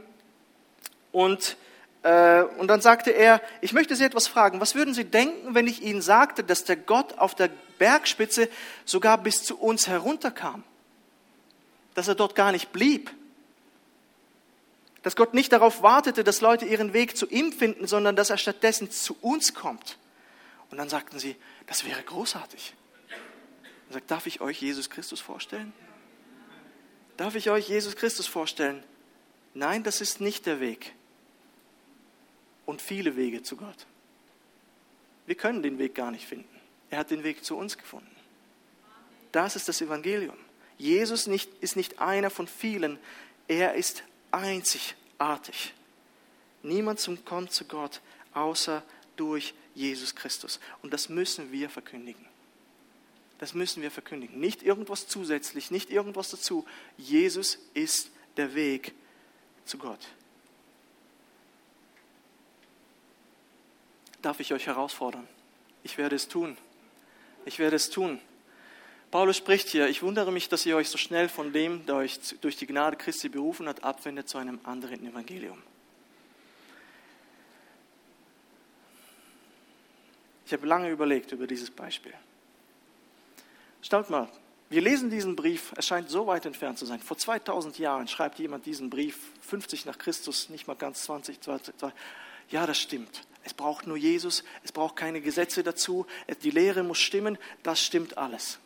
und 1.11 1.57
und 2.06 2.68
dann 2.68 2.82
sagte 2.82 3.10
er, 3.10 3.41
ich 3.62 3.74
möchte 3.74 3.95
Sie 3.95 4.03
etwas 4.03 4.28
fragen. 4.28 4.62
Was 4.62 4.76
würden 4.76 4.93
Sie 4.93 5.06
denken, 5.06 5.56
wenn 5.56 5.66
ich 5.66 5.82
Ihnen 5.82 6.03
sagte, 6.03 6.43
dass 6.43 6.64
der 6.64 6.76
Gott 6.76 7.18
auf 7.18 7.34
der 7.34 7.49
Bergspitze 7.80 8.47
sogar 8.86 9.18
bis 9.18 9.43
zu 9.43 9.58
uns 9.58 9.88
herunterkam? 9.88 10.64
Dass 11.95 12.08
er 12.08 12.14
dort 12.14 12.36
gar 12.36 12.51
nicht 12.51 12.72
blieb? 12.72 13.10
Dass 15.01 15.16
Gott 15.16 15.34
nicht 15.34 15.51
darauf 15.51 15.82
wartete, 15.82 16.24
dass 16.24 16.41
Leute 16.41 16.66
ihren 16.66 16.93
Weg 16.93 17.18
zu 17.18 17.28
ihm 17.28 17.51
finden, 17.51 17.88
sondern 17.88 18.16
dass 18.16 18.30
er 18.30 18.38
stattdessen 18.38 18.91
zu 18.91 19.18
uns 19.22 19.56
kommt? 19.56 19.97
Und 20.70 20.78
dann 20.78 20.89
sagten 20.89 21.18
sie, 21.18 21.36
das 21.66 21.86
wäre 21.86 22.03
großartig. 22.03 22.76
Er 23.89 23.93
sagt, 23.93 24.12
darf 24.12 24.28
ich 24.28 24.41
euch 24.41 24.62
Jesus 24.62 24.91
Christus 24.91 25.22
vorstellen? 25.22 25.74
Darf 27.18 27.34
ich 27.34 27.49
euch 27.49 27.68
Jesus 27.68 27.95
Christus 27.95 28.28
vorstellen? 28.28 28.84
Nein, 29.56 29.82
das 29.82 30.01
ist 30.01 30.22
nicht 30.22 30.45
der 30.45 30.60
Weg 30.60 30.93
und 32.66 32.82
viele 32.82 33.16
Wege 33.16 33.43
zu 33.43 33.55
Gott. 33.57 33.86
Wir 35.26 35.36
können 35.36 35.63
den 35.63 35.78
Weg 35.80 35.95
gar 35.95 36.11
nicht 36.11 36.26
finden. 36.26 36.49
Er 36.89 36.99
hat 36.99 37.11
den 37.11 37.24
Weg 37.24 37.43
zu 37.43 37.57
uns 37.57 37.78
gefunden. 37.78 38.09
Das 39.32 39.55
ist 39.55 39.68
das 39.68 39.82
Evangelium. 39.82 40.38
Jesus 40.78 41.28
nicht, 41.28 41.49
ist 41.61 41.76
nicht 41.76 41.99
einer 41.99 42.30
von 42.30 42.47
vielen, 42.47 42.99
er 43.47 43.76
ist 43.76 44.03
einzigartig. 44.32 45.74
Niemand 46.63 47.07
kommt 47.26 47.51
zu 47.51 47.66
Gott 47.66 48.01
außer 48.34 48.84
durch 49.16 49.53
Jesus 49.74 50.16
Christus. 50.16 50.59
Und 50.82 50.93
das 50.93 51.09
müssen 51.09 51.51
wir 51.51 51.70
verkündigen. 51.70 52.26
Das 53.38 53.53
müssen 53.53 53.82
wir 53.82 53.91
verkündigen. 53.91 54.39
Nicht 54.39 54.63
irgendwas 54.63 55.07
zusätzlich, 55.07 55.70
nicht 55.70 55.89
irgendwas 55.89 56.30
dazu. 56.30 56.66
Jesus 56.97 57.59
ist 57.74 58.09
der 58.38 58.55
Weg 58.55 58.93
zu 59.66 59.78
Gott. 59.78 59.99
Darf 64.26 64.39
ich 64.39 64.51
euch 64.55 64.65
herausfordern? 64.65 65.28
Ich 65.84 65.99
werde 65.99 66.15
es 66.15 66.28
tun. 66.28 66.57
Ich 67.45 67.59
werde 67.59 67.76
es 67.76 67.91
tun. 67.91 68.19
Paulus 69.11 69.38
spricht 69.38 69.69
hier, 69.69 69.88
ich 69.88 70.01
wundere 70.01 70.32
mich, 70.32 70.49
dass 70.49 70.65
ihr 70.65 70.76
euch 70.76 70.89
so 70.89 70.97
schnell 70.97 71.30
von 71.30 71.53
dem, 71.53 71.86
der 71.86 71.97
euch 71.97 72.19
durch 72.41 72.57
die 72.57 72.65
Gnade 72.65 72.97
Christi 72.97 73.30
berufen 73.30 73.67
hat, 73.67 73.84
abwendet 73.84 74.28
zu 74.28 74.39
einem 74.39 74.59
anderen 74.63 75.05
Evangelium. 75.05 75.61
Ich 80.47 80.53
habe 80.53 80.65
lange 80.65 80.89
überlegt 80.89 81.32
über 81.32 81.45
dieses 81.45 81.69
Beispiel. 81.69 82.15
Schaut 83.84 84.09
mal, 84.09 84.28
wir 84.71 84.82
lesen 84.82 85.11
diesen 85.11 85.36
Brief, 85.36 85.71
es 85.78 85.86
scheint 85.86 86.09
so 86.09 86.26
weit 86.26 86.47
entfernt 86.47 86.80
zu 86.80 86.88
sein. 86.88 86.99
Vor 86.99 87.19
2000 87.19 87.78
Jahren 87.78 88.07
schreibt 88.07 88.39
jemand 88.39 88.65
diesen 88.65 88.89
Brief, 88.89 89.19
50 89.41 89.86
nach 89.86 89.99
Christus, 89.99 90.49
nicht 90.49 90.65
mal 90.65 90.73
ganz 90.73 91.03
20, 91.03 91.41
20, 91.41 91.78
20. 91.78 91.99
Ja, 92.49 92.65
das 92.65 92.80
stimmt. 92.80 93.21
Es 93.45 93.53
braucht 93.53 93.85
nur 93.85 93.95
Jesus, 93.95 94.43
es 94.63 94.71
braucht 94.71 94.95
keine 94.95 95.21
Gesetze 95.21 95.61
dazu, 95.61 96.07
die 96.41 96.49
Lehre 96.49 96.81
muss 96.83 96.97
stimmen, 96.97 97.37
das 97.61 97.79
stimmt 97.79 98.17
alles. 98.17 98.57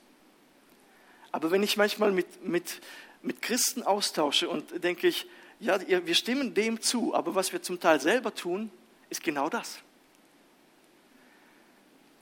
Aber 1.34 1.52
wenn 1.52 1.62
ich 1.62 1.76
manchmal 1.76 2.14
mit, 2.14 2.46
mit, 2.46 2.82
mit 3.22 3.42
Christen 3.42 3.84
austausche 3.84 4.48
und 4.48 4.82
denke 4.82 5.08
ich, 5.08 5.28
ja, 5.60 5.78
wir 5.86 6.16
stimmen 6.16 6.54
dem 6.54 6.82
zu, 6.82 7.14
aber 7.14 7.36
was 7.36 7.52
wir 7.52 7.62
zum 7.62 7.80
Teil 7.82 8.00
selber 8.00 8.34
tun, 8.34 8.72
ist 9.10 9.22
genau 9.22 9.50
das. 9.50 9.80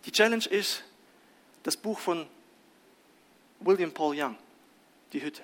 Die 0.05 0.11
Challenge 0.11 0.45
ist 0.47 0.83
das 1.61 1.77
Buch 1.77 1.99
von 1.99 2.25
William 3.59 3.91
Paul 3.91 4.15
Young, 4.19 4.35
Die 5.13 5.21
Hütte. 5.21 5.43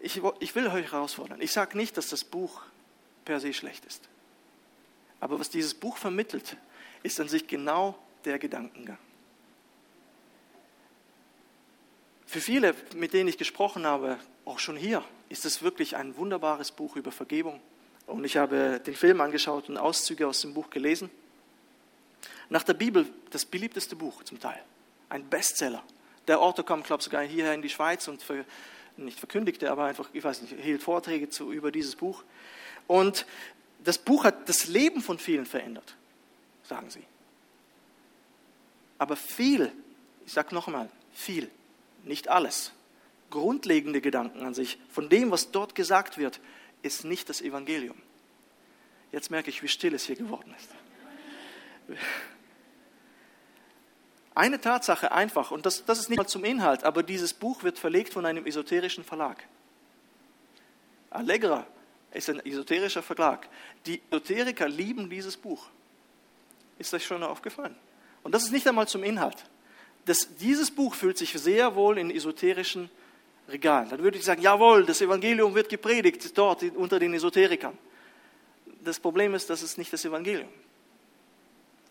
Ich, 0.00 0.20
ich 0.40 0.54
will 0.54 0.66
euch 0.68 0.92
herausfordern. 0.92 1.40
Ich 1.40 1.52
sage 1.52 1.76
nicht, 1.76 1.96
dass 1.96 2.08
das 2.08 2.24
Buch 2.24 2.62
per 3.24 3.40
se 3.40 3.52
schlecht 3.52 3.84
ist. 3.84 4.08
Aber 5.20 5.38
was 5.38 5.50
dieses 5.50 5.74
Buch 5.74 5.96
vermittelt, 5.96 6.56
ist 7.02 7.20
an 7.20 7.28
sich 7.28 7.46
genau 7.46 7.98
der 8.24 8.38
Gedankengang. 8.38 8.98
Für 12.26 12.40
viele, 12.40 12.74
mit 12.96 13.12
denen 13.12 13.28
ich 13.28 13.36
gesprochen 13.36 13.86
habe, 13.86 14.18
auch 14.44 14.58
schon 14.58 14.76
hier, 14.76 15.04
ist 15.28 15.44
es 15.44 15.62
wirklich 15.62 15.96
ein 15.96 16.16
wunderbares 16.16 16.72
Buch 16.72 16.96
über 16.96 17.12
Vergebung. 17.12 17.60
Und 18.06 18.24
ich 18.24 18.36
habe 18.36 18.80
den 18.80 18.94
Film 18.94 19.20
angeschaut 19.20 19.68
und 19.68 19.76
Auszüge 19.76 20.26
aus 20.26 20.40
dem 20.40 20.54
Buch 20.54 20.70
gelesen. 20.70 21.10
Nach 22.48 22.62
der 22.62 22.74
Bibel 22.74 23.06
das 23.30 23.44
beliebteste 23.44 23.96
Buch 23.96 24.24
zum 24.24 24.40
Teil. 24.40 24.62
Ein 25.08 25.28
Bestseller. 25.28 25.82
Der 26.26 26.40
Autor 26.40 26.64
kam, 26.64 26.82
glaube 26.82 27.00
ich, 27.00 27.04
sogar 27.04 27.22
hierher 27.22 27.54
in 27.54 27.62
die 27.62 27.68
Schweiz 27.68 28.08
und 28.08 28.22
ver, 28.22 28.44
nicht 28.96 29.18
verkündigte, 29.18 29.70
aber 29.70 29.84
einfach, 29.84 30.08
ich 30.12 30.22
weiß 30.22 30.42
nicht, 30.42 30.54
hielt 30.60 30.82
Vorträge 30.82 31.28
zu, 31.28 31.52
über 31.52 31.70
dieses 31.70 31.96
Buch. 31.96 32.24
Und 32.92 33.24
das 33.84 33.96
Buch 33.96 34.24
hat 34.24 34.50
das 34.50 34.66
Leben 34.66 35.00
von 35.00 35.18
vielen 35.18 35.46
verändert, 35.46 35.96
sagen 36.62 36.90
sie. 36.90 37.02
Aber 38.98 39.16
viel, 39.16 39.72
ich 40.26 40.32
sage 40.34 40.54
nochmal, 40.54 40.90
viel 41.10 41.50
nicht 42.04 42.28
alles. 42.28 42.72
Grundlegende 43.30 44.02
Gedanken 44.02 44.42
an 44.42 44.52
sich, 44.52 44.76
von 44.90 45.08
dem, 45.08 45.30
was 45.30 45.52
dort 45.52 45.74
gesagt 45.74 46.18
wird, 46.18 46.38
ist 46.82 47.06
nicht 47.06 47.30
das 47.30 47.40
Evangelium. 47.40 47.96
Jetzt 49.10 49.30
merke 49.30 49.48
ich, 49.48 49.62
wie 49.62 49.68
still 49.68 49.94
es 49.94 50.04
hier 50.04 50.16
geworden 50.16 50.54
ist. 50.58 50.68
Eine 54.34 54.60
Tatsache 54.60 55.12
einfach, 55.12 55.50
und 55.50 55.64
das, 55.64 55.86
das 55.86 55.98
ist 55.98 56.10
nicht 56.10 56.18
mal 56.18 56.26
zum 56.26 56.44
Inhalt, 56.44 56.84
aber 56.84 57.02
dieses 57.02 57.32
Buch 57.32 57.62
wird 57.62 57.78
verlegt 57.78 58.12
von 58.12 58.26
einem 58.26 58.44
esoterischen 58.44 59.02
Verlag. 59.02 59.42
Allegra 61.08 61.66
ist 62.14 62.28
ein 62.30 62.44
esoterischer 62.44 63.02
Verlag. 63.02 63.48
Die 63.86 64.00
Esoteriker 64.10 64.68
lieben 64.68 65.08
dieses 65.08 65.36
Buch. 65.36 65.68
Ist 66.78 66.92
euch 66.94 67.04
schon 67.04 67.22
aufgefallen? 67.22 67.76
Und 68.22 68.32
das 68.32 68.44
ist 68.44 68.52
nicht 68.52 68.66
einmal 68.66 68.88
zum 68.88 69.04
Inhalt 69.04 69.44
das, 70.04 70.34
dieses 70.36 70.70
Buch 70.70 70.94
fühlt 70.94 71.16
sich 71.16 71.32
sehr 71.32 71.74
wohl 71.74 71.98
in 71.98 72.10
esoterischen 72.10 72.90
Regalen. 73.48 73.88
Dann 73.88 74.02
würde 74.02 74.18
ich 74.18 74.24
sagen, 74.24 74.42
jawohl, 74.42 74.84
das 74.84 75.00
Evangelium 75.00 75.54
wird 75.54 75.68
gepredigt 75.68 76.36
dort 76.36 76.62
unter 76.62 76.98
den 76.98 77.14
Esoterikern. 77.14 77.76
Das 78.84 78.98
Problem 78.98 79.34
ist, 79.34 79.48
das 79.50 79.62
ist 79.62 79.78
nicht 79.78 79.92
das 79.92 80.04
Evangelium. 80.04 80.48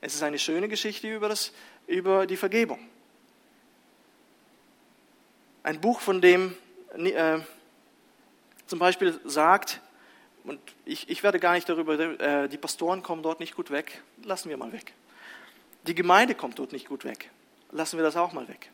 Es 0.02 0.16
ist 0.16 0.24
eine 0.24 0.40
schöne 0.40 0.68
Geschichte 0.68 1.14
über, 1.14 1.30
das, 1.30 1.54
über 1.88 2.26
die 2.26 2.36
Vergebung. 2.36 2.80
Ein 5.64 5.80
Buch, 5.80 6.02
von 6.02 6.22
dem 6.22 6.56
äh, 6.96 7.38
zum 8.66 8.80
Beispiel 8.80 9.20
sagt, 9.26 9.80
und 10.44 10.60
ich, 10.86 11.10
ich 11.10 11.24
werde 11.24 11.40
gar 11.40 11.54
nicht 11.54 11.68
darüber, 11.70 12.00
äh, 12.00 12.50
die 12.50 12.58
Pastoren 12.58 13.04
kommen 13.04 13.24
dort 13.24 13.40
nicht 13.40 13.56
gut 13.56 13.72
weg, 13.72 14.02
lassen 14.24 14.50
wir 14.50 14.58
mal 14.58 14.72
weg. 14.72 14.94
Die 15.88 15.96
Gemeinde 15.96 16.36
kommt 16.36 16.60
dort 16.60 16.72
nicht 16.74 16.88
gut 16.88 17.06
weg 17.06 17.30
lassen 17.72 17.98
wir 17.98 18.04
das 18.04 18.16
auch 18.16 18.34
mal 18.34 18.48
weg. 18.48 18.70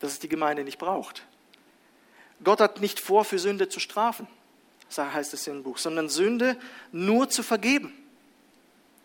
Dass 0.00 0.12
es 0.12 0.18
die 0.18 0.28
Gemeinde 0.28 0.64
nicht 0.64 0.78
braucht. 0.78 1.24
Gott 2.42 2.60
hat 2.60 2.80
nicht 2.80 3.00
vor, 3.00 3.24
für 3.24 3.38
Sünde 3.38 3.68
zu 3.68 3.80
strafen, 3.80 4.26
heißt 4.96 5.34
es 5.34 5.46
im 5.46 5.62
Buch, 5.62 5.78
sondern 5.78 6.08
Sünde 6.08 6.56
nur 6.92 7.28
zu 7.28 7.42
vergeben. 7.42 7.92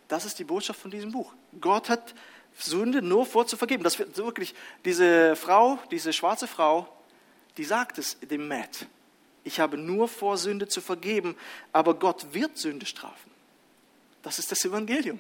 Das 0.07 0.25
ist 0.25 0.39
die 0.39 0.43
Botschaft 0.43 0.79
von 0.79 0.91
diesem 0.91 1.11
Buch. 1.11 1.33
Gott 1.61 1.89
hat 1.89 2.13
Sünde 2.57 3.01
nur 3.01 3.25
vor 3.25 3.47
zu 3.47 3.57
vergeben. 3.57 3.83
Das 3.83 3.99
wirklich, 3.99 4.55
diese 4.83 5.35
Frau, 5.35 5.79
diese 5.91 6.11
schwarze 6.13 6.47
Frau, 6.47 6.87
die 7.57 7.63
sagt 7.63 7.97
es 7.97 8.19
dem 8.19 8.47
Matt. 8.47 8.87
Ich 9.43 9.59
habe 9.59 9.77
nur 9.77 10.07
vor, 10.07 10.37
Sünde 10.37 10.67
zu 10.67 10.81
vergeben, 10.81 11.35
aber 11.71 11.93
Gott 11.93 12.33
wird 12.33 12.57
Sünde 12.57 12.85
strafen. 12.85 13.31
Das 14.21 14.37
ist 14.39 14.51
das 14.51 14.65
Evangelium. 14.65 15.19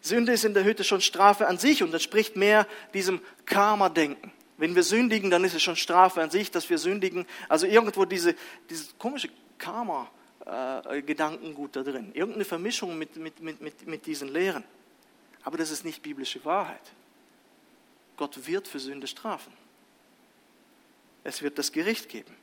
Sünde 0.00 0.32
ist 0.32 0.44
in 0.44 0.54
der 0.54 0.62
Hütte 0.64 0.84
schon 0.84 1.00
Strafe 1.00 1.48
an 1.48 1.58
sich 1.58 1.82
und 1.82 1.92
entspricht 1.92 2.36
mehr 2.36 2.68
diesem 2.92 3.20
Karma-Denken. 3.46 4.30
Wenn 4.58 4.74
wir 4.74 4.82
sündigen, 4.82 5.30
dann 5.30 5.44
ist 5.44 5.54
es 5.54 5.62
schon 5.62 5.76
Strafe 5.76 6.20
an 6.22 6.28
sich, 6.30 6.50
dass 6.50 6.68
wir 6.70 6.78
sündigen. 6.78 7.26
Also 7.48 7.66
irgendwo 7.66 8.04
diese, 8.04 8.34
dieses 8.70 8.98
komische 8.98 9.28
Karma-Gedankengut 9.58 11.74
da 11.74 11.82
drin. 11.82 12.12
Irgendeine 12.14 12.44
Vermischung 12.44 12.98
mit, 12.98 13.16
mit, 13.16 13.40
mit, 13.40 13.62
mit, 13.62 13.86
mit 13.86 14.04
diesen 14.06 14.28
Lehren. 14.28 14.62
Aber 15.42 15.56
das 15.56 15.70
ist 15.70 15.84
nicht 15.84 16.02
biblische 16.02 16.44
Wahrheit. 16.44 16.92
Gott 18.16 18.46
wird 18.46 18.68
für 18.68 18.78
Sünde 18.78 19.06
strafen. 19.06 19.52
Es 21.24 21.42
wird 21.42 21.58
das 21.58 21.72
Gericht 21.72 22.08
geben. 22.08 22.34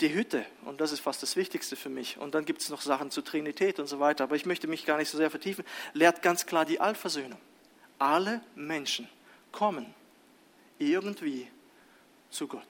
die 0.00 0.12
Hütte, 0.12 0.44
und 0.64 0.80
das 0.80 0.92
ist 0.92 1.00
fast 1.00 1.22
das 1.22 1.36
Wichtigste 1.36 1.76
für 1.76 1.88
mich, 1.88 2.18
und 2.18 2.34
dann 2.34 2.44
gibt 2.44 2.60
es 2.60 2.68
noch 2.68 2.80
Sachen 2.80 3.10
zur 3.10 3.24
Trinität 3.24 3.78
und 3.78 3.86
so 3.86 4.00
weiter, 4.00 4.24
aber 4.24 4.36
ich 4.36 4.44
möchte 4.44 4.66
mich 4.66 4.84
gar 4.84 4.98
nicht 4.98 5.08
so 5.08 5.16
sehr 5.16 5.30
vertiefen, 5.30 5.64
lehrt 5.92 6.20
ganz 6.20 6.46
klar 6.46 6.64
die 6.64 6.80
Allversöhnung. 6.80 7.38
Alle 7.98 8.42
Menschen 8.54 9.08
kommen 9.52 9.94
irgendwie 10.78 11.48
zu 12.30 12.48
Gott. 12.48 12.66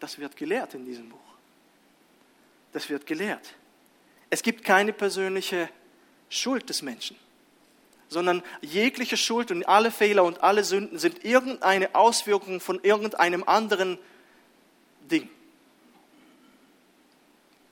Das 0.00 0.18
wird 0.18 0.36
gelehrt 0.36 0.74
in 0.74 0.86
diesem 0.86 1.08
Buch. 1.08 1.18
Das 2.72 2.88
wird 2.88 3.06
gelehrt. 3.06 3.54
Es 4.30 4.42
gibt 4.42 4.64
keine 4.64 4.94
persönliche 4.94 5.68
Schuld 6.30 6.70
des 6.70 6.80
Menschen, 6.80 7.16
sondern 8.12 8.42
jegliche 8.60 9.16
Schuld 9.16 9.50
und 9.50 9.64
alle 9.68 9.90
Fehler 9.90 10.24
und 10.24 10.42
alle 10.42 10.62
Sünden 10.62 10.98
sind 10.98 11.24
irgendeine 11.24 11.94
Auswirkung 11.94 12.60
von 12.60 12.78
irgendeinem 12.82 13.42
anderen 13.44 13.98
Ding. 15.10 15.28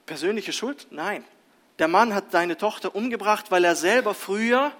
Persönliche 0.06 0.52
Schuld? 0.52 0.88
Nein. 0.90 1.24
Der 1.78 1.88
Mann 1.88 2.14
hat 2.14 2.32
seine 2.32 2.56
Tochter 2.56 2.94
umgebracht, 2.94 3.50
weil 3.50 3.64
er 3.64 3.76
selber 3.76 4.14
früher 4.14 4.72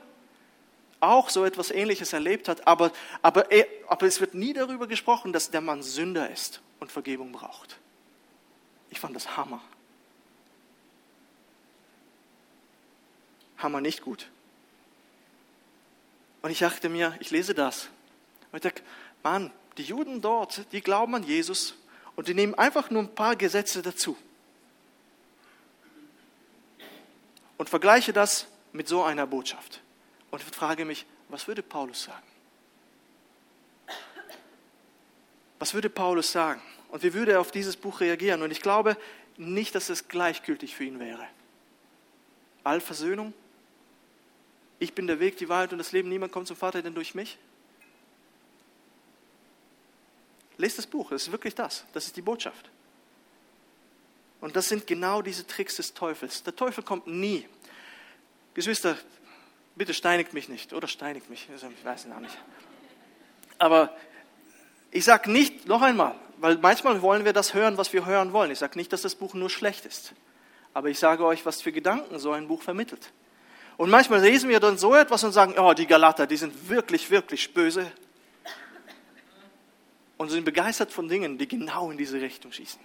auch 1.00 1.30
so 1.30 1.44
etwas 1.44 1.70
Ähnliches 1.70 2.12
erlebt 2.12 2.48
hat, 2.48 2.66
aber, 2.66 2.92
aber, 3.22 3.50
er, 3.50 3.66
aber 3.88 4.06
es 4.06 4.20
wird 4.20 4.34
nie 4.34 4.52
darüber 4.52 4.86
gesprochen, 4.86 5.32
dass 5.32 5.50
der 5.50 5.62
Mann 5.62 5.82
Sünder 5.82 6.30
ist 6.30 6.60
und 6.78 6.92
Vergebung 6.92 7.32
braucht. 7.32 7.78
Ich 8.90 9.00
fand 9.00 9.16
das 9.16 9.36
Hammer. 9.36 9.62
Hammer 13.58 13.80
nicht 13.80 14.02
gut. 14.02 14.28
Und 16.42 16.50
ich 16.50 16.60
dachte 16.60 16.88
mir, 16.88 17.16
ich 17.20 17.30
lese 17.30 17.54
das. 17.54 17.88
Und 18.52 18.56
ich 18.56 18.62
dachte, 18.62 18.82
Mann, 19.22 19.52
die 19.76 19.82
Juden 19.82 20.20
dort, 20.20 20.72
die 20.72 20.80
glauben 20.80 21.14
an 21.14 21.22
Jesus 21.22 21.74
und 22.16 22.28
die 22.28 22.34
nehmen 22.34 22.54
einfach 22.54 22.90
nur 22.90 23.02
ein 23.02 23.14
paar 23.14 23.36
Gesetze 23.36 23.82
dazu. 23.82 24.16
Und 27.56 27.68
vergleiche 27.68 28.12
das 28.12 28.46
mit 28.72 28.88
so 28.88 29.02
einer 29.02 29.26
Botschaft. 29.26 29.80
Und 30.30 30.42
frage 30.42 30.84
mich, 30.84 31.06
was 31.28 31.46
würde 31.46 31.62
Paulus 31.62 32.04
sagen? 32.04 32.26
Was 35.58 35.74
würde 35.74 35.90
Paulus 35.90 36.32
sagen? 36.32 36.62
Und 36.88 37.02
wie 37.02 37.12
würde 37.12 37.32
er 37.32 37.40
auf 37.40 37.50
dieses 37.50 37.76
Buch 37.76 38.00
reagieren? 38.00 38.42
Und 38.42 38.50
ich 38.50 38.62
glaube 38.62 38.96
nicht, 39.36 39.74
dass 39.74 39.90
es 39.90 40.08
gleichgültig 40.08 40.74
für 40.74 40.84
ihn 40.84 40.98
wäre. 40.98 41.26
Allversöhnung? 42.64 43.32
Ich 44.80 44.94
bin 44.94 45.06
der 45.06 45.20
Weg, 45.20 45.36
die 45.36 45.48
Wahrheit 45.48 45.72
und 45.72 45.78
das 45.78 45.92
Leben. 45.92 46.08
Niemand 46.08 46.32
kommt 46.32 46.48
zum 46.48 46.56
Vater 46.56 46.82
denn 46.82 46.94
durch 46.94 47.14
mich. 47.14 47.38
Lest 50.56 50.78
das 50.78 50.86
Buch, 50.86 51.10
das 51.10 51.22
ist 51.22 51.32
wirklich 51.32 51.54
das. 51.54 51.84
Das 51.92 52.06
ist 52.06 52.16
die 52.16 52.22
Botschaft. 52.22 52.70
Und 54.40 54.56
das 54.56 54.68
sind 54.68 54.86
genau 54.86 55.22
diese 55.22 55.46
Tricks 55.46 55.76
des 55.76 55.92
Teufels. 55.92 56.42
Der 56.42 56.56
Teufel 56.56 56.82
kommt 56.82 57.06
nie. 57.06 57.46
Geschwister, 58.54 58.96
bitte 59.76 59.94
steinigt 59.94 60.32
mich 60.32 60.48
nicht 60.48 60.72
oder 60.72 60.88
steinigt 60.88 61.28
mich, 61.30 61.46
ich 61.54 61.84
weiß 61.84 62.06
es 62.06 62.12
auch 62.12 62.20
nicht. 62.20 62.36
Aber 63.58 63.94
ich 64.90 65.04
sage 65.04 65.30
nicht, 65.30 65.66
noch 65.66 65.82
einmal, 65.82 66.14
weil 66.38 66.56
manchmal 66.56 67.02
wollen 67.02 67.26
wir 67.26 67.34
das 67.34 67.52
hören, 67.52 67.76
was 67.76 67.92
wir 67.92 68.06
hören 68.06 68.32
wollen. 68.32 68.50
Ich 68.50 68.58
sage 68.58 68.78
nicht, 68.78 68.92
dass 68.92 69.02
das 69.02 69.14
Buch 69.14 69.34
nur 69.34 69.50
schlecht 69.50 69.84
ist. 69.84 70.14
Aber 70.72 70.88
ich 70.88 70.98
sage 70.98 71.24
euch, 71.24 71.44
was 71.44 71.60
für 71.60 71.70
Gedanken 71.70 72.18
so 72.18 72.32
ein 72.32 72.48
Buch 72.48 72.62
vermittelt. 72.62 73.12
Und 73.80 73.88
manchmal 73.88 74.20
lesen 74.20 74.50
wir 74.50 74.60
dann 74.60 74.76
so 74.76 74.94
etwas 74.94 75.24
und 75.24 75.32
sagen, 75.32 75.54
oh, 75.58 75.72
die 75.72 75.86
Galater, 75.86 76.26
die 76.26 76.36
sind 76.36 76.68
wirklich, 76.68 77.10
wirklich 77.10 77.54
böse. 77.54 77.90
Und 80.18 80.28
sind 80.28 80.44
begeistert 80.44 80.92
von 80.92 81.08
Dingen, 81.08 81.38
die 81.38 81.48
genau 81.48 81.90
in 81.90 81.96
diese 81.96 82.20
Richtung 82.20 82.52
schießen. 82.52 82.78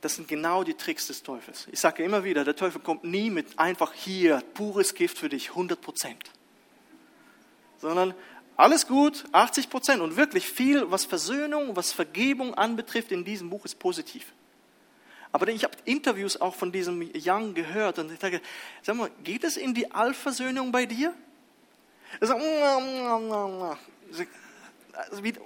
Das 0.00 0.14
sind 0.14 0.28
genau 0.28 0.64
die 0.64 0.72
Tricks 0.72 1.08
des 1.08 1.22
Teufels. 1.22 1.68
Ich 1.70 1.78
sage 1.78 2.02
immer 2.02 2.24
wieder, 2.24 2.42
der 2.42 2.56
Teufel 2.56 2.80
kommt 2.80 3.04
nie 3.04 3.28
mit 3.28 3.58
einfach 3.58 3.92
hier, 3.92 4.42
pures 4.54 4.94
Gift 4.94 5.18
für 5.18 5.28
dich, 5.28 5.50
100 5.50 5.78
Prozent. 5.78 6.30
Sondern 7.76 8.14
alles 8.56 8.86
gut, 8.86 9.26
80 9.32 9.68
Prozent 9.68 10.00
und 10.00 10.16
wirklich 10.16 10.48
viel, 10.48 10.90
was 10.90 11.04
Versöhnung, 11.04 11.76
was 11.76 11.92
Vergebung 11.92 12.54
anbetrifft 12.54 13.12
in 13.12 13.26
diesem 13.26 13.50
Buch 13.50 13.66
ist 13.66 13.78
positiv. 13.78 14.32
Aber 15.36 15.48
ich 15.48 15.64
habe 15.64 15.74
Interviews 15.84 16.40
auch 16.40 16.54
von 16.54 16.72
diesem 16.72 17.10
Young 17.14 17.52
gehört 17.52 17.98
und 17.98 18.10
ich 18.10 18.18
sage, 18.18 18.40
sag 18.80 18.96
mal, 18.96 19.10
geht 19.22 19.44
es 19.44 19.58
in 19.58 19.74
die 19.74 19.92
Allversöhnung 19.92 20.72
bei 20.72 20.86
dir? 20.86 21.12
Er 22.20 22.26
sagt, 22.26 22.40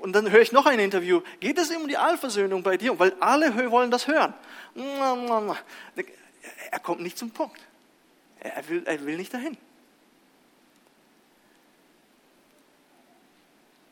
und 0.01 0.13
dann 0.13 0.31
höre 0.31 0.43
ich 0.43 0.53
noch 0.53 0.67
ein 0.67 0.79
Interview, 0.79 1.23
geht 1.41 1.59
es 1.59 1.73
um 1.73 1.89
die 1.89 1.97
Allversöhnung 1.97 2.63
bei 2.63 2.77
dir? 2.77 2.97
Weil 3.01 3.15
alle 3.19 3.53
wollen 3.69 3.91
das 3.91 4.07
hören. 4.07 4.33
Er 6.71 6.79
kommt 6.79 7.01
nicht 7.01 7.19
zum 7.19 7.33
Punkt. 7.33 7.61
Er 8.39 8.69
will, 8.69 8.85
er 8.87 9.05
will 9.05 9.17
nicht 9.17 9.35
dahin. 9.35 9.57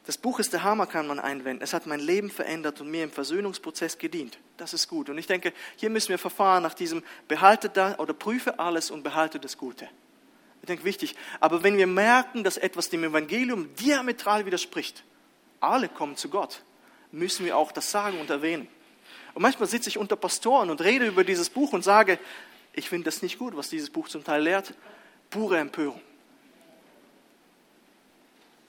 Das 0.08 0.16
Buch 0.16 0.38
ist 0.38 0.54
der 0.54 0.62
Hammer, 0.62 0.86
kann 0.86 1.06
man 1.06 1.20
einwenden. 1.20 1.62
Es 1.62 1.74
hat 1.74 1.86
mein 1.86 2.00
Leben 2.00 2.30
verändert 2.30 2.80
und 2.80 2.90
mir 2.90 3.04
im 3.04 3.10
Versöhnungsprozess 3.10 3.98
gedient. 3.98 4.38
Das 4.56 4.72
ist 4.72 4.88
gut. 4.88 5.10
Und 5.10 5.18
ich 5.18 5.26
denke, 5.26 5.52
hier 5.76 5.90
müssen 5.90 6.08
wir 6.08 6.16
verfahren 6.16 6.62
nach 6.62 6.72
diesem 6.72 7.02
behalte 7.28 7.68
da 7.68 7.94
oder 7.98 8.14
prüfe 8.14 8.58
alles 8.58 8.90
und 8.90 9.02
behalte 9.02 9.38
das 9.38 9.58
Gute. 9.58 9.86
Ich 10.62 10.66
denke, 10.66 10.84
wichtig. 10.84 11.14
Aber 11.40 11.62
wenn 11.62 11.76
wir 11.76 11.86
merken, 11.86 12.42
dass 12.42 12.56
etwas 12.56 12.88
dem 12.88 13.04
Evangelium 13.04 13.68
diametral 13.74 14.46
widerspricht, 14.46 15.04
alle 15.60 15.90
kommen 15.90 16.16
zu 16.16 16.30
Gott, 16.30 16.62
müssen 17.12 17.44
wir 17.44 17.58
auch 17.58 17.70
das 17.70 17.90
sagen 17.90 18.18
und 18.18 18.30
erwähnen. 18.30 18.66
Und 19.34 19.42
manchmal 19.42 19.68
sitze 19.68 19.90
ich 19.90 19.98
unter 19.98 20.16
Pastoren 20.16 20.70
und 20.70 20.80
rede 20.80 21.04
über 21.04 21.22
dieses 21.22 21.50
Buch 21.50 21.74
und 21.74 21.84
sage, 21.84 22.18
ich 22.72 22.88
finde 22.88 23.04
das 23.04 23.20
nicht 23.20 23.38
gut, 23.38 23.54
was 23.58 23.68
dieses 23.68 23.90
Buch 23.90 24.08
zum 24.08 24.24
Teil 24.24 24.42
lehrt. 24.42 24.72
Pure 25.28 25.58
Empörung. 25.58 26.00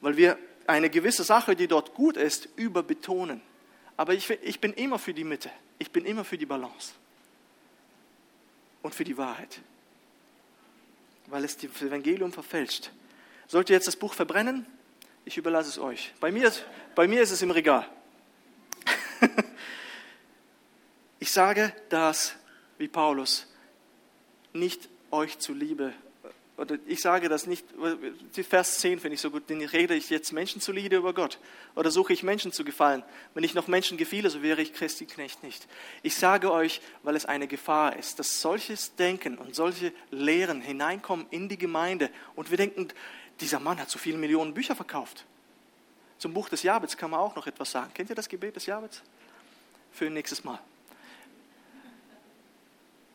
Weil 0.01 0.17
wir 0.17 0.37
eine 0.69 0.89
gewisse 0.89 1.23
Sache, 1.23 1.55
die 1.55 1.67
dort 1.67 1.93
gut 1.95 2.15
ist, 2.15 2.47
überbetonen. 2.55 3.41
Aber 3.97 4.13
ich, 4.13 4.29
ich 4.29 4.61
bin 4.61 4.73
immer 4.73 4.99
für 4.99 5.13
die 5.13 5.23
Mitte. 5.23 5.49
Ich 5.79 5.91
bin 5.91 6.05
immer 6.05 6.23
für 6.23 6.37
die 6.37 6.45
Balance. 6.45 6.93
Und 8.81 8.93
für 8.95 9.03
die 9.03 9.17
Wahrheit. 9.17 9.59
Weil 11.27 11.43
es 11.43 11.57
das 11.57 11.81
Evangelium 11.81 12.31
verfälscht. 12.31 12.91
Sollt 13.47 13.69
ihr 13.69 13.75
jetzt 13.75 13.87
das 13.87 13.95
Buch 13.95 14.13
verbrennen? 14.13 14.65
Ich 15.25 15.37
überlasse 15.37 15.69
es 15.69 15.79
euch. 15.79 16.13
Bei 16.19 16.31
mir, 16.31 16.51
bei 16.95 17.07
mir 17.07 17.21
ist 17.21 17.31
es 17.31 17.41
im 17.41 17.51
Regal. 17.51 17.89
ich 21.19 21.31
sage 21.31 21.73
das, 21.89 22.35
wie 22.77 22.87
Paulus, 22.87 23.47
nicht 24.53 24.87
euch 25.11 25.39
zuliebe 25.39 25.93
oder 26.59 26.77
ich 26.87 27.01
sage 27.01 27.29
das 27.29 27.47
nicht, 27.47 27.65
Vers 28.33 28.79
10 28.79 28.99
finde 28.99 29.15
ich 29.15 29.21
so 29.21 29.31
gut, 29.31 29.49
den 29.49 29.61
rede 29.61 29.95
ich 29.95 30.09
jetzt 30.09 30.33
Menschen 30.33 30.59
zuliebe 30.59 30.97
über 30.97 31.13
Gott 31.13 31.39
oder 31.73 31.89
suche 31.89 32.11
ich 32.11 32.21
Menschen 32.21 32.51
zu 32.51 32.65
gefallen. 32.65 33.01
Wenn 33.33 33.45
ich 33.45 33.53
noch 33.53 33.67
Menschen 33.67 33.97
gefiele, 33.97 34.29
so 34.29 34.41
wäre 34.41 34.61
ich 34.61 34.73
Christi 34.73 35.05
Knecht 35.05 35.41
nicht. 35.41 35.67
Ich 36.03 36.15
sage 36.15 36.51
euch, 36.51 36.81
weil 37.03 37.15
es 37.15 37.25
eine 37.25 37.47
Gefahr 37.47 37.95
ist, 37.95 38.19
dass 38.19 38.41
solches 38.41 38.95
Denken 38.95 39.37
und 39.37 39.55
solche 39.55 39.93
Lehren 40.11 40.59
hineinkommen 40.59 41.27
in 41.31 41.47
die 41.47 41.57
Gemeinde 41.57 42.09
und 42.35 42.51
wir 42.51 42.57
denken, 42.57 42.89
dieser 43.39 43.61
Mann 43.61 43.79
hat 43.79 43.89
so 43.89 43.97
viele 43.97 44.17
Millionen 44.17 44.53
Bücher 44.53 44.75
verkauft. 44.75 45.25
Zum 46.17 46.33
Buch 46.33 46.49
des 46.49 46.63
Jabets 46.63 46.97
kann 46.97 47.11
man 47.11 47.21
auch 47.21 47.37
noch 47.37 47.47
etwas 47.47 47.71
sagen. 47.71 47.91
Kennt 47.93 48.09
ihr 48.09 48.15
das 48.15 48.27
Gebet 48.27 48.57
des 48.57 48.65
Jabets? 48.65 49.01
Für 49.93 50.09
nächstes 50.09 50.43
Mal. 50.43 50.59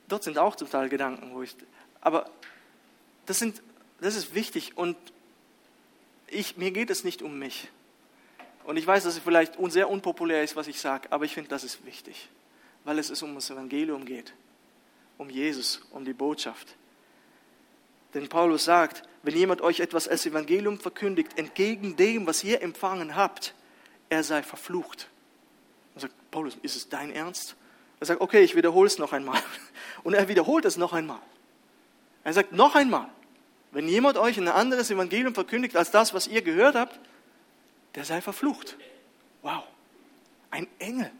Dort 0.08 0.22
sind 0.22 0.38
auch 0.38 0.56
zum 0.56 0.70
Teil 0.70 0.88
Gedanken, 0.88 1.34
wo 1.34 1.42
ich, 1.42 1.54
aber 2.00 2.30
das, 3.26 3.38
sind, 3.38 3.62
das 4.00 4.16
ist 4.16 4.34
wichtig 4.34 4.76
und 4.76 4.96
ich, 6.28 6.56
mir 6.56 6.70
geht 6.70 6.90
es 6.90 7.04
nicht 7.04 7.22
um 7.22 7.38
mich. 7.38 7.68
Und 8.64 8.76
ich 8.76 8.86
weiß, 8.86 9.04
dass 9.04 9.14
es 9.14 9.22
vielleicht 9.22 9.54
sehr 9.70 9.90
unpopulär 9.90 10.42
ist, 10.42 10.56
was 10.56 10.68
ich 10.68 10.80
sage, 10.80 11.12
aber 11.12 11.24
ich 11.24 11.34
finde, 11.34 11.50
das 11.50 11.64
ist 11.64 11.84
wichtig, 11.84 12.28
weil 12.84 12.98
es 12.98 13.22
um 13.22 13.34
das 13.34 13.50
Evangelium 13.50 14.04
geht, 14.04 14.32
um 15.18 15.28
Jesus, 15.28 15.82
um 15.90 16.04
die 16.04 16.14
Botschaft. 16.14 16.76
Denn 18.14 18.28
Paulus 18.28 18.64
sagt, 18.64 19.02
wenn 19.22 19.36
jemand 19.36 19.60
euch 19.60 19.80
etwas 19.80 20.08
als 20.08 20.24
Evangelium 20.24 20.78
verkündigt, 20.78 21.36
entgegen 21.36 21.96
dem, 21.96 22.26
was 22.26 22.44
ihr 22.44 22.62
empfangen 22.62 23.16
habt, 23.16 23.54
er 24.08 24.22
sei 24.22 24.42
verflucht. 24.42 25.08
Und 25.94 26.00
sagt, 26.00 26.14
Paulus, 26.30 26.56
ist 26.62 26.76
es 26.76 26.88
dein 26.88 27.10
Ernst? 27.10 27.56
Er 28.00 28.06
sagt, 28.06 28.20
okay, 28.20 28.42
ich 28.42 28.54
wiederhole 28.54 28.86
es 28.86 28.98
noch 28.98 29.12
einmal. 29.12 29.40
Und 30.04 30.14
er 30.14 30.28
wiederholt 30.28 30.64
es 30.64 30.76
noch 30.76 30.92
einmal. 30.92 31.20
Er 32.24 32.32
sagt 32.32 32.52
noch 32.52 32.74
einmal, 32.74 33.08
wenn 33.70 33.86
jemand 33.86 34.16
euch 34.16 34.38
ein 34.38 34.48
anderes 34.48 34.90
Evangelium 34.90 35.34
verkündigt 35.34 35.76
als 35.76 35.90
das, 35.90 36.14
was 36.14 36.26
ihr 36.26 36.42
gehört 36.42 36.74
habt, 36.74 36.98
der 37.94 38.04
sei 38.04 38.20
verflucht. 38.20 38.76
Wow, 39.42 39.64
ein 40.50 40.66
Engel. 40.78 41.10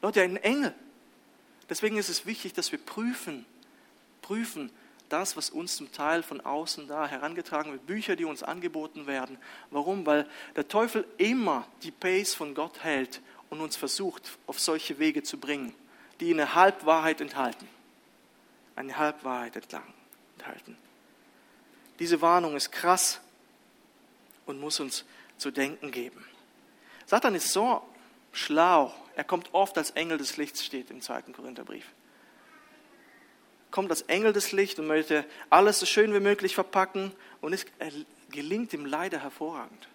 Leute, 0.00 0.22
ein 0.22 0.36
Engel. 0.36 0.72
Deswegen 1.68 1.98
ist 1.98 2.08
es 2.08 2.26
wichtig, 2.26 2.52
dass 2.52 2.70
wir 2.70 2.78
prüfen, 2.78 3.44
prüfen 4.22 4.70
das, 5.08 5.36
was 5.36 5.50
uns 5.50 5.76
zum 5.76 5.90
Teil 5.90 6.22
von 6.22 6.40
außen 6.40 6.86
da 6.86 7.08
herangetragen 7.08 7.72
wird, 7.72 7.86
Bücher, 7.86 8.14
die 8.14 8.24
uns 8.24 8.44
angeboten 8.44 9.08
werden. 9.08 9.36
Warum? 9.70 10.06
Weil 10.06 10.28
der 10.54 10.68
Teufel 10.68 11.04
immer 11.18 11.66
die 11.82 11.90
Pace 11.90 12.34
von 12.34 12.54
Gott 12.54 12.84
hält 12.84 13.20
und 13.48 13.60
uns 13.60 13.74
versucht, 13.74 14.38
auf 14.46 14.60
solche 14.60 15.00
Wege 15.00 15.24
zu 15.24 15.38
bringen, 15.38 15.74
die 16.20 16.32
eine 16.32 16.54
Halbwahrheit 16.54 17.20
enthalten. 17.20 17.68
Eine 18.76 18.96
Halbwahrheit 18.96 19.56
entlang 19.56 19.82
enthalten. 20.40 20.76
Diese 21.98 22.20
Warnung 22.22 22.56
ist 22.56 22.72
krass 22.72 23.20
und 24.46 24.58
muss 24.58 24.80
uns 24.80 25.04
zu 25.36 25.50
denken 25.50 25.90
geben. 25.90 26.24
Satan 27.06 27.34
ist 27.34 27.52
so 27.52 27.82
schlau. 28.32 28.94
Er 29.16 29.24
kommt 29.24 29.52
oft 29.52 29.76
als 29.76 29.90
Engel 29.90 30.18
des 30.18 30.36
Lichts, 30.36 30.64
steht 30.64 30.90
im 30.90 31.02
zweiten 31.02 31.32
Korintherbrief. 31.32 31.86
Kommt 33.70 33.90
als 33.90 34.02
Engel 34.02 34.32
des 34.32 34.52
Lichts 34.52 34.80
und 34.80 34.86
möchte 34.86 35.24
alles 35.50 35.78
so 35.78 35.86
schön 35.86 36.12
wie 36.14 36.20
möglich 36.20 36.54
verpacken 36.54 37.12
und 37.40 37.52
es 37.52 37.66
gelingt 38.30 38.72
ihm 38.72 38.86
leider 38.86 39.20
hervorragend. 39.20 39.88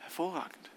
Hervorragend. 0.00 0.70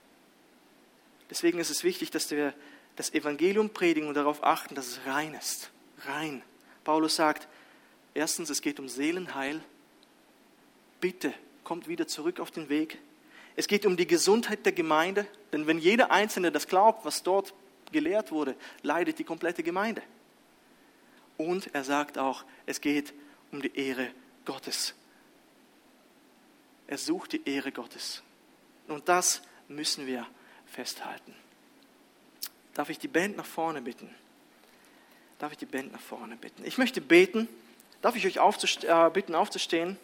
Deswegen 1.29 1.59
ist 1.59 1.69
es 1.69 1.83
wichtig, 1.83 2.11
dass 2.11 2.31
wir 2.31 2.53
das 2.95 3.13
Evangelium 3.13 3.69
predigen 3.69 4.09
und 4.09 4.15
darauf 4.15 4.43
achten, 4.43 4.75
dass 4.75 4.87
es 4.87 4.99
rein 5.05 5.33
ist. 5.35 5.69
Rein. 6.05 6.41
Paulus 6.83 7.15
sagt, 7.15 7.47
Erstens, 8.19 8.49
es 8.49 8.61
geht 8.61 8.81
um 8.81 8.89
Seelenheil. 8.89 9.61
Bitte 10.99 11.33
kommt 11.63 11.87
wieder 11.87 12.05
zurück 12.05 12.41
auf 12.41 12.51
den 12.51 12.67
Weg. 12.67 12.97
Es 13.55 13.65
geht 13.65 13.85
um 13.85 13.95
die 13.95 14.07
Gesundheit 14.07 14.65
der 14.65 14.73
Gemeinde, 14.73 15.25
denn 15.53 15.67
wenn 15.67 15.79
jeder 15.79 16.11
Einzelne 16.11 16.51
das 16.51 16.67
glaubt, 16.67 17.05
was 17.05 17.23
dort 17.23 17.53
gelehrt 17.93 18.33
wurde, 18.33 18.57
leidet 18.81 19.19
die 19.19 19.23
komplette 19.23 19.63
Gemeinde. 19.63 20.01
Und 21.37 21.73
er 21.73 21.85
sagt 21.85 22.17
auch, 22.17 22.43
es 22.65 22.81
geht 22.81 23.13
um 23.53 23.61
die 23.61 23.73
Ehre 23.73 24.11
Gottes. 24.43 24.95
Er 26.87 26.97
sucht 26.97 27.31
die 27.31 27.49
Ehre 27.49 27.71
Gottes. 27.71 28.21
Und 28.89 29.07
das 29.07 29.41
müssen 29.69 30.07
wir 30.07 30.27
festhalten. 30.65 31.33
Darf 32.73 32.89
ich 32.89 32.99
die 32.99 33.07
Band 33.07 33.37
nach 33.37 33.45
vorne 33.45 33.81
bitten? 33.81 34.13
Darf 35.37 35.53
ich 35.53 35.57
die 35.57 35.65
Band 35.65 35.93
nach 35.93 36.01
vorne 36.01 36.35
bitten? 36.35 36.65
Ich 36.65 36.77
möchte 36.77 36.99
beten. 36.99 37.47
Darf 38.01 38.15
ich 38.15 38.25
euch 38.25 38.39
aufzust 38.39 38.85
äh, 38.85 39.09
bitten, 39.13 39.35
aufzustehen? 39.35 39.97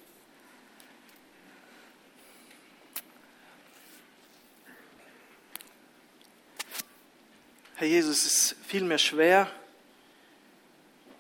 Herr 7.76 7.88
Jesus, 7.88 8.26
es 8.26 8.56
fiel 8.68 8.84
mir 8.84 8.98
schwer 8.98 9.50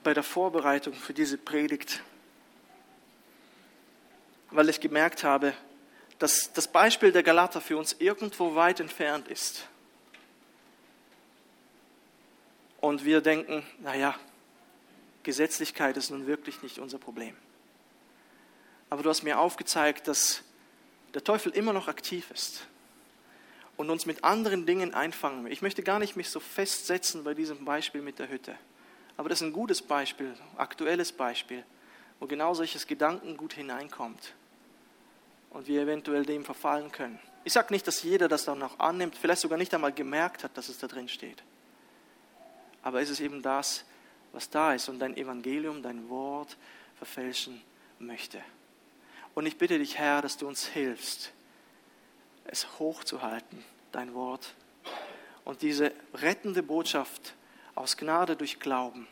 bei 0.04 0.14
der 0.14 0.24
Vorbereitung 0.24 0.94
für 0.94 1.14
diese 1.14 1.38
Predigt, 1.38 2.02
weil 4.52 4.68
ich 4.70 4.80
gemerkt 4.82 5.24
habe, 5.24 5.54
dass 6.20 6.52
das 6.54 6.68
Beispiel 6.68 7.12
der 7.12 7.24
Galater 7.24 7.62
für 7.62 7.78
uns 7.78 7.94
irgendwo 8.00 8.56
weit 8.56 8.80
entfernt 8.80 9.28
ist. 9.28 9.68
Und 12.82 13.04
wir 13.06 13.22
denken, 13.22 13.66
naja, 13.80 14.16
Gesetzlichkeit 15.26 15.98
ist 15.98 16.12
nun 16.12 16.28
wirklich 16.28 16.62
nicht 16.64 16.80
unser 16.80 17.00
Problem. 17.00 17.36
Aber 18.90 19.04
du 19.04 19.10
hast 19.10 19.24
mir 19.24 19.40
aufgezeigt, 19.40 20.08
dass 20.08 20.44
der 21.14 21.24
Teufel 21.24 21.52
immer 21.52 21.74
noch 21.74 21.90
aktiv 21.90 22.32
ist 22.32 22.66
und 23.76 23.90
uns 23.90 24.06
mit 24.06 24.24
anderen 24.24 24.66
Dingen 24.66 24.94
einfangen 24.94 25.44
will. 25.44 25.52
Ich 25.52 25.62
möchte 25.62 25.84
gar 25.84 26.00
nicht 26.00 26.16
mich 26.16 26.30
so 26.30 26.40
festsetzen 26.40 27.24
bei 27.24 27.34
diesem 27.34 27.66
Beispiel 27.66 28.02
mit 28.02 28.20
der 28.20 28.30
Hütte. 28.30 28.56
Aber 29.18 29.28
das 29.28 29.42
ist 29.42 29.48
ein 29.48 29.54
gutes 29.54 29.82
Beispiel, 29.82 30.34
aktuelles 30.58 31.12
Beispiel, 31.12 31.66
wo 32.20 32.28
genau 32.28 32.54
solches 32.54 32.88
Gedankengut 32.88 33.54
hineinkommt 33.54 34.34
und 35.50 35.68
wir 35.68 35.82
eventuell 35.82 36.26
dem 36.26 36.46
verfallen 36.46 36.92
können. 36.92 37.20
Ich 37.44 37.54
sage 37.54 37.74
nicht, 37.74 37.88
dass 37.88 38.04
jeder 38.04 38.28
das 38.28 38.46
dann 38.46 38.62
auch 38.62 38.80
annimmt, 38.80 39.16
vielleicht 39.16 39.42
sogar 39.42 39.58
nicht 39.58 39.74
einmal 39.74 39.94
gemerkt 39.94 40.44
hat, 40.44 40.56
dass 40.58 40.70
es 40.70 40.78
da 40.78 40.88
drin 40.88 41.08
steht. 41.08 41.44
Aber 42.82 43.02
es 43.02 43.10
ist 43.10 43.20
eben 43.20 43.42
das, 43.42 43.86
was 44.36 44.50
da 44.50 44.74
ist 44.74 44.90
und 44.90 45.00
dein 45.00 45.16
Evangelium, 45.16 45.82
dein 45.82 46.10
Wort 46.10 46.58
verfälschen 46.98 47.62
möchte. 48.00 48.44
Und 49.34 49.46
ich 49.46 49.58
bitte 49.58 49.80
dich, 49.80 49.98
Herr, 49.98 50.22
dass 50.22 50.36
du 50.36 50.46
uns 50.46 50.68
hilfst, 50.68 51.32
es 52.44 52.78
hochzuhalten, 52.78 53.64
dein 53.94 54.14
Wort, 54.14 54.54
und 55.46 55.62
diese 55.62 55.94
rettende 56.14 56.64
Botschaft 56.64 57.34
aus 57.76 57.96
Gnade 57.96 58.36
durch 58.36 58.60
Glauben 58.60 59.08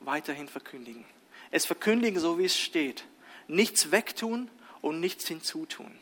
weiterhin 0.00 0.48
verkündigen. 0.48 1.04
Es 1.50 1.66
verkündigen, 1.66 2.18
so 2.18 2.38
wie 2.38 2.46
es 2.46 2.56
steht. 2.56 3.04
Nichts 3.46 3.90
wegtun 3.90 4.50
und 4.80 5.00
nichts 5.00 5.28
hinzutun. 5.28 5.92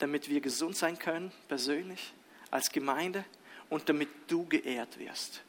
Damit 0.00 0.28
wir 0.28 0.42
gesund 0.42 0.76
sein 0.76 0.98
können, 0.98 1.32
persönlich, 1.48 2.12
als 2.50 2.70
Gemeinde 2.70 3.24
und 3.70 3.88
damit 3.88 4.08
du 4.26 4.44
geehrt 4.44 4.98
wirst. 4.98 5.42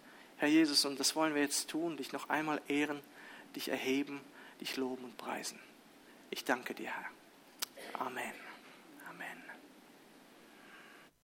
Herr 0.44 0.50
Jesus, 0.50 0.84
und 0.84 1.00
das 1.00 1.16
wollen 1.16 1.36
wir 1.36 1.42
jetzt 1.42 1.70
tun, 1.70 1.96
dich 1.96 2.12
noch 2.12 2.28
einmal 2.28 2.62
ehren, 2.68 3.00
dich 3.56 3.70
erheben, 3.70 4.20
dich 4.60 4.76
loben 4.76 5.06
und 5.06 5.16
preisen. 5.16 5.58
Ich 6.32 6.44
danke 6.44 6.74
dir, 6.74 6.90
Herr. 6.90 8.02
Amen. 8.06 8.34